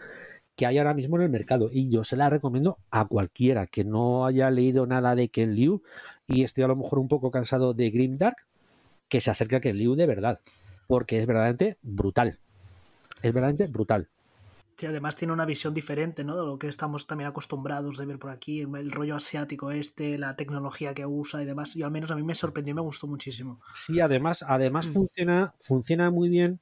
que 0.55 0.65
hay 0.65 0.77
ahora 0.77 0.93
mismo 0.93 1.17
en 1.17 1.23
el 1.23 1.29
mercado 1.29 1.69
y 1.71 1.89
yo 1.89 2.03
se 2.03 2.15
la 2.15 2.29
recomiendo 2.29 2.77
a 2.91 3.05
cualquiera 3.05 3.67
que 3.67 3.83
no 3.83 4.25
haya 4.25 4.51
leído 4.51 4.85
nada 4.85 5.15
de 5.15 5.29
Ken 5.29 5.55
Liu 5.55 5.81
y 6.27 6.43
esté 6.43 6.63
a 6.63 6.67
lo 6.67 6.75
mejor 6.75 6.99
un 6.99 7.07
poco 7.07 7.31
cansado 7.31 7.73
de 7.73 7.89
Grimdark, 7.89 8.45
que 9.07 9.21
se 9.21 9.31
acerque 9.31 9.55
a 9.55 9.61
Ken 9.61 9.77
Liu 9.77 9.95
de 9.95 10.05
verdad, 10.05 10.39
porque 10.87 11.19
es 11.19 11.25
verdaderamente 11.25 11.77
brutal. 11.81 12.39
Es 13.21 13.33
verdaderamente 13.33 13.67
brutal. 13.67 14.09
Sí, 14.77 14.87
además 14.87 15.15
tiene 15.15 15.33
una 15.33 15.45
visión 15.45 15.73
diferente, 15.73 16.23
¿no? 16.23 16.35
De 16.35 16.45
lo 16.45 16.57
que 16.57 16.67
estamos 16.67 17.05
también 17.05 17.29
acostumbrados 17.29 17.97
de 17.97 18.07
ver 18.07 18.17
por 18.17 18.31
aquí, 18.31 18.61
el 18.61 18.91
rollo 18.91 19.15
asiático 19.15 19.71
este, 19.71 20.17
la 20.17 20.35
tecnología 20.35 20.95
que 20.95 21.05
usa 21.05 21.43
y 21.43 21.45
demás. 21.45 21.75
Y 21.75 21.83
al 21.83 21.91
menos 21.91 22.09
a 22.09 22.15
mí 22.15 22.23
me 22.23 22.33
sorprendió 22.33 22.71
y 22.71 22.75
me 22.75 22.81
gustó 22.81 23.05
muchísimo. 23.05 23.61
Sí, 23.73 23.99
además, 23.99 24.43
además 24.47 24.87
mm. 24.87 24.91
funciona, 24.93 25.53
funciona 25.59 26.09
muy 26.09 26.29
bien 26.29 26.59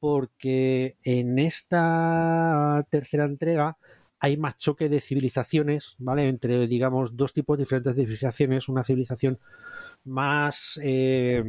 porque 0.00 0.96
en 1.04 1.38
esta 1.38 2.84
tercera 2.90 3.24
entrega 3.24 3.78
hay 4.18 4.36
más 4.36 4.58
choque 4.58 4.88
de 4.88 5.00
civilizaciones, 5.00 5.96
¿vale? 5.98 6.28
Entre, 6.28 6.66
digamos, 6.66 7.16
dos 7.16 7.32
tipos 7.32 7.58
diferentes 7.58 7.96
de 7.96 8.02
civilizaciones. 8.02 8.68
Una 8.68 8.82
civilización 8.82 9.38
más 10.04 10.80
eh, 10.82 11.42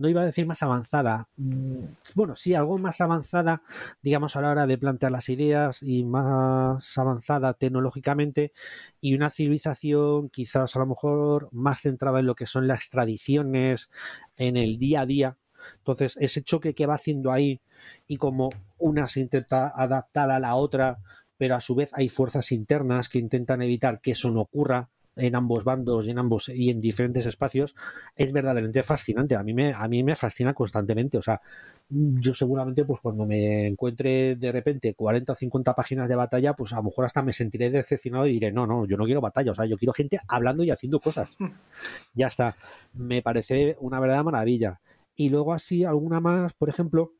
no 0.00 0.08
iba 0.08 0.22
a 0.22 0.24
decir 0.24 0.46
más 0.46 0.62
avanzada, 0.62 1.28
mm, 1.36 1.84
bueno, 2.14 2.34
sí, 2.34 2.54
algo 2.54 2.78
más 2.78 3.02
avanzada, 3.02 3.62
digamos, 4.02 4.34
a 4.34 4.40
la 4.40 4.50
hora 4.50 4.66
de 4.66 4.78
plantear 4.78 5.12
las 5.12 5.28
ideas 5.28 5.82
y 5.82 6.04
más 6.04 6.96
avanzada 6.96 7.52
tecnológicamente 7.52 8.52
y 9.00 9.14
una 9.14 9.28
civilización 9.28 10.30
quizás 10.30 10.74
a 10.74 10.78
lo 10.78 10.86
mejor 10.86 11.50
más 11.52 11.82
centrada 11.82 12.20
en 12.20 12.26
lo 12.26 12.34
que 12.34 12.46
son 12.46 12.66
las 12.66 12.88
tradiciones, 12.88 13.90
en 14.36 14.56
el 14.56 14.78
día 14.78 15.02
a 15.02 15.06
día. 15.06 15.36
Entonces, 15.78 16.16
ese 16.20 16.42
choque 16.42 16.74
que 16.74 16.86
va 16.86 16.94
haciendo 16.94 17.32
ahí 17.32 17.60
y 18.06 18.16
como 18.16 18.50
una 18.78 19.08
se 19.08 19.20
intenta 19.20 19.72
adaptar 19.74 20.30
a 20.30 20.38
la 20.38 20.54
otra, 20.54 20.98
pero 21.36 21.54
a 21.54 21.60
su 21.60 21.74
vez 21.74 21.90
hay 21.94 22.08
fuerzas 22.08 22.52
internas 22.52 23.08
que 23.08 23.18
intentan 23.18 23.62
evitar 23.62 24.00
que 24.00 24.12
eso 24.12 24.30
no 24.30 24.40
ocurra, 24.40 24.88
en 25.16 25.34
ambos 25.34 25.64
bandos 25.64 26.06
y 26.06 26.10
en 26.10 26.18
ambos 26.18 26.48
y 26.48 26.70
en 26.70 26.80
diferentes 26.80 27.26
espacios 27.26 27.74
es 28.16 28.32
verdaderamente 28.32 28.82
fascinante. 28.82 29.36
A 29.36 29.42
mí 29.42 29.54
me, 29.54 29.72
a 29.72 29.86
mí 29.88 30.02
me 30.02 30.16
fascina 30.16 30.54
constantemente. 30.54 31.18
O 31.18 31.22
sea, 31.22 31.40
yo 31.88 32.34
seguramente, 32.34 32.84
pues 32.84 33.00
cuando 33.00 33.26
me 33.26 33.66
encuentre 33.66 34.36
de 34.36 34.52
repente 34.52 34.94
40 34.94 35.32
o 35.32 35.34
50 35.34 35.74
páginas 35.74 36.08
de 36.08 36.14
batalla, 36.14 36.54
pues 36.54 36.72
a 36.72 36.76
lo 36.76 36.84
mejor 36.84 37.04
hasta 37.04 37.22
me 37.22 37.32
sentiré 37.32 37.70
decepcionado 37.70 38.26
y 38.26 38.32
diré, 38.32 38.52
no, 38.52 38.66
no, 38.66 38.86
yo 38.86 38.96
no 38.96 39.04
quiero 39.04 39.20
batalla, 39.20 39.52
o 39.52 39.54
sea, 39.54 39.66
yo 39.66 39.76
quiero 39.76 39.92
gente 39.92 40.20
hablando 40.28 40.62
y 40.62 40.70
haciendo 40.70 41.00
cosas. 41.00 41.36
ya 42.14 42.28
está. 42.28 42.56
Me 42.94 43.22
parece 43.22 43.76
una 43.80 44.00
verdadera 44.00 44.22
maravilla. 44.22 44.80
Y 45.20 45.28
luego 45.28 45.52
así, 45.52 45.84
alguna 45.84 46.18
más, 46.18 46.54
por 46.54 46.70
ejemplo, 46.70 47.12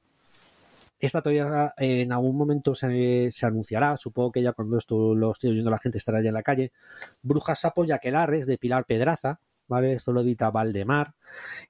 esta 0.99 1.21
todavía 1.21 1.75
en 1.77 2.13
algún 2.13 2.35
momento 2.35 2.75
se, 2.75 3.31
anunciará, 3.43 3.99
supongo 3.99 4.33
que 4.33 4.41
ya 4.41 4.55
cuando 4.55 4.79
esto 4.79 5.15
lo 5.15 5.33
estoy 5.33 5.51
oyendo 5.51 5.71
la 5.71 5.77
gente 5.77 5.99
estará 5.99 6.23
ya 6.23 6.29
en 6.29 6.35
la 6.35 6.43
calle. 6.43 6.73
Brujas, 7.21 7.61
sapos 7.61 7.87
y 7.87 7.93
aquelares 7.93 8.47
de 8.47 8.57
Pilar 8.57 8.87
Pedraza, 8.87 9.41
¿vale? 9.69 9.93
Esto 9.93 10.13
lo 10.13 10.23
edita 10.23 10.51
Valdemar. 10.51 11.13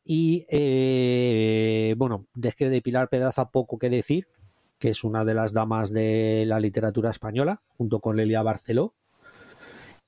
Y 0.05 0.47
eh, 0.51 1.97
bueno, 1.99 2.29
es 2.41 2.55
que 2.55 2.71
de 2.71 2.81
Pilar 2.81 3.09
Pedraza 3.09 3.51
poco 3.51 3.77
que 3.77 3.91
decir, 3.91 4.29
que 4.79 4.91
es 4.91 5.03
una 5.03 5.25
de 5.25 5.35
las 5.35 5.53
damas 5.53 5.91
de 5.91 6.45
la 6.47 6.61
literatura 6.61 7.11
española, 7.11 7.61
junto 7.77 7.99
con 7.99 8.17
Lelia 8.17 8.43
Barceló. 8.43 8.95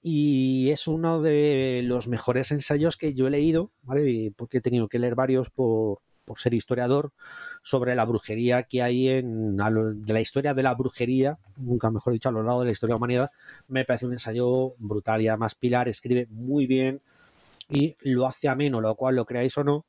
Y 0.00 0.70
es 0.70 0.86
uno 0.86 1.20
de 1.20 1.80
los 1.82 2.06
mejores 2.06 2.52
ensayos 2.52 2.96
que 2.96 3.12
yo 3.12 3.26
he 3.26 3.30
leído, 3.30 3.72
¿vale? 3.82 4.32
Porque 4.36 4.58
he 4.58 4.60
tenido 4.60 4.88
que 4.88 5.00
leer 5.00 5.16
varios 5.16 5.50
por, 5.50 5.98
por 6.24 6.38
ser 6.38 6.54
historiador, 6.54 7.12
sobre 7.62 7.94
la 7.94 8.04
brujería 8.04 8.64
que 8.64 8.82
hay 8.82 9.08
en 9.08 9.56
de 9.56 10.12
la 10.12 10.20
historia 10.20 10.54
de 10.54 10.62
la 10.62 10.74
brujería, 10.74 11.38
nunca 11.56 11.90
mejor 11.90 12.12
dicho, 12.12 12.28
a 12.28 12.32
lo 12.32 12.42
largo 12.42 12.60
de 12.60 12.66
la 12.66 12.72
historia 12.72 12.92
de 12.92 12.94
la 12.94 12.98
humanidad, 12.98 13.30
me 13.68 13.84
parece 13.84 14.06
un 14.06 14.12
ensayo 14.12 14.74
brutal 14.78 15.22
y 15.22 15.28
además 15.28 15.54
Pilar 15.54 15.88
escribe 15.88 16.26
muy 16.30 16.66
bien 16.66 17.02
y 17.68 17.96
lo 18.00 18.26
hace 18.26 18.48
ameno, 18.48 18.80
lo 18.80 18.94
cual 18.94 19.16
lo 19.16 19.24
creáis 19.24 19.56
o 19.58 19.64
no, 19.64 19.86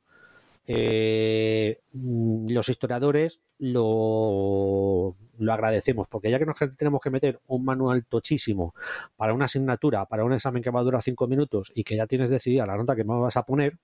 eh, 0.66 1.82
los 1.92 2.70
historiadores 2.70 3.42
lo, 3.60 5.16
lo 5.38 5.54
agradecemos, 5.54 6.08
porque 6.08 6.32
ya 6.32 6.40
que 6.40 6.46
nos 6.46 6.58
tenemos 6.76 7.02
que 7.02 7.10
meter 7.10 7.40
un 7.48 7.66
manual 7.66 8.06
tochísimo 8.06 8.74
para 9.16 9.34
una 9.34 9.46
asignatura, 9.46 10.06
para 10.06 10.24
un 10.24 10.34
examen 10.34 10.64
que 10.64 10.70
va 10.70 10.80
a 10.80 10.84
durar 10.84 11.02
cinco 11.02 11.28
minutos 11.28 11.72
y 11.76 11.84
que 11.84 11.96
ya 11.98 12.08
tienes 12.08 12.30
decidida 12.30 12.66
la 12.66 12.78
nota 12.78 12.96
que 12.96 13.04
me 13.04 13.20
vas 13.20 13.38
a 13.38 13.44
poner, 13.44 13.78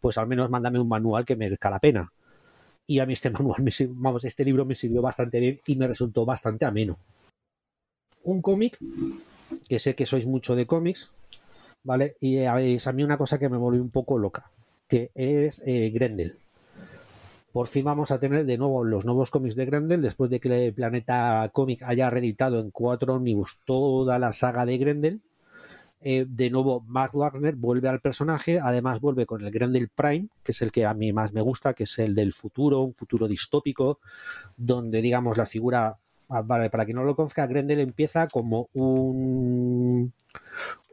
pues 0.00 0.18
al 0.18 0.26
menos 0.26 0.50
mándame 0.50 0.78
un 0.78 0.88
manual 0.88 1.24
que 1.24 1.36
merezca 1.36 1.70
la 1.70 1.80
pena. 1.80 2.12
Y 2.86 3.00
a 3.00 3.06
mí 3.06 3.14
este 3.14 3.30
manual, 3.30 3.62
me, 3.62 3.70
vamos, 3.88 4.24
este 4.24 4.44
libro 4.44 4.64
me 4.64 4.74
sirvió 4.74 5.02
bastante 5.02 5.40
bien 5.40 5.60
y 5.66 5.76
me 5.76 5.86
resultó 5.86 6.24
bastante 6.24 6.64
ameno. 6.64 6.98
Un 8.22 8.42
cómic, 8.42 8.78
que 9.68 9.78
sé 9.78 9.94
que 9.94 10.04
sois 10.04 10.26
mucho 10.26 10.54
de 10.54 10.66
cómics, 10.66 11.10
¿vale? 11.82 12.16
Y 12.20 12.36
es 12.38 12.86
a 12.86 12.92
mí 12.92 13.02
una 13.02 13.16
cosa 13.16 13.38
que 13.38 13.48
me 13.48 13.56
volvió 13.56 13.80
un 13.80 13.90
poco 13.90 14.18
loca, 14.18 14.50
que 14.88 15.10
es 15.14 15.62
eh, 15.64 15.90
Grendel 15.90 16.38
por 17.52 17.66
fin 17.66 17.84
vamos 17.84 18.10
a 18.10 18.20
tener 18.20 18.44
de 18.44 18.58
nuevo 18.58 18.84
los 18.84 19.04
nuevos 19.04 19.30
cómics 19.30 19.56
de 19.56 19.66
Grendel 19.66 20.02
después 20.02 20.30
de 20.30 20.38
que 20.38 20.66
el 20.66 20.74
Planeta 20.74 21.50
Comic 21.52 21.82
haya 21.82 22.10
reeditado 22.10 22.60
en 22.60 22.70
cuatro 22.70 23.14
ómnibus 23.14 23.58
toda 23.64 24.18
la 24.18 24.32
saga 24.32 24.66
de 24.66 24.78
Grendel. 24.78 25.22
Eh, 26.00 26.24
de 26.28 26.50
nuevo, 26.50 26.84
Mark 26.86 27.12
Wagner 27.14 27.56
vuelve 27.56 27.88
al 27.88 28.00
personaje, 28.00 28.60
además 28.60 29.00
vuelve 29.00 29.26
con 29.26 29.44
el 29.44 29.50
Grendel 29.50 29.88
Prime, 29.88 30.28
que 30.44 30.52
es 30.52 30.62
el 30.62 30.70
que 30.70 30.86
a 30.86 30.94
mí 30.94 31.12
más 31.12 31.32
me 31.32 31.40
gusta, 31.40 31.74
que 31.74 31.82
es 31.82 31.98
el 31.98 32.14
del 32.14 32.32
futuro, 32.32 32.82
un 32.82 32.94
futuro 32.94 33.26
distópico, 33.26 33.98
donde 34.56 35.02
digamos 35.02 35.36
la 35.36 35.44
figura 35.44 35.98
ah, 36.28 36.42
Vale, 36.42 36.70
para 36.70 36.84
quien 36.84 36.98
no 36.98 37.02
lo 37.02 37.16
conozca, 37.16 37.46
Grendel 37.48 37.80
empieza 37.80 38.28
como 38.28 38.68
un, 38.74 40.12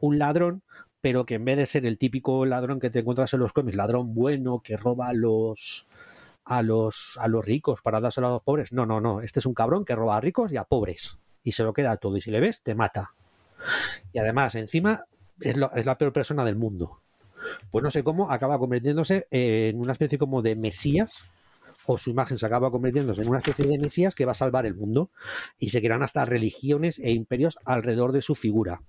un 0.00 0.18
ladrón, 0.18 0.62
pero 1.06 1.24
que 1.24 1.34
en 1.36 1.44
vez 1.44 1.56
de 1.56 1.66
ser 1.66 1.86
el 1.86 1.98
típico 1.98 2.44
ladrón 2.46 2.80
que 2.80 2.90
te 2.90 2.98
encuentras 2.98 3.32
en 3.32 3.38
los 3.38 3.52
cómics, 3.52 3.76
ladrón 3.76 4.12
bueno 4.12 4.60
que 4.60 4.76
roba 4.76 5.12
los, 5.12 5.86
a 6.44 6.62
los, 6.62 7.16
a 7.20 7.28
los 7.28 7.44
ricos 7.44 7.80
para 7.80 8.00
dárselo 8.00 8.26
a 8.26 8.30
los 8.30 8.42
pobres. 8.42 8.72
No, 8.72 8.86
no, 8.86 9.00
no. 9.00 9.20
Este 9.20 9.38
es 9.38 9.46
un 9.46 9.54
cabrón 9.54 9.84
que 9.84 9.94
roba 9.94 10.16
a 10.16 10.20
ricos 10.20 10.50
y 10.50 10.56
a 10.56 10.64
pobres. 10.64 11.16
Y 11.44 11.52
se 11.52 11.62
lo 11.62 11.72
queda 11.72 11.96
todo. 11.98 12.16
Y 12.16 12.22
si 12.22 12.32
le 12.32 12.40
ves, 12.40 12.60
te 12.60 12.74
mata. 12.74 13.14
Y 14.12 14.18
además, 14.18 14.56
encima, 14.56 15.04
es, 15.40 15.54
es 15.76 15.86
la 15.86 15.96
peor 15.96 16.12
persona 16.12 16.44
del 16.44 16.56
mundo. 16.56 17.00
Pues 17.70 17.84
no 17.84 17.92
sé 17.92 18.02
cómo 18.02 18.32
acaba 18.32 18.58
convirtiéndose 18.58 19.28
en 19.30 19.78
una 19.78 19.92
especie 19.92 20.18
como 20.18 20.42
de 20.42 20.56
mesías. 20.56 21.24
O 21.86 21.98
su 21.98 22.10
imagen 22.10 22.36
se 22.36 22.46
acaba 22.46 22.72
convirtiéndose 22.72 23.22
en 23.22 23.28
una 23.28 23.38
especie 23.38 23.64
de 23.64 23.78
mesías 23.78 24.16
que 24.16 24.24
va 24.24 24.32
a 24.32 24.34
salvar 24.34 24.66
el 24.66 24.74
mundo. 24.74 25.10
Y 25.56 25.68
se 25.68 25.80
crean 25.80 26.02
hasta 26.02 26.24
religiones 26.24 26.98
e 26.98 27.12
imperios 27.12 27.58
alrededor 27.64 28.10
de 28.10 28.22
su 28.22 28.34
figura. 28.34 28.82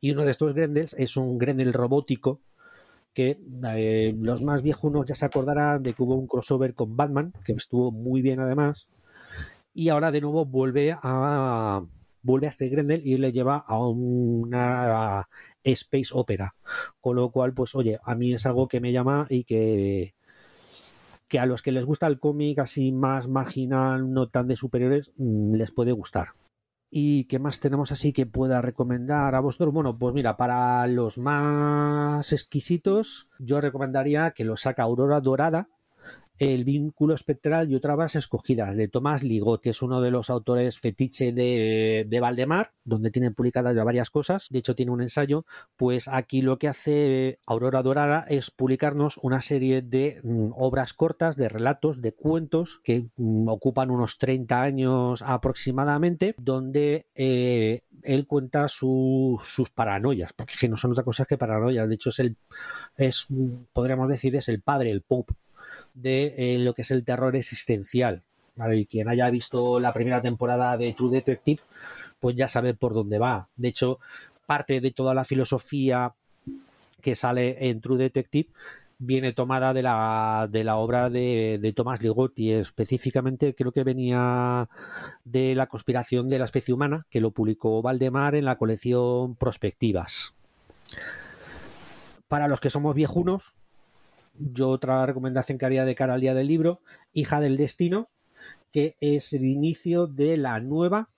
Y 0.00 0.10
uno 0.12 0.24
de 0.24 0.30
estos 0.30 0.54
Grendels 0.54 0.94
es 0.98 1.16
un 1.16 1.38
Grendel 1.38 1.72
robótico 1.72 2.40
que 3.14 3.40
eh, 3.74 4.14
los 4.20 4.42
más 4.42 4.62
viejunos 4.62 5.06
ya 5.06 5.14
se 5.14 5.24
acordarán 5.24 5.82
de 5.82 5.92
que 5.92 6.02
hubo 6.02 6.14
un 6.14 6.26
crossover 6.26 6.74
con 6.74 6.96
Batman, 6.96 7.32
que 7.44 7.52
estuvo 7.52 7.90
muy 7.90 8.22
bien 8.22 8.38
además, 8.38 8.88
y 9.74 9.88
ahora 9.88 10.10
de 10.10 10.20
nuevo 10.20 10.44
vuelve 10.44 10.96
a 11.02 11.82
vuelve 12.22 12.46
a 12.46 12.50
este 12.50 12.68
Grendel 12.68 13.00
y 13.04 13.16
le 13.16 13.32
lleva 13.32 13.64
a 13.66 13.78
una 13.86 15.28
space 15.64 16.08
opera, 16.12 16.54
con 17.00 17.16
lo 17.16 17.30
cual 17.30 17.54
pues 17.54 17.74
oye, 17.74 17.98
a 18.04 18.14
mí 18.14 18.34
es 18.34 18.46
algo 18.46 18.68
que 18.68 18.80
me 18.80 18.92
llama 18.92 19.26
y 19.30 19.44
que 19.44 20.14
que 21.28 21.38
a 21.38 21.46
los 21.46 21.62
que 21.62 21.72
les 21.72 21.84
gusta 21.84 22.06
el 22.06 22.18
cómic 22.18 22.58
así 22.58 22.90
más 22.90 23.28
marginal, 23.28 24.12
no 24.12 24.28
tan 24.28 24.48
de 24.48 24.56
superiores, 24.56 25.12
mm, 25.16 25.54
les 25.54 25.72
puede 25.72 25.92
gustar. 25.92 26.28
¿Y 26.90 27.24
qué 27.24 27.38
más 27.38 27.60
tenemos 27.60 27.92
así 27.92 28.12
que 28.12 28.24
pueda 28.24 28.62
recomendar 28.62 29.34
a 29.34 29.40
vosotros? 29.40 29.74
Bueno, 29.74 29.98
pues 29.98 30.14
mira, 30.14 30.36
para 30.36 30.86
los 30.86 31.18
más 31.18 32.32
exquisitos, 32.32 33.28
yo 33.38 33.60
recomendaría 33.60 34.30
que 34.30 34.44
lo 34.44 34.56
saca 34.56 34.84
Aurora 34.84 35.20
Dorada, 35.20 35.68
el 36.38 36.64
vínculo 36.64 37.14
espectral 37.14 37.70
y 37.70 37.74
otras 37.74 37.96
bases 37.96 38.24
escogidas 38.24 38.76
de 38.76 38.88
Tomás 38.88 39.22
Ligot, 39.22 39.60
que 39.60 39.70
es 39.70 39.82
uno 39.82 40.00
de 40.00 40.10
los 40.10 40.30
autores 40.30 40.78
fetiche 40.78 41.32
de, 41.32 42.06
de, 42.08 42.20
Valdemar, 42.20 42.72
donde 42.84 43.10
tienen 43.10 43.34
publicadas 43.34 43.74
ya 43.74 43.84
varias 43.84 44.10
cosas. 44.10 44.46
De 44.50 44.60
hecho, 44.60 44.74
tiene 44.74 44.92
un 44.92 45.02
ensayo. 45.02 45.44
Pues 45.76 46.08
aquí 46.08 46.40
lo 46.40 46.58
que 46.58 46.68
hace 46.68 47.40
Aurora 47.46 47.82
Dorada 47.82 48.24
es 48.28 48.50
publicarnos 48.50 49.18
una 49.22 49.40
serie 49.40 49.82
de 49.82 50.20
mm, 50.22 50.50
obras 50.56 50.94
cortas, 50.94 51.36
de 51.36 51.48
relatos, 51.48 52.00
de 52.00 52.12
cuentos 52.12 52.80
que 52.84 53.06
mm, 53.16 53.48
ocupan 53.48 53.90
unos 53.90 54.18
30 54.18 54.62
años 54.62 55.22
aproximadamente, 55.22 56.34
donde 56.38 57.06
eh, 57.14 57.82
él 58.02 58.26
cuenta 58.26 58.68
sus 58.68 59.70
paranoias, 59.74 60.32
porque 60.32 60.68
no 60.68 60.76
son 60.76 60.92
otra 60.92 61.04
cosa 61.04 61.24
que 61.24 61.36
paranoias. 61.36 61.88
De 61.88 61.94
hecho, 61.96 62.10
es 62.10 62.20
el, 62.20 62.36
es, 62.96 63.26
podríamos 63.72 64.08
decir, 64.08 64.36
es 64.36 64.48
el 64.48 64.60
padre, 64.60 64.90
el 64.90 65.02
pop 65.02 65.30
de 66.00 66.34
eh, 66.36 66.58
lo 66.58 66.74
que 66.74 66.82
es 66.82 66.90
el 66.90 67.04
terror 67.04 67.36
existencial. 67.36 68.22
Y 68.74 68.86
quien 68.86 69.08
haya 69.08 69.30
visto 69.30 69.78
la 69.78 69.92
primera 69.92 70.20
temporada 70.20 70.76
de 70.76 70.92
True 70.92 71.12
Detective, 71.12 71.60
pues 72.18 72.34
ya 72.34 72.48
sabe 72.48 72.74
por 72.74 72.92
dónde 72.92 73.18
va. 73.18 73.48
De 73.56 73.68
hecho, 73.68 74.00
parte 74.46 74.80
de 74.80 74.90
toda 74.90 75.14
la 75.14 75.24
filosofía 75.24 76.14
que 77.00 77.14
sale 77.14 77.68
en 77.68 77.80
True 77.80 77.98
Detective 77.98 78.50
viene 78.98 79.32
tomada 79.32 79.72
de 79.72 79.82
la, 79.82 80.48
de 80.50 80.64
la 80.64 80.76
obra 80.76 81.08
de, 81.08 81.58
de 81.62 81.72
Tomás 81.72 82.02
Ligotti. 82.02 82.52
Específicamente 82.52 83.54
creo 83.54 83.70
que 83.70 83.84
venía 83.84 84.68
de 85.24 85.54
la 85.54 85.66
conspiración 85.66 86.28
de 86.28 86.40
la 86.40 86.44
especie 86.44 86.74
humana, 86.74 87.06
que 87.10 87.20
lo 87.20 87.30
publicó 87.30 87.80
Valdemar 87.80 88.34
en 88.34 88.44
la 88.44 88.58
colección 88.58 89.36
Prospectivas. 89.36 90.34
Para 92.26 92.48
los 92.48 92.58
que 92.58 92.70
somos 92.70 92.96
viejunos, 92.96 93.54
yo 94.38 94.70
otra 94.70 95.04
recomendación 95.06 95.58
que 95.58 95.66
haría 95.66 95.84
de 95.84 95.94
cara 95.94 96.14
al 96.14 96.20
día 96.20 96.34
del 96.34 96.46
libro, 96.46 96.80
Hija 97.12 97.40
del 97.40 97.56
Destino, 97.56 98.08
que 98.72 98.96
es 99.00 99.32
el 99.32 99.44
inicio 99.44 100.06
de 100.06 100.36
la 100.36 100.60
nueva, 100.60 101.08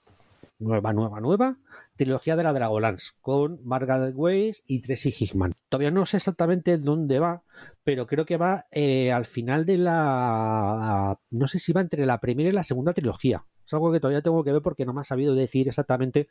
nueva, 0.58 0.92
nueva, 0.92 1.20
nueva 1.20 1.56
trilogía 2.00 2.34
de 2.34 2.44
la 2.44 2.54
Dragonlance 2.54 3.10
con 3.20 3.60
Margaret 3.62 4.14
Weiss 4.16 4.62
y 4.66 4.80
Tracy 4.80 5.10
Hickman. 5.10 5.54
Todavía 5.68 5.90
no 5.90 6.06
sé 6.06 6.16
exactamente 6.16 6.78
dónde 6.78 7.18
va, 7.18 7.42
pero 7.84 8.06
creo 8.06 8.24
que 8.24 8.38
va 8.38 8.64
eh, 8.70 9.12
al 9.12 9.26
final 9.26 9.66
de 9.66 9.76
la... 9.76 11.18
no 11.30 11.46
sé 11.46 11.58
si 11.58 11.74
va 11.74 11.82
entre 11.82 12.06
la 12.06 12.18
primera 12.18 12.48
y 12.48 12.52
la 12.52 12.62
segunda 12.62 12.94
trilogía. 12.94 13.44
Es 13.66 13.74
algo 13.74 13.92
que 13.92 14.00
todavía 14.00 14.22
tengo 14.22 14.42
que 14.42 14.52
ver 14.52 14.62
porque 14.62 14.86
no 14.86 14.94
me 14.94 15.02
ha 15.02 15.04
sabido 15.04 15.34
decir 15.34 15.68
exactamente 15.68 16.28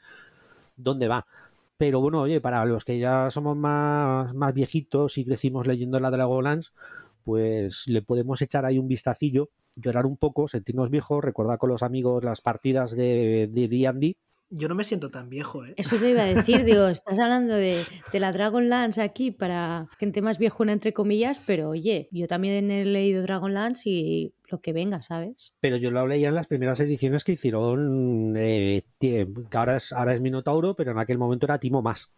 dónde 0.76 1.08
va. 1.08 1.28
Pero 1.80 2.02
bueno, 2.02 2.20
oye, 2.20 2.42
para 2.42 2.66
los 2.66 2.84
que 2.84 3.00
ya 3.00 3.32
somos 3.32 3.56
más, 3.56 4.36
más 4.36 4.54
viejitos 4.54 5.18
y 5.18 5.24
crecimos 5.24 5.66
leyendo 5.66 6.00
la 6.02 6.12
Dragonlance, 6.12 6.72
pues 7.24 7.88
le 7.88 8.02
podemos 8.02 8.42
echar 8.42 8.66
ahí 8.66 8.78
un 8.78 8.90
vistacillo, 8.90 9.50
llorar 9.78 10.06
un 10.06 10.18
poco, 10.18 10.50
sentirnos 10.50 10.90
viejos, 10.90 11.24
recordar 11.24 11.58
con 11.58 11.70
los 11.70 11.82
amigos 11.82 12.26
las 12.26 12.42
partidas 12.42 12.98
de 12.98 13.48
D&D 13.48 14.18
yo 14.52 14.68
no 14.68 14.76
me 14.76 14.84
siento 14.84 15.12
tan 15.12 15.30
viejo, 15.30 15.64
¿eh? 15.64 15.74
Eso 15.78 15.98
te 15.98 16.10
iba 16.10 16.24
a 16.24 16.26
decir, 16.26 16.64
digo, 16.66 16.88
estás 16.88 17.20
hablando 17.20 17.54
de, 17.54 17.86
de 18.12 18.20
la 18.20 18.32
Dragonlance 18.32 19.02
aquí 19.02 19.32
para 19.32 19.88
gente 20.00 20.22
más 20.22 20.40
viejuna, 20.40 20.74
entre 20.74 20.94
comillas, 20.94 21.40
pero 21.46 21.70
oye, 21.70 22.10
yo 22.12 22.28
también 22.28 22.72
he 22.72 22.86
leído 22.86 23.22
Dragonlance 23.22 23.88
y 23.90 24.34
lo 24.52 24.62
que 24.62 24.74
venga, 24.74 25.02
¿sabes? 25.02 25.54
Pero 25.60 25.78
yo 25.78 25.92
lo 25.92 26.08
leía 26.08 26.30
en 26.30 26.36
las 26.36 26.48
primeras 26.48 26.80
ediciones 26.80 27.24
que 27.24 27.34
hicieron, 27.34 28.36
eh, 28.38 28.84
que 29.00 29.28
ahora 29.54 29.78
es, 29.78 29.94
ahora 29.94 30.14
es 30.14 30.22
Minotauro, 30.22 30.76
pero 30.76 30.92
en 30.92 31.00
aquel 31.00 31.18
momento 31.18 31.46
era 31.46 31.60
Timo 31.60 31.82
Más. 31.82 32.10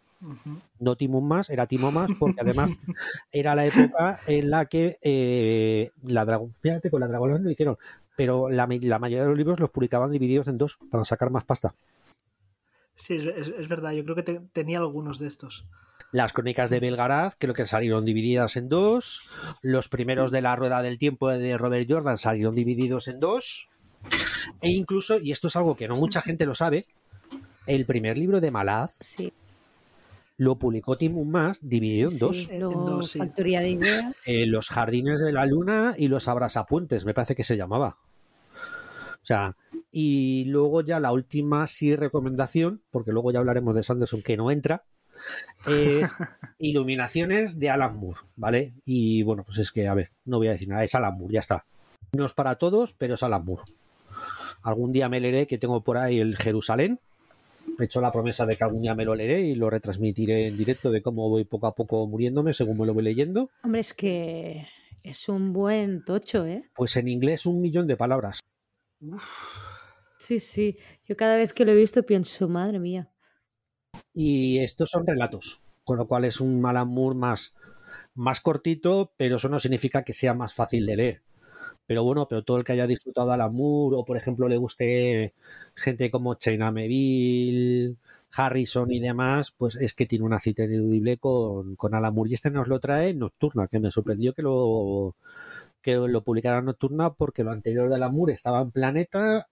No 0.78 0.96
Timo 0.96 1.20
Más, 1.20 1.50
era 1.50 1.66
Timo 1.66 1.90
Más, 1.90 2.10
porque 2.18 2.40
además 2.40 2.70
era 3.32 3.54
la 3.54 3.66
época 3.66 4.20
en 4.26 4.50
la 4.50 4.66
que 4.66 4.98
eh, 5.02 5.90
la 6.02 6.24
Dragon, 6.24 6.50
fíjate, 6.50 6.90
con 6.90 7.00
la 7.00 7.08
Dragonlance 7.08 7.44
lo 7.44 7.50
hicieron, 7.50 7.76
pero 8.16 8.48
la, 8.48 8.68
la 8.68 8.98
mayoría 8.98 9.22
de 9.22 9.28
los 9.28 9.38
libros 9.38 9.58
los 9.58 9.70
publicaban 9.70 10.12
divididos 10.12 10.46
en 10.48 10.58
dos 10.58 10.78
para 10.90 11.04
sacar 11.04 11.30
más 11.30 11.44
pasta. 11.44 11.74
Sí, 12.94 13.14
es, 13.14 13.68
verdad, 13.68 13.92
yo 13.92 14.04
creo 14.04 14.14
que 14.14 14.22
tenía 14.52 14.78
algunos 14.78 15.18
de 15.18 15.26
estos. 15.26 15.66
Las 16.10 16.32
crónicas 16.32 16.68
de 16.70 16.80
Belgaraz 16.80 17.36
creo 17.38 17.54
que 17.54 17.66
salieron 17.66 18.04
divididas 18.04 18.56
en 18.56 18.68
dos. 18.68 19.28
Los 19.62 19.88
primeros 19.88 20.30
de 20.30 20.42
la 20.42 20.56
Rueda 20.56 20.82
del 20.82 20.98
Tiempo 20.98 21.28
de 21.28 21.56
Robert 21.56 21.86
Jordan 21.88 22.18
salieron 22.18 22.54
divididos 22.54 23.08
en 23.08 23.20
dos. 23.20 23.68
E 24.60 24.70
incluso, 24.70 25.18
y 25.20 25.32
esto 25.32 25.48
es 25.48 25.56
algo 25.56 25.76
que 25.76 25.88
no 25.88 25.96
mucha 25.96 26.20
gente 26.22 26.44
lo 26.44 26.54
sabe, 26.54 26.86
el 27.66 27.86
primer 27.86 28.18
libro 28.18 28.40
de 28.40 28.50
Malaz 28.50 28.96
sí. 29.00 29.32
lo 30.36 30.56
publicó 30.58 30.96
Tim 30.96 31.24
Más 31.30 31.60
dividido 31.62 32.10
en 32.10 32.18
dos. 32.18 32.48
dos 32.58 33.12
Factoría 33.12 33.60
de 33.60 33.70
Ideas. 33.70 34.14
Eh, 34.26 34.46
los 34.46 34.68
Jardines 34.68 35.20
de 35.20 35.32
la 35.32 35.46
Luna 35.46 35.94
y 35.96 36.08
los 36.08 36.26
Abrasapuentes, 36.26 37.04
me 37.04 37.14
parece 37.14 37.36
que 37.36 37.44
se 37.44 37.56
llamaba. 37.56 37.98
O 39.22 39.24
sea, 39.24 39.56
Y 39.92 40.46
luego 40.46 40.80
ya 40.80 40.98
la 40.98 41.12
última 41.12 41.66
sí 41.66 41.94
recomendación, 41.94 42.82
porque 42.90 43.12
luego 43.12 43.30
ya 43.30 43.38
hablaremos 43.38 43.74
de 43.76 43.82
Sanderson 43.82 44.22
que 44.22 44.36
no 44.36 44.50
entra, 44.50 44.84
es 45.66 46.14
Iluminaciones 46.58 47.58
de 47.58 47.70
Alan 47.70 47.98
Moore, 47.98 48.20
¿vale? 48.36 48.74
Y 48.84 49.22
bueno, 49.22 49.44
pues 49.44 49.58
es 49.58 49.72
que, 49.72 49.88
a 49.88 49.94
ver, 49.94 50.10
no 50.24 50.38
voy 50.38 50.48
a 50.48 50.52
decir 50.52 50.68
nada, 50.68 50.84
es 50.84 50.94
Alan 50.94 51.16
Moore, 51.18 51.34
ya 51.34 51.40
está. 51.40 51.64
No 52.12 52.26
es 52.26 52.34
para 52.34 52.56
todos, 52.56 52.94
pero 52.94 53.14
es 53.14 53.22
Alan 53.22 53.44
Moore. 53.44 53.64
Algún 54.62 54.92
día 54.92 55.08
me 55.08 55.20
leeré 55.20 55.46
que 55.46 55.58
tengo 55.58 55.82
por 55.82 55.98
ahí 55.98 56.20
el 56.20 56.36
Jerusalén. 56.36 57.00
He 57.78 57.84
hecho 57.84 58.00
la 58.00 58.12
promesa 58.12 58.46
de 58.46 58.56
que 58.56 58.64
algún 58.64 58.82
día 58.82 58.94
me 58.94 59.04
lo 59.04 59.14
leeré 59.14 59.40
y 59.40 59.54
lo 59.54 59.70
retransmitiré 59.70 60.48
en 60.48 60.56
directo 60.56 60.90
de 60.90 61.02
cómo 61.02 61.28
voy 61.28 61.44
poco 61.44 61.66
a 61.66 61.74
poco 61.74 62.06
muriéndome 62.06 62.54
según 62.54 62.78
me 62.78 62.86
lo 62.86 62.94
voy 62.94 63.04
leyendo. 63.04 63.50
Hombre, 63.62 63.80
es 63.80 63.92
que 63.92 64.66
es 65.02 65.28
un 65.28 65.52
buen 65.52 66.04
tocho, 66.04 66.46
¿eh? 66.46 66.70
Pues 66.74 66.96
en 66.96 67.08
inglés 67.08 67.46
un 67.46 67.60
millón 67.60 67.86
de 67.86 67.96
palabras. 67.96 68.40
Sí, 70.18 70.38
sí. 70.38 70.76
Yo 71.04 71.16
cada 71.16 71.36
vez 71.36 71.52
que 71.52 71.64
lo 71.64 71.72
he 71.72 71.76
visto 71.76 72.04
pienso, 72.04 72.48
madre 72.48 72.78
mía. 72.78 73.11
Y 74.14 74.58
estos 74.60 74.90
son 74.90 75.06
relatos, 75.06 75.60
con 75.84 75.96
lo 75.96 76.06
cual 76.06 76.24
es 76.24 76.40
un 76.40 76.64
Alan 76.66 76.92
más, 77.16 77.54
más 78.14 78.40
cortito, 78.40 79.12
pero 79.16 79.36
eso 79.36 79.48
no 79.48 79.58
significa 79.58 80.04
que 80.04 80.12
sea 80.12 80.34
más 80.34 80.54
fácil 80.54 80.86
de 80.86 80.96
leer. 80.96 81.22
Pero 81.86 82.04
bueno, 82.04 82.28
pero 82.28 82.44
todo 82.44 82.58
el 82.58 82.64
que 82.64 82.72
haya 82.72 82.86
disfrutado 82.86 83.32
Alan 83.32 83.52
o 83.54 84.04
por 84.06 84.16
ejemplo 84.16 84.48
le 84.48 84.56
guste 84.56 85.34
gente 85.74 86.10
como 86.10 86.34
Chaina 86.34 86.70
Meville, 86.70 87.96
Harrison 88.34 88.90
y 88.90 89.00
demás, 89.00 89.52
pues 89.52 89.76
es 89.76 89.94
que 89.94 90.06
tiene 90.06 90.24
una 90.24 90.38
cita 90.38 90.64
ineludible 90.64 91.18
con, 91.18 91.76
con 91.76 91.94
Alan. 91.94 92.14
Y 92.26 92.34
este 92.34 92.50
nos 92.50 92.68
lo 92.68 92.80
trae 92.80 93.14
Nocturna, 93.14 93.68
que 93.68 93.80
me 93.80 93.90
sorprendió 93.90 94.32
que 94.34 94.42
lo, 94.42 95.16
que 95.82 95.96
lo 95.96 96.24
publicara 96.24 96.62
Nocturna 96.62 97.14
porque 97.14 97.44
lo 97.44 97.52
anterior 97.52 97.88
de 97.88 97.96
Alan 97.96 98.14
estaba 98.30 98.62
en 98.62 98.70
Planeta 98.70 99.48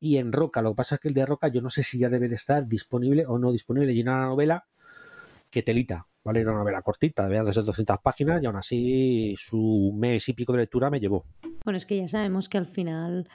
y 0.00 0.16
en 0.16 0.32
Roca. 0.32 0.62
Lo 0.62 0.70
que 0.70 0.76
pasa 0.76 0.94
es 0.96 1.00
que 1.00 1.08
el 1.08 1.14
de 1.14 1.26
Roca 1.26 1.48
yo 1.48 1.60
no 1.60 1.70
sé 1.70 1.82
si 1.82 1.98
ya 1.98 2.08
debe 2.08 2.28
de 2.28 2.34
estar 2.34 2.66
disponible 2.66 3.26
o 3.26 3.38
no 3.38 3.52
disponible. 3.52 3.92
Y 3.92 4.00
una 4.00 4.26
novela 4.26 4.66
que 5.50 5.62
telita, 5.62 6.06
¿vale? 6.24 6.40
Era 6.40 6.50
una 6.50 6.60
novela 6.60 6.82
cortita, 6.82 7.28
de 7.28 7.42
desde 7.42 7.62
200 7.62 7.98
páginas 7.98 8.42
y 8.42 8.46
aún 8.46 8.56
así 8.56 9.34
su 9.38 9.92
mes 9.94 10.28
y 10.28 10.32
pico 10.32 10.52
de 10.52 10.60
lectura 10.60 10.90
me 10.90 11.00
llevó. 11.00 11.24
Bueno, 11.64 11.76
es 11.76 11.86
que 11.86 11.98
ya 11.98 12.08
sabemos 12.08 12.48
que 12.48 12.58
al 12.58 12.66
final 12.66 13.28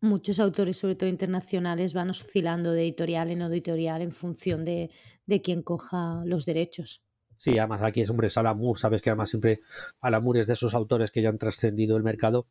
muchos 0.00 0.38
autores, 0.38 0.76
sobre 0.76 0.96
todo 0.96 1.08
internacionales, 1.08 1.94
van 1.94 2.10
oscilando 2.10 2.72
de 2.72 2.82
editorial 2.82 3.30
en 3.30 3.42
editorial 3.42 4.02
en 4.02 4.12
función 4.12 4.64
de, 4.64 4.90
de 5.26 5.42
quien 5.42 5.62
coja 5.62 6.22
los 6.24 6.44
derechos. 6.44 7.02
Sí, 7.40 7.58
además 7.58 7.80
aquí 7.80 8.02
es, 8.02 8.10
hombre, 8.10 8.26
es 8.26 8.36
Alan 8.36 8.60
sabes 8.76 9.00
que 9.00 9.08
además 9.08 9.30
siempre 9.30 9.62
Alan 10.02 10.22
es 10.34 10.46
de 10.46 10.52
esos 10.52 10.74
autores 10.74 11.10
que 11.10 11.22
ya 11.22 11.30
han 11.30 11.38
trascendido 11.38 11.96
el 11.96 12.02
mercado 12.02 12.44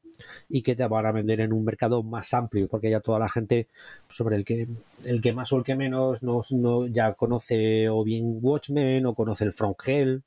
y 0.50 0.64
que 0.64 0.74
te 0.74 0.88
van 0.88 1.06
a 1.06 1.12
vender 1.12 1.42
en 1.42 1.54
un 1.54 1.64
mercado 1.64 2.02
más 2.02 2.34
amplio, 2.34 2.68
porque 2.68 2.90
ya 2.90 3.00
toda 3.00 3.20
la 3.20 3.30
gente 3.30 3.68
sobre 4.08 4.36
el 4.36 4.46
que 4.46 4.68
el 5.06 5.22
que 5.22 5.32
más 5.32 5.54
o 5.54 5.58
el 5.58 5.64
que 5.64 5.76
menos 5.76 6.24
no, 6.24 6.42
no 6.50 6.88
ya 6.88 7.14
conoce 7.14 7.88
o 7.88 8.04
bien 8.04 8.40
Watchmen 8.42 9.06
o 9.06 9.14
conoce 9.14 9.44
el 9.44 9.54
From 9.54 9.76
Hell, 9.86 10.24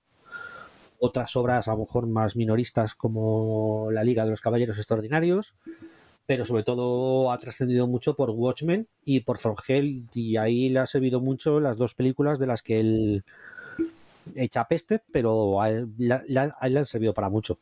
otras 1.00 1.34
obras 1.34 1.66
a 1.66 1.72
lo 1.72 1.78
mejor 1.78 2.06
más 2.06 2.36
minoristas 2.36 2.94
como 2.94 3.88
La 3.90 4.04
Liga 4.04 4.24
de 4.24 4.30
los 4.30 4.40
Caballeros 4.40 4.78
Extraordinarios, 4.78 5.54
pero 6.24 6.44
sobre 6.44 6.62
todo 6.62 7.32
ha 7.32 7.38
trascendido 7.40 7.88
mucho 7.88 8.14
por 8.14 8.30
Watchmen 8.30 8.86
y 9.04 9.20
por 9.22 9.38
From 9.38 9.56
Hell 9.66 10.04
y 10.14 10.36
ahí 10.36 10.68
le 10.68 10.78
ha 10.78 10.86
servido 10.86 11.20
mucho 11.20 11.58
las 11.58 11.76
dos 11.76 11.96
películas 11.96 12.38
de 12.38 12.46
las 12.46 12.62
que 12.62 12.78
él 12.78 13.24
hecha 14.34 14.66
peste, 14.66 15.00
pero 15.12 15.60
a 15.60 15.70
él, 15.70 15.88
le 15.98 16.78
han 16.78 16.86
servido 16.86 17.14
para 17.14 17.28
mucho. 17.28 17.58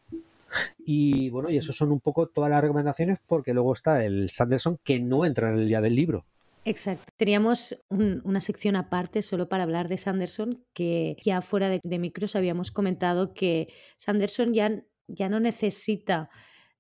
Y 0.79 1.31
bueno, 1.31 1.51
y 1.51 1.57
eso 1.57 1.73
son 1.73 1.93
un 1.93 2.01
poco 2.01 2.27
todas 2.27 2.51
las 2.51 2.61
recomendaciones 2.61 3.21
porque 3.25 3.55
luego 3.55 3.73
está 3.73 4.05
el 4.05 4.31
Sanderson 4.31 4.79
que 4.83 5.01
no 5.01 5.25
entra 5.25 5.51
en 5.53 5.59
el 5.59 5.69
día 5.69 5.81
del 5.81 5.95
libro. 5.95 6.25
Exacto. 6.65 7.13
Teníamos 7.17 7.79
una 7.89 8.41
sección 8.41 8.77
aparte 8.77 9.23
solo 9.23 9.49
para 9.49 9.63
hablar 9.63 9.89
de 9.89 9.97
Sanderson, 9.97 10.63
que 10.75 11.17
ya 11.23 11.41
fuera 11.41 11.69
de, 11.69 11.81
de, 11.83 11.99
micros 11.99 12.37
habíamos 12.37 12.71
comentado 12.71 13.33
que 13.33 13.73
Sanderson 13.97 14.53
ya, 14.53 14.83
ya 15.07 15.29
no 15.29 15.41
necesita 15.41 16.29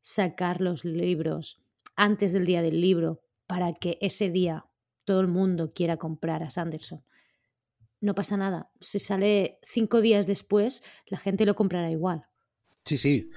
sacar 0.00 0.60
los 0.60 0.84
libros 0.84 1.62
antes 1.96 2.32
del 2.32 2.46
día 2.46 2.62
del 2.62 2.80
libro 2.80 3.22
para 3.46 3.72
que 3.72 3.98
ese 4.00 4.30
día 4.30 4.66
todo 5.04 5.20
el 5.20 5.28
mundo 5.28 5.72
quiera 5.72 5.96
comprar 5.96 6.42
a 6.42 6.50
Sanderson 6.50 7.02
no 8.00 8.14
pasa 8.14 8.36
nada. 8.36 8.70
Si 8.80 8.98
sale 8.98 9.58
cinco 9.62 10.00
días 10.00 10.26
después, 10.26 10.82
la 11.06 11.18
gente 11.18 11.44
lo 11.44 11.54
comprará 11.54 11.90
igual. 11.90 12.26
Sí, 12.84 12.96
sí. 12.98 13.30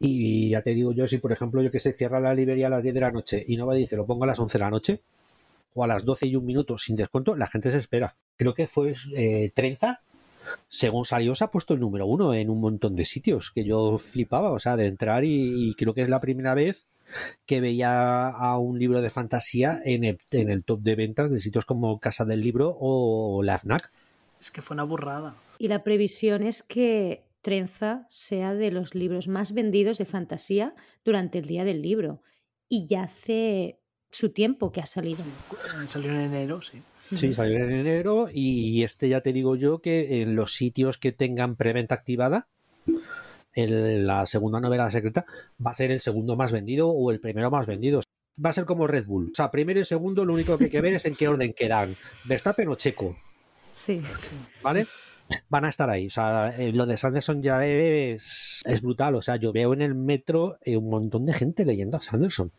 Y 0.00 0.50
ya 0.50 0.62
te 0.62 0.74
digo 0.74 0.92
yo, 0.92 1.06
si 1.06 1.18
por 1.18 1.32
ejemplo 1.32 1.62
yo 1.62 1.70
que 1.70 1.80
sé, 1.80 1.92
cierra 1.92 2.20
la 2.20 2.34
librería 2.34 2.66
a 2.66 2.70
las 2.70 2.82
10 2.82 2.94
de 2.94 3.00
la 3.00 3.12
noche 3.12 3.44
y 3.46 3.56
no 3.56 3.66
va 3.66 3.74
a 3.74 3.76
decir, 3.76 3.96
lo 3.96 4.06
pongo 4.06 4.24
a 4.24 4.26
las 4.26 4.38
11 4.38 4.58
de 4.58 4.64
la 4.64 4.70
noche 4.70 5.02
o 5.74 5.84
a 5.84 5.86
las 5.86 6.04
12 6.04 6.26
y 6.26 6.36
un 6.36 6.44
minuto 6.44 6.76
sin 6.78 6.96
descuento, 6.96 7.36
la 7.36 7.46
gente 7.46 7.70
se 7.70 7.78
espera. 7.78 8.16
Creo 8.36 8.54
que 8.54 8.66
fue 8.66 8.94
eh, 9.14 9.52
Trenza, 9.54 10.02
según 10.68 11.04
salió, 11.04 11.34
se 11.34 11.44
ha 11.44 11.50
puesto 11.50 11.74
el 11.74 11.80
número 11.80 12.06
uno 12.06 12.34
en 12.34 12.50
un 12.50 12.60
montón 12.60 12.96
de 12.96 13.04
sitios 13.04 13.52
que 13.52 13.64
yo 13.64 13.98
flipaba, 13.98 14.50
o 14.50 14.58
sea, 14.58 14.76
de 14.76 14.86
entrar 14.86 15.24
y, 15.24 15.70
y 15.70 15.74
creo 15.74 15.94
que 15.94 16.02
es 16.02 16.08
la 16.08 16.20
primera 16.20 16.54
vez 16.54 16.86
que 17.46 17.60
veía 17.60 18.28
a 18.28 18.58
un 18.58 18.78
libro 18.78 19.00
de 19.00 19.10
fantasía 19.10 19.80
en 19.84 20.04
el, 20.04 20.18
en 20.30 20.50
el 20.50 20.64
top 20.64 20.80
de 20.80 20.94
ventas 20.94 21.30
de 21.30 21.40
sitios 21.40 21.64
como 21.64 21.98
Casa 22.00 22.24
del 22.24 22.40
Libro 22.40 22.76
o 22.78 23.42
la 23.42 23.58
FNAC. 23.58 23.90
Es 24.40 24.50
que 24.50 24.62
fue 24.62 24.74
una 24.74 24.84
burrada. 24.84 25.34
Y 25.58 25.68
la 25.68 25.82
previsión 25.82 26.42
es 26.42 26.62
que 26.62 27.24
Trenza 27.42 28.06
sea 28.10 28.54
de 28.54 28.70
los 28.70 28.94
libros 28.94 29.28
más 29.28 29.52
vendidos 29.52 29.98
de 29.98 30.04
fantasía 30.04 30.74
durante 31.04 31.38
el 31.38 31.46
día 31.46 31.64
del 31.64 31.82
libro. 31.82 32.22
Y 32.68 32.86
ya 32.86 33.04
hace 33.04 33.78
su 34.10 34.30
tiempo 34.30 34.72
que 34.72 34.80
ha 34.80 34.86
salido. 34.86 35.24
Sí, 35.24 35.86
salió 35.88 36.10
en 36.10 36.20
enero, 36.20 36.62
sí. 36.62 36.82
Sí, 37.14 37.32
salió 37.32 37.56
en 37.64 37.72
enero 37.72 38.28
y 38.30 38.82
este 38.82 39.08
ya 39.08 39.22
te 39.22 39.32
digo 39.32 39.56
yo 39.56 39.80
que 39.80 40.20
en 40.20 40.36
los 40.36 40.54
sitios 40.54 40.98
que 40.98 41.10
tengan 41.10 41.56
preventa 41.56 41.94
activada, 41.94 42.48
en 43.54 44.06
la 44.06 44.26
segunda 44.26 44.60
novela 44.60 44.90
secreta 44.90 45.24
va 45.64 45.70
a 45.70 45.74
ser 45.74 45.90
el 45.90 46.00
segundo 46.00 46.36
más 46.36 46.52
vendido 46.52 46.90
o 46.90 47.10
el 47.10 47.20
primero 47.20 47.50
más 47.50 47.66
vendido. 47.66 48.02
Va 48.44 48.50
a 48.50 48.52
ser 48.52 48.66
como 48.66 48.86
Red 48.86 49.06
Bull. 49.06 49.30
O 49.32 49.34
sea, 49.34 49.50
primero 49.50 49.80
y 49.80 49.84
segundo 49.84 50.24
lo 50.24 50.34
único 50.34 50.58
que 50.58 50.64
hay 50.64 50.70
que 50.70 50.80
ver 50.80 50.94
es 50.94 51.06
en 51.06 51.16
qué 51.16 51.28
orden 51.28 51.54
quedan. 51.54 51.96
Verstappen 52.24 52.68
o 52.68 52.74
Checo. 52.74 53.16
¿Vale? 54.62 54.86
Van 55.48 55.64
a 55.64 55.68
estar 55.68 55.90
ahí. 55.90 56.06
O 56.06 56.10
sea, 56.10 56.54
eh, 56.56 56.72
lo 56.72 56.86
de 56.86 56.96
Sanderson 56.96 57.42
ya 57.42 57.64
es, 57.66 58.62
es 58.64 58.82
brutal. 58.82 59.14
O 59.14 59.22
sea, 59.22 59.36
yo 59.36 59.52
veo 59.52 59.72
en 59.72 59.82
el 59.82 59.94
metro 59.94 60.58
eh, 60.62 60.76
un 60.76 60.88
montón 60.88 61.26
de 61.26 61.34
gente 61.34 61.64
leyendo 61.64 61.96
a 61.96 62.00
Sanderson. 62.00 62.50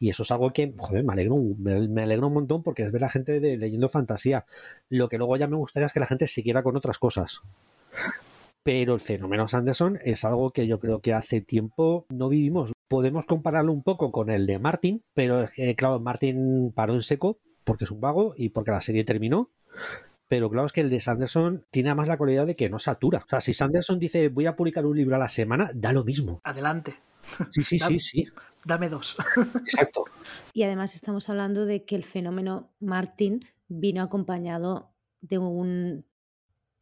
Y 0.00 0.10
eso 0.10 0.22
es 0.22 0.30
algo 0.30 0.52
que, 0.52 0.72
joder, 0.76 1.04
me 1.04 1.12
alegro, 1.12 1.36
me, 1.58 2.02
alegro 2.02 2.28
un 2.28 2.34
montón 2.34 2.62
porque 2.62 2.82
es 2.82 2.92
ver 2.92 3.04
a 3.04 3.08
gente 3.08 3.40
de, 3.40 3.56
leyendo 3.56 3.88
fantasía. 3.88 4.44
Lo 4.88 5.08
que 5.08 5.18
luego 5.18 5.36
ya 5.36 5.48
me 5.48 5.56
gustaría 5.56 5.86
es 5.86 5.92
que 5.92 6.00
la 6.00 6.06
gente 6.06 6.26
siguiera 6.26 6.62
con 6.62 6.76
otras 6.76 6.98
cosas. 6.98 7.40
Pero 8.62 8.94
el 8.94 9.00
fenómeno 9.00 9.48
Sanderson 9.48 9.98
es 10.04 10.24
algo 10.24 10.52
que 10.52 10.66
yo 10.66 10.78
creo 10.78 11.00
que 11.00 11.14
hace 11.14 11.40
tiempo 11.40 12.06
no 12.10 12.28
vivimos. 12.28 12.72
Podemos 12.86 13.26
compararlo 13.26 13.72
un 13.72 13.82
poco 13.82 14.12
con 14.12 14.30
el 14.30 14.46
de 14.46 14.58
Martin, 14.58 15.02
pero 15.14 15.46
eh, 15.56 15.74
claro, 15.74 16.00
Martin 16.00 16.72
paró 16.72 16.94
en 16.94 17.02
seco 17.02 17.38
porque 17.64 17.84
es 17.84 17.90
un 17.90 18.00
vago 18.00 18.34
y 18.36 18.50
porque 18.50 18.70
la 18.70 18.80
serie 18.80 19.04
terminó 19.04 19.50
pero 20.28 20.50
claro 20.50 20.66
es 20.66 20.72
que 20.72 20.82
el 20.82 20.90
de 20.90 21.00
Sanderson 21.00 21.64
tiene 21.70 21.94
más 21.94 22.06
la 22.06 22.18
cualidad 22.18 22.46
de 22.46 22.54
que 22.54 22.68
no 22.68 22.78
satura. 22.78 23.18
O 23.24 23.28
sea, 23.28 23.40
si 23.40 23.54
Sanderson 23.54 23.98
dice 23.98 24.28
voy 24.28 24.46
a 24.46 24.54
publicar 24.54 24.86
un 24.86 24.96
libro 24.96 25.16
a 25.16 25.18
la 25.18 25.28
semana, 25.28 25.70
da 25.74 25.92
lo 25.92 26.04
mismo. 26.04 26.40
Adelante. 26.44 26.94
Sí, 27.50 27.62
sí, 27.62 27.78
dame, 27.80 27.98
sí, 27.98 28.24
sí. 28.24 28.28
Dame 28.64 28.88
dos. 28.88 29.16
Exacto. 29.64 30.04
Y 30.52 30.62
además 30.62 30.94
estamos 30.94 31.28
hablando 31.28 31.66
de 31.66 31.84
que 31.84 31.96
el 31.96 32.04
fenómeno 32.04 32.70
Martin 32.78 33.44
vino 33.68 34.02
acompañado 34.02 34.92
de 35.20 35.38
un, 35.38 36.04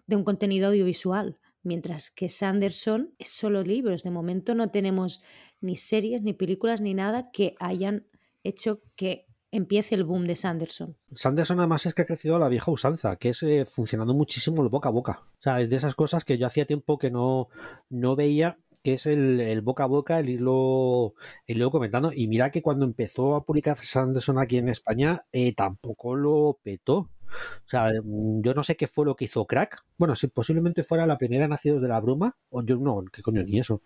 de 0.06 0.16
un 0.16 0.24
contenido 0.24 0.68
audiovisual, 0.68 1.38
mientras 1.62 2.10
que 2.10 2.28
Sanderson 2.28 3.14
es 3.18 3.28
solo 3.28 3.62
libros. 3.62 4.02
De 4.02 4.10
momento 4.10 4.54
no 4.54 4.70
tenemos 4.70 5.22
ni 5.60 5.76
series, 5.76 6.22
ni 6.22 6.32
películas, 6.32 6.80
ni 6.80 6.94
nada 6.94 7.30
que 7.30 7.54
hayan 7.60 8.06
hecho 8.42 8.82
que 8.96 9.25
empiece 9.56 9.94
el 9.94 10.04
boom 10.04 10.26
de 10.26 10.36
Sanderson. 10.36 10.96
Sanderson 11.14 11.58
además 11.58 11.86
es 11.86 11.94
que 11.94 12.02
ha 12.02 12.06
crecido 12.06 12.36
a 12.36 12.38
la 12.38 12.48
vieja 12.48 12.70
usanza, 12.70 13.16
que 13.16 13.30
es 13.30 13.42
eh, 13.42 13.64
funcionando 13.66 14.14
muchísimo 14.14 14.62
el 14.62 14.68
boca 14.68 14.88
a 14.88 14.92
boca. 14.92 15.22
O 15.38 15.42
sea, 15.42 15.60
es 15.60 15.70
de 15.70 15.76
esas 15.76 15.94
cosas 15.94 16.24
que 16.24 16.38
yo 16.38 16.46
hacía 16.46 16.66
tiempo 16.66 16.98
que 16.98 17.10
no, 17.10 17.48
no 17.88 18.16
veía, 18.16 18.58
que 18.82 18.94
es 18.94 19.06
el, 19.06 19.40
el, 19.40 19.62
boca 19.62 19.84
a 19.84 19.86
boca, 19.86 20.20
el 20.20 20.28
irlo, 20.28 21.14
el 21.46 21.56
irlo 21.56 21.70
comentando. 21.70 22.10
Y 22.14 22.28
mira 22.28 22.50
que 22.50 22.62
cuando 22.62 22.84
empezó 22.84 23.34
a 23.34 23.44
publicar 23.44 23.76
Sanderson 23.76 24.38
aquí 24.38 24.58
en 24.58 24.68
España, 24.68 25.24
eh, 25.32 25.54
tampoco 25.54 26.14
lo 26.14 26.58
petó. 26.62 26.96
O 26.96 27.68
sea, 27.68 27.92
yo 27.92 28.54
no 28.54 28.62
sé 28.62 28.76
qué 28.76 28.86
fue 28.86 29.04
lo 29.04 29.16
que 29.16 29.24
hizo 29.24 29.46
Crack. 29.46 29.84
Bueno, 29.98 30.14
si 30.14 30.28
posiblemente 30.28 30.84
fuera 30.84 31.06
la 31.06 31.18
primera 31.18 31.48
Nacidos 31.48 31.82
de 31.82 31.88
la 31.88 32.00
Bruma, 32.00 32.36
o 32.50 32.62
yo 32.62 32.76
no, 32.76 33.04
qué 33.12 33.22
coño, 33.22 33.42
ni 33.42 33.58
eso. 33.58 33.82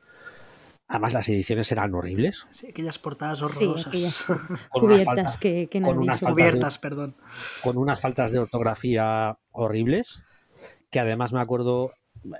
Además, 0.90 1.12
las 1.12 1.28
ediciones 1.28 1.70
eran 1.70 1.94
horribles. 1.94 2.46
Sí, 2.50 2.66
aquellas 2.66 2.98
portadas 2.98 3.40
horrorosas. 3.42 3.82
Sí, 3.82 3.88
aquellas 3.88 4.24
cubiertas 4.70 5.04
faltas, 5.06 5.38
que, 5.38 5.68
que 5.68 5.80
con 5.80 5.98
unas 5.98 6.20
cubiertas, 6.20 6.74
de, 6.74 6.80
perdón. 6.80 7.16
Con 7.62 7.78
unas 7.78 8.00
faltas 8.00 8.32
de 8.32 8.40
ortografía 8.40 9.38
horribles, 9.52 10.24
que 10.90 11.00
además 11.00 11.32
me 11.32 11.40
acuerdo... 11.40 11.92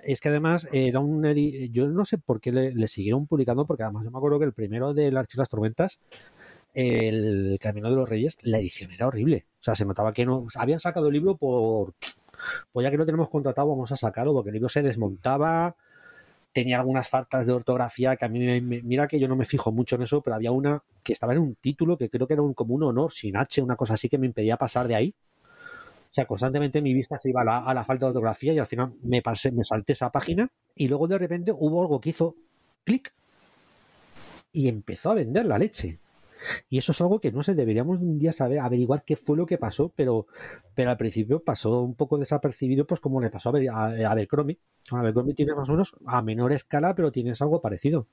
Es 0.02 0.20
que 0.20 0.28
además 0.28 0.68
era 0.72 0.98
un... 0.98 1.24
Yo 1.72 1.86
no 1.86 2.04
sé 2.04 2.18
por 2.18 2.40
qué 2.40 2.52
le, 2.52 2.74
le 2.74 2.88
siguieron 2.88 3.26
publicando, 3.26 3.66
porque 3.66 3.84
además 3.84 4.04
yo 4.04 4.10
me 4.10 4.18
acuerdo 4.18 4.38
que 4.40 4.44
el 4.44 4.52
primero 4.52 4.92
del 4.92 5.16
Archivo 5.16 5.38
de 5.38 5.42
las 5.42 5.48
Tormentas 5.48 6.00
el 6.74 7.58
Camino 7.60 7.90
de 7.90 7.96
los 7.96 8.08
Reyes, 8.08 8.36
la 8.42 8.58
edición 8.58 8.92
era 8.92 9.06
horrible. 9.06 9.46
O 9.60 9.62
sea, 9.62 9.74
se 9.74 9.84
notaba 9.84 10.12
que 10.12 10.26
no. 10.26 10.46
Habían 10.56 10.80
sacado 10.80 11.06
el 11.08 11.14
libro 11.14 11.36
por. 11.36 11.94
Pues 12.72 12.84
ya 12.84 12.90
que 12.90 12.96
lo 12.96 13.06
tenemos 13.06 13.28
contratado, 13.28 13.68
vamos 13.68 13.92
a 13.92 13.96
sacarlo, 13.96 14.32
porque 14.32 14.50
el 14.50 14.54
libro 14.54 14.68
se 14.68 14.82
desmontaba, 14.82 15.76
tenía 16.52 16.78
algunas 16.78 17.08
faltas 17.08 17.46
de 17.46 17.52
ortografía 17.52 18.16
que 18.16 18.24
a 18.24 18.28
mí 18.28 18.38
me, 18.38 18.82
mira 18.82 19.06
que 19.06 19.20
yo 19.20 19.28
no 19.28 19.36
me 19.36 19.44
fijo 19.44 19.72
mucho 19.72 19.96
en 19.96 20.02
eso, 20.02 20.20
pero 20.20 20.36
había 20.36 20.52
una 20.52 20.82
que 21.02 21.12
estaba 21.12 21.32
en 21.32 21.40
un 21.40 21.54
título 21.54 21.96
que 21.96 22.10
creo 22.10 22.26
que 22.26 22.34
era 22.34 22.42
un, 22.42 22.54
como 22.54 22.74
un 22.74 22.82
honor 22.82 23.12
sin 23.12 23.36
H, 23.36 23.62
una 23.62 23.76
cosa 23.76 23.94
así 23.94 24.08
que 24.08 24.18
me 24.18 24.26
impedía 24.26 24.56
pasar 24.56 24.88
de 24.88 24.94
ahí. 24.96 25.14
O 26.10 26.12
sea, 26.12 26.26
constantemente 26.26 26.82
mi 26.82 26.92
vista 26.92 27.18
se 27.18 27.30
iba 27.30 27.42
a 27.42 27.44
la, 27.44 27.58
a 27.58 27.72
la 27.72 27.84
falta 27.84 28.06
de 28.06 28.10
ortografía 28.10 28.52
y 28.52 28.58
al 28.58 28.66
final 28.66 28.94
me 29.02 29.22
pasé, 29.22 29.52
me 29.52 29.64
salté 29.64 29.92
esa 29.92 30.10
página 30.10 30.50
y 30.74 30.88
luego 30.88 31.06
de 31.06 31.18
repente 31.18 31.52
hubo 31.52 31.82
algo 31.82 32.00
que 32.00 32.08
hizo 32.08 32.34
clic 32.84 33.14
y 34.52 34.68
empezó 34.68 35.12
a 35.12 35.14
vender 35.14 35.46
la 35.46 35.58
leche. 35.58 36.00
Y 36.68 36.78
eso 36.78 36.92
es 36.92 37.00
algo 37.00 37.20
que 37.20 37.32
no 37.32 37.42
sé, 37.42 37.54
deberíamos 37.54 38.00
un 38.00 38.18
día 38.18 38.32
saber, 38.32 38.60
averiguar 38.60 39.04
qué 39.04 39.16
fue 39.16 39.36
lo 39.36 39.46
que 39.46 39.58
pasó, 39.58 39.92
pero, 39.94 40.26
pero 40.74 40.90
al 40.90 40.96
principio 40.96 41.42
pasó 41.42 41.82
un 41.82 41.94
poco 41.94 42.18
desapercibido, 42.18 42.86
pues 42.86 43.00
como 43.00 43.20
le 43.20 43.30
pasó 43.30 43.50
a, 43.50 43.58
a, 43.72 43.86
a 43.86 44.10
Abercrombie. 44.10 44.58
Abercrombie 44.90 45.34
tiene 45.34 45.54
más 45.54 45.68
o 45.68 45.72
menos 45.72 45.94
a 46.06 46.22
menor 46.22 46.52
escala, 46.52 46.94
pero 46.94 47.12
tienes 47.12 47.40
algo 47.42 47.60
parecido. 47.60 48.08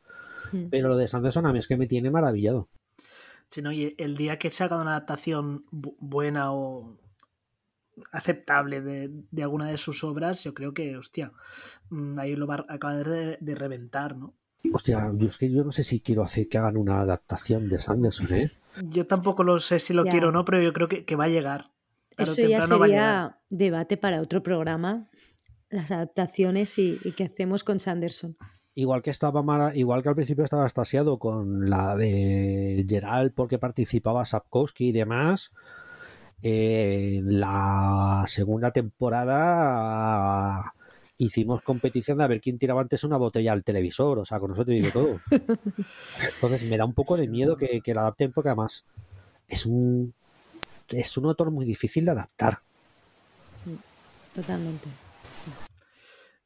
Mm. 0.51 0.67
Pero 0.69 0.89
lo 0.89 0.97
de 0.97 1.07
Sanderson 1.07 1.45
a 1.45 1.53
mí 1.53 1.59
es 1.59 1.67
que 1.67 1.77
me 1.77 1.87
tiene 1.87 2.11
maravillado. 2.11 2.67
Sí, 3.49 3.61
no, 3.61 3.71
y 3.71 3.95
el 3.97 4.17
día 4.17 4.37
que 4.37 4.51
se 4.51 4.63
haga 4.63 4.81
una 4.81 4.91
adaptación 4.91 5.65
buena 5.71 6.51
o 6.51 6.95
aceptable 8.11 8.81
de, 8.81 9.09
de, 9.31 9.43
alguna 9.43 9.67
de 9.67 9.77
sus 9.77 10.03
obras, 10.03 10.43
yo 10.43 10.53
creo 10.53 10.73
que, 10.73 10.97
hostia, 10.97 11.31
mm, 11.89 12.19
ahí 12.19 12.35
lo 12.35 12.45
va 12.45 12.65
a 12.67 12.75
acabar 12.75 13.07
de, 13.07 13.37
de 13.39 13.55
reventar, 13.55 14.15
¿no? 14.17 14.33
Hostia, 14.73 15.11
yo 15.15 15.27
es 15.27 15.37
que 15.37 15.51
yo 15.51 15.63
no 15.63 15.71
sé 15.71 15.83
si 15.83 15.99
quiero 15.99 16.23
hacer 16.23 16.47
que 16.49 16.57
hagan 16.57 16.77
una 16.77 16.99
adaptación 16.99 17.69
de 17.69 17.79
Sanderson, 17.79 18.33
¿eh? 18.33 18.51
Yo 18.89 19.07
tampoco 19.07 19.43
lo 19.43 19.59
sé 19.59 19.79
si 19.79 19.93
lo 19.93 20.05
ya. 20.05 20.11
quiero 20.11 20.29
o 20.29 20.31
no, 20.31 20.45
pero 20.45 20.61
yo 20.61 20.73
creo 20.73 20.87
que, 20.87 21.05
que 21.05 21.15
va 21.15 21.25
a 21.25 21.29
llegar. 21.29 21.71
Claro, 22.15 22.31
Eso 22.31 22.41
ya 22.47 22.61
sería 22.61 23.39
debate 23.49 23.97
para 23.97 24.21
otro 24.21 24.43
programa, 24.43 25.09
las 25.69 25.91
adaptaciones 25.91 26.77
y, 26.77 26.99
y 27.03 27.11
qué 27.11 27.25
hacemos 27.25 27.63
con 27.63 27.79
Sanderson. 27.79 28.37
Igual 28.73 29.01
que 29.01 29.09
estaba 29.09 29.41
Mara, 29.41 29.75
igual 29.75 30.03
que 30.03 30.09
al 30.09 30.15
principio 30.15 30.43
estaba 30.43 30.67
estasiado 30.67 31.17
con 31.17 31.67
la 31.69 31.95
de 31.95 32.85
Gerald 32.87 33.33
porque 33.33 33.57
participaba 33.57 34.25
Sapkowski 34.25 34.89
y 34.89 34.91
demás. 34.91 35.51
Eh, 36.43 37.21
la 37.23 38.23
segunda 38.27 38.71
temporada 38.71 39.55
hicimos 41.17 41.61
competición 41.61 42.17
de 42.17 42.23
a 42.23 42.27
ver 42.27 42.41
quién 42.41 42.57
tiraba 42.57 42.81
antes 42.81 43.03
una 43.03 43.17
botella 43.17 43.51
al 43.51 43.63
televisor, 43.63 44.19
o 44.19 44.25
sea, 44.25 44.39
con 44.39 44.53
eso 44.53 44.65
te 44.65 44.73
digo 44.73 44.89
todo. 44.91 45.19
Entonces 46.35 46.69
me 46.69 46.77
da 46.77 46.85
un 46.85 46.93
poco 46.93 47.17
de 47.17 47.27
miedo 47.27 47.57
que, 47.57 47.81
que 47.81 47.93
la 47.93 48.01
adapten 48.01 48.31
porque 48.31 48.49
además 48.49 48.85
es 49.47 49.65
un 49.65 50.13
es 50.89 51.17
un 51.17 51.25
autor 51.25 51.51
muy 51.51 51.65
difícil 51.65 52.05
de 52.05 52.11
adaptar. 52.11 52.59
Totalmente. 54.33 54.87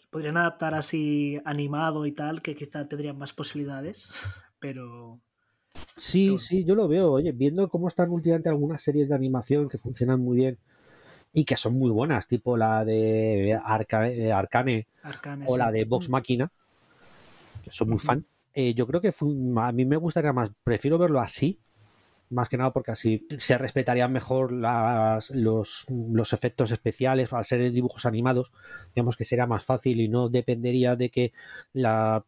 Podrían 0.10 0.38
adaptar 0.38 0.74
así 0.74 1.40
animado 1.46 2.06
y 2.06 2.12
tal, 2.12 2.42
que 2.42 2.56
quizá 2.56 2.88
tendrían 2.88 3.18
más 3.18 3.34
posibilidades, 3.34 4.10
pero... 4.60 5.20
Sí, 5.96 6.28
pero... 6.28 6.40
sí, 6.40 6.66
yo 6.66 6.76
lo 6.76 6.88
veo. 6.88 7.12
Oye, 7.14 7.32
viendo 7.32 7.70
cómo 7.70 7.88
están 7.88 8.10
últimamente 8.10 8.50
algunas 8.50 8.82
series 8.82 9.10
de 9.10 9.16
animación 9.16 9.70
que 9.70 9.78
funcionan 9.78 10.20
muy 10.20 10.38
bien, 10.38 10.58
y 11.34 11.46
que 11.46 11.56
son 11.58 11.74
muy 11.74 11.90
buenas, 11.92 12.28
tipo 12.28 12.58
la 12.58 12.84
de 12.84 13.60
Arca, 13.64 14.08
eh, 14.10 14.32
Arcane, 14.32 14.88
Arcane, 15.04 15.46
o 15.48 15.54
sí. 15.54 15.60
la 15.60 15.72
de 15.72 15.86
Vox 15.86 16.10
Máquina, 16.10 16.52
que 17.64 17.72
soy 17.72 17.88
muy 17.88 18.00
fan. 18.00 18.26
Eh, 18.54 18.74
yo 18.74 18.86
creo 18.86 19.00
que 19.00 19.12
fue, 19.12 19.30
a 19.58 19.72
mí 19.72 19.86
me 19.86 19.96
gustaría 19.96 20.34
más, 20.34 20.52
prefiero 20.64 20.98
verlo 20.98 21.22
así, 21.22 21.60
más 22.30 22.50
que 22.50 22.58
nada 22.58 22.72
porque 22.72 22.92
así 22.92 23.28
se 23.38 23.58
respetarían 23.58 24.12
mejor 24.12 24.52
las, 24.52 25.30
los, 25.32 25.86
los, 25.90 26.34
efectos 26.34 26.72
especiales 26.72 27.32
al 27.32 27.46
ser 27.46 27.72
dibujos 27.72 28.06
animados, 28.06 28.52
digamos 28.94 29.16
que 29.16 29.26
sería 29.26 29.48
más 29.48 29.64
fácil 29.64 30.02
y 30.02 30.08
no 30.10 30.30
dependería 30.30 30.96
de 30.96 31.10
que 31.10 31.34
la 31.74 32.26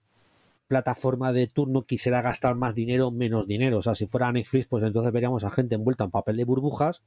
plataforma 0.68 1.34
de 1.34 1.48
turno 1.48 1.84
quisiera 1.84 2.22
gastar 2.22 2.56
más 2.56 2.74
dinero 2.74 3.08
o 3.08 3.12
menos 3.12 3.48
dinero. 3.48 3.78
O 3.78 3.82
sea, 3.82 3.96
si 3.96 4.08
fuera 4.08 4.32
Netflix, 4.32 4.66
pues 4.66 4.84
entonces 4.84 5.12
veríamos 5.12 5.44
a 5.44 5.52
gente 5.52 5.76
envuelta 5.76 6.04
en 6.04 6.12
papel 6.12 6.38
de 6.38 6.46
burbujas 6.46 7.04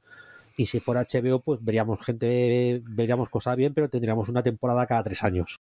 y 0.57 0.65
si 0.65 0.79
fuera 0.79 1.05
HBO, 1.05 1.39
pues 1.41 1.63
veríamos 1.63 2.03
gente, 2.03 2.81
veríamos 2.83 3.29
cosas 3.29 3.55
bien, 3.55 3.73
pero 3.75 3.89
tendríamos 3.89 4.27
una 4.27 4.41
temporada 4.41 4.87
cada 4.87 5.03
tres 5.03 5.23
años. 5.23 5.61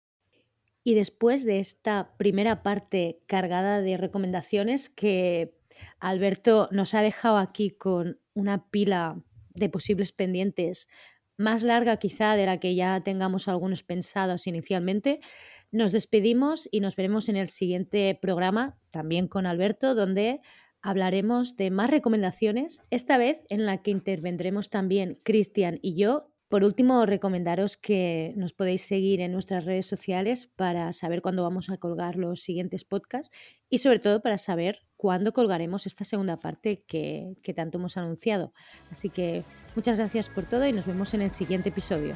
Y 0.85 0.95
después 0.95 1.45
de 1.45 1.61
esta 1.61 2.13
primera 2.19 2.63
parte 2.63 3.21
cargada 3.27 3.81
de 3.81 3.97
recomendaciones 3.97 4.91
que 4.91 5.55
Alberto 5.99 6.69
nos 6.73 6.93
ha 6.95 7.01
dejado 7.01 7.39
aquí 7.39 7.71
con 7.71 8.19
una 8.35 8.69
pila 8.71 9.23
de 9.55 9.69
posibles 9.69 10.13
pendientes 10.13 10.89
más 11.39 11.63
larga 11.63 11.97
quizá 11.97 12.37
de 12.37 12.47
la 12.47 12.61
que 12.61 12.75
ya 12.75 13.01
tengamos 13.03 13.49
algunos 13.49 13.83
pensados 13.83 14.47
inicialmente, 14.47 15.21
nos 15.71 15.93
despedimos 15.93 16.69
y 16.71 16.81
nos 16.81 16.97
veremos 16.97 17.31
en 17.31 17.37
el 17.37 17.49
siguiente 17.49 18.19
programa, 18.21 18.77
también 18.91 19.27
con 19.27 19.47
Alberto, 19.47 19.95
donde 19.95 20.41
hablaremos 20.83 21.57
de 21.57 21.71
más 21.71 21.91
recomendaciones, 21.91 22.83
esta 22.91 23.17
vez 23.17 23.45
en 23.49 23.65
la 23.65 23.83
que 23.83 23.91
intervendremos 23.91 24.69
también 24.69 25.19
Cristian 25.23 25.79
y 25.81 25.95
yo. 25.95 26.29
Por 26.49 26.65
último, 26.65 27.07
recomendaros 27.07 27.79
que 27.79 28.35
nos 28.37 28.53
podéis 28.53 28.83
seguir 28.83 29.21
en 29.21 29.33
nuestras 29.33 29.65
redes 29.65 29.87
sociales 29.87 30.51
para 30.55 30.93
saber 30.93 31.23
cuándo 31.23 31.43
vamos 31.43 31.71
a 31.71 31.79
colgar 31.79 32.17
los 32.17 32.43
siguientes 32.43 32.85
podcasts 32.85 33.35
y 33.71 33.79
sobre 33.79 34.01
todo 34.01 34.21
para 34.21 34.37
saber 34.37 34.81
cuándo 34.97 35.33
colgaremos 35.33 35.87
esta 35.87 36.05
segunda 36.05 36.39
parte 36.39 36.85
que, 36.87 37.37
que 37.43 37.55
tanto 37.55 37.79
hemos 37.79 37.97
anunciado. 37.97 38.53
Así 38.91 39.09
que 39.09 39.45
muchas 39.75 39.97
gracias 39.97 40.29
por 40.29 40.45
todo 40.45 40.67
y 40.67 40.73
nos 40.73 40.85
vemos 40.85 41.15
en 41.15 41.23
el 41.23 41.33
siguiente 41.33 41.71
episodio. 41.71 42.15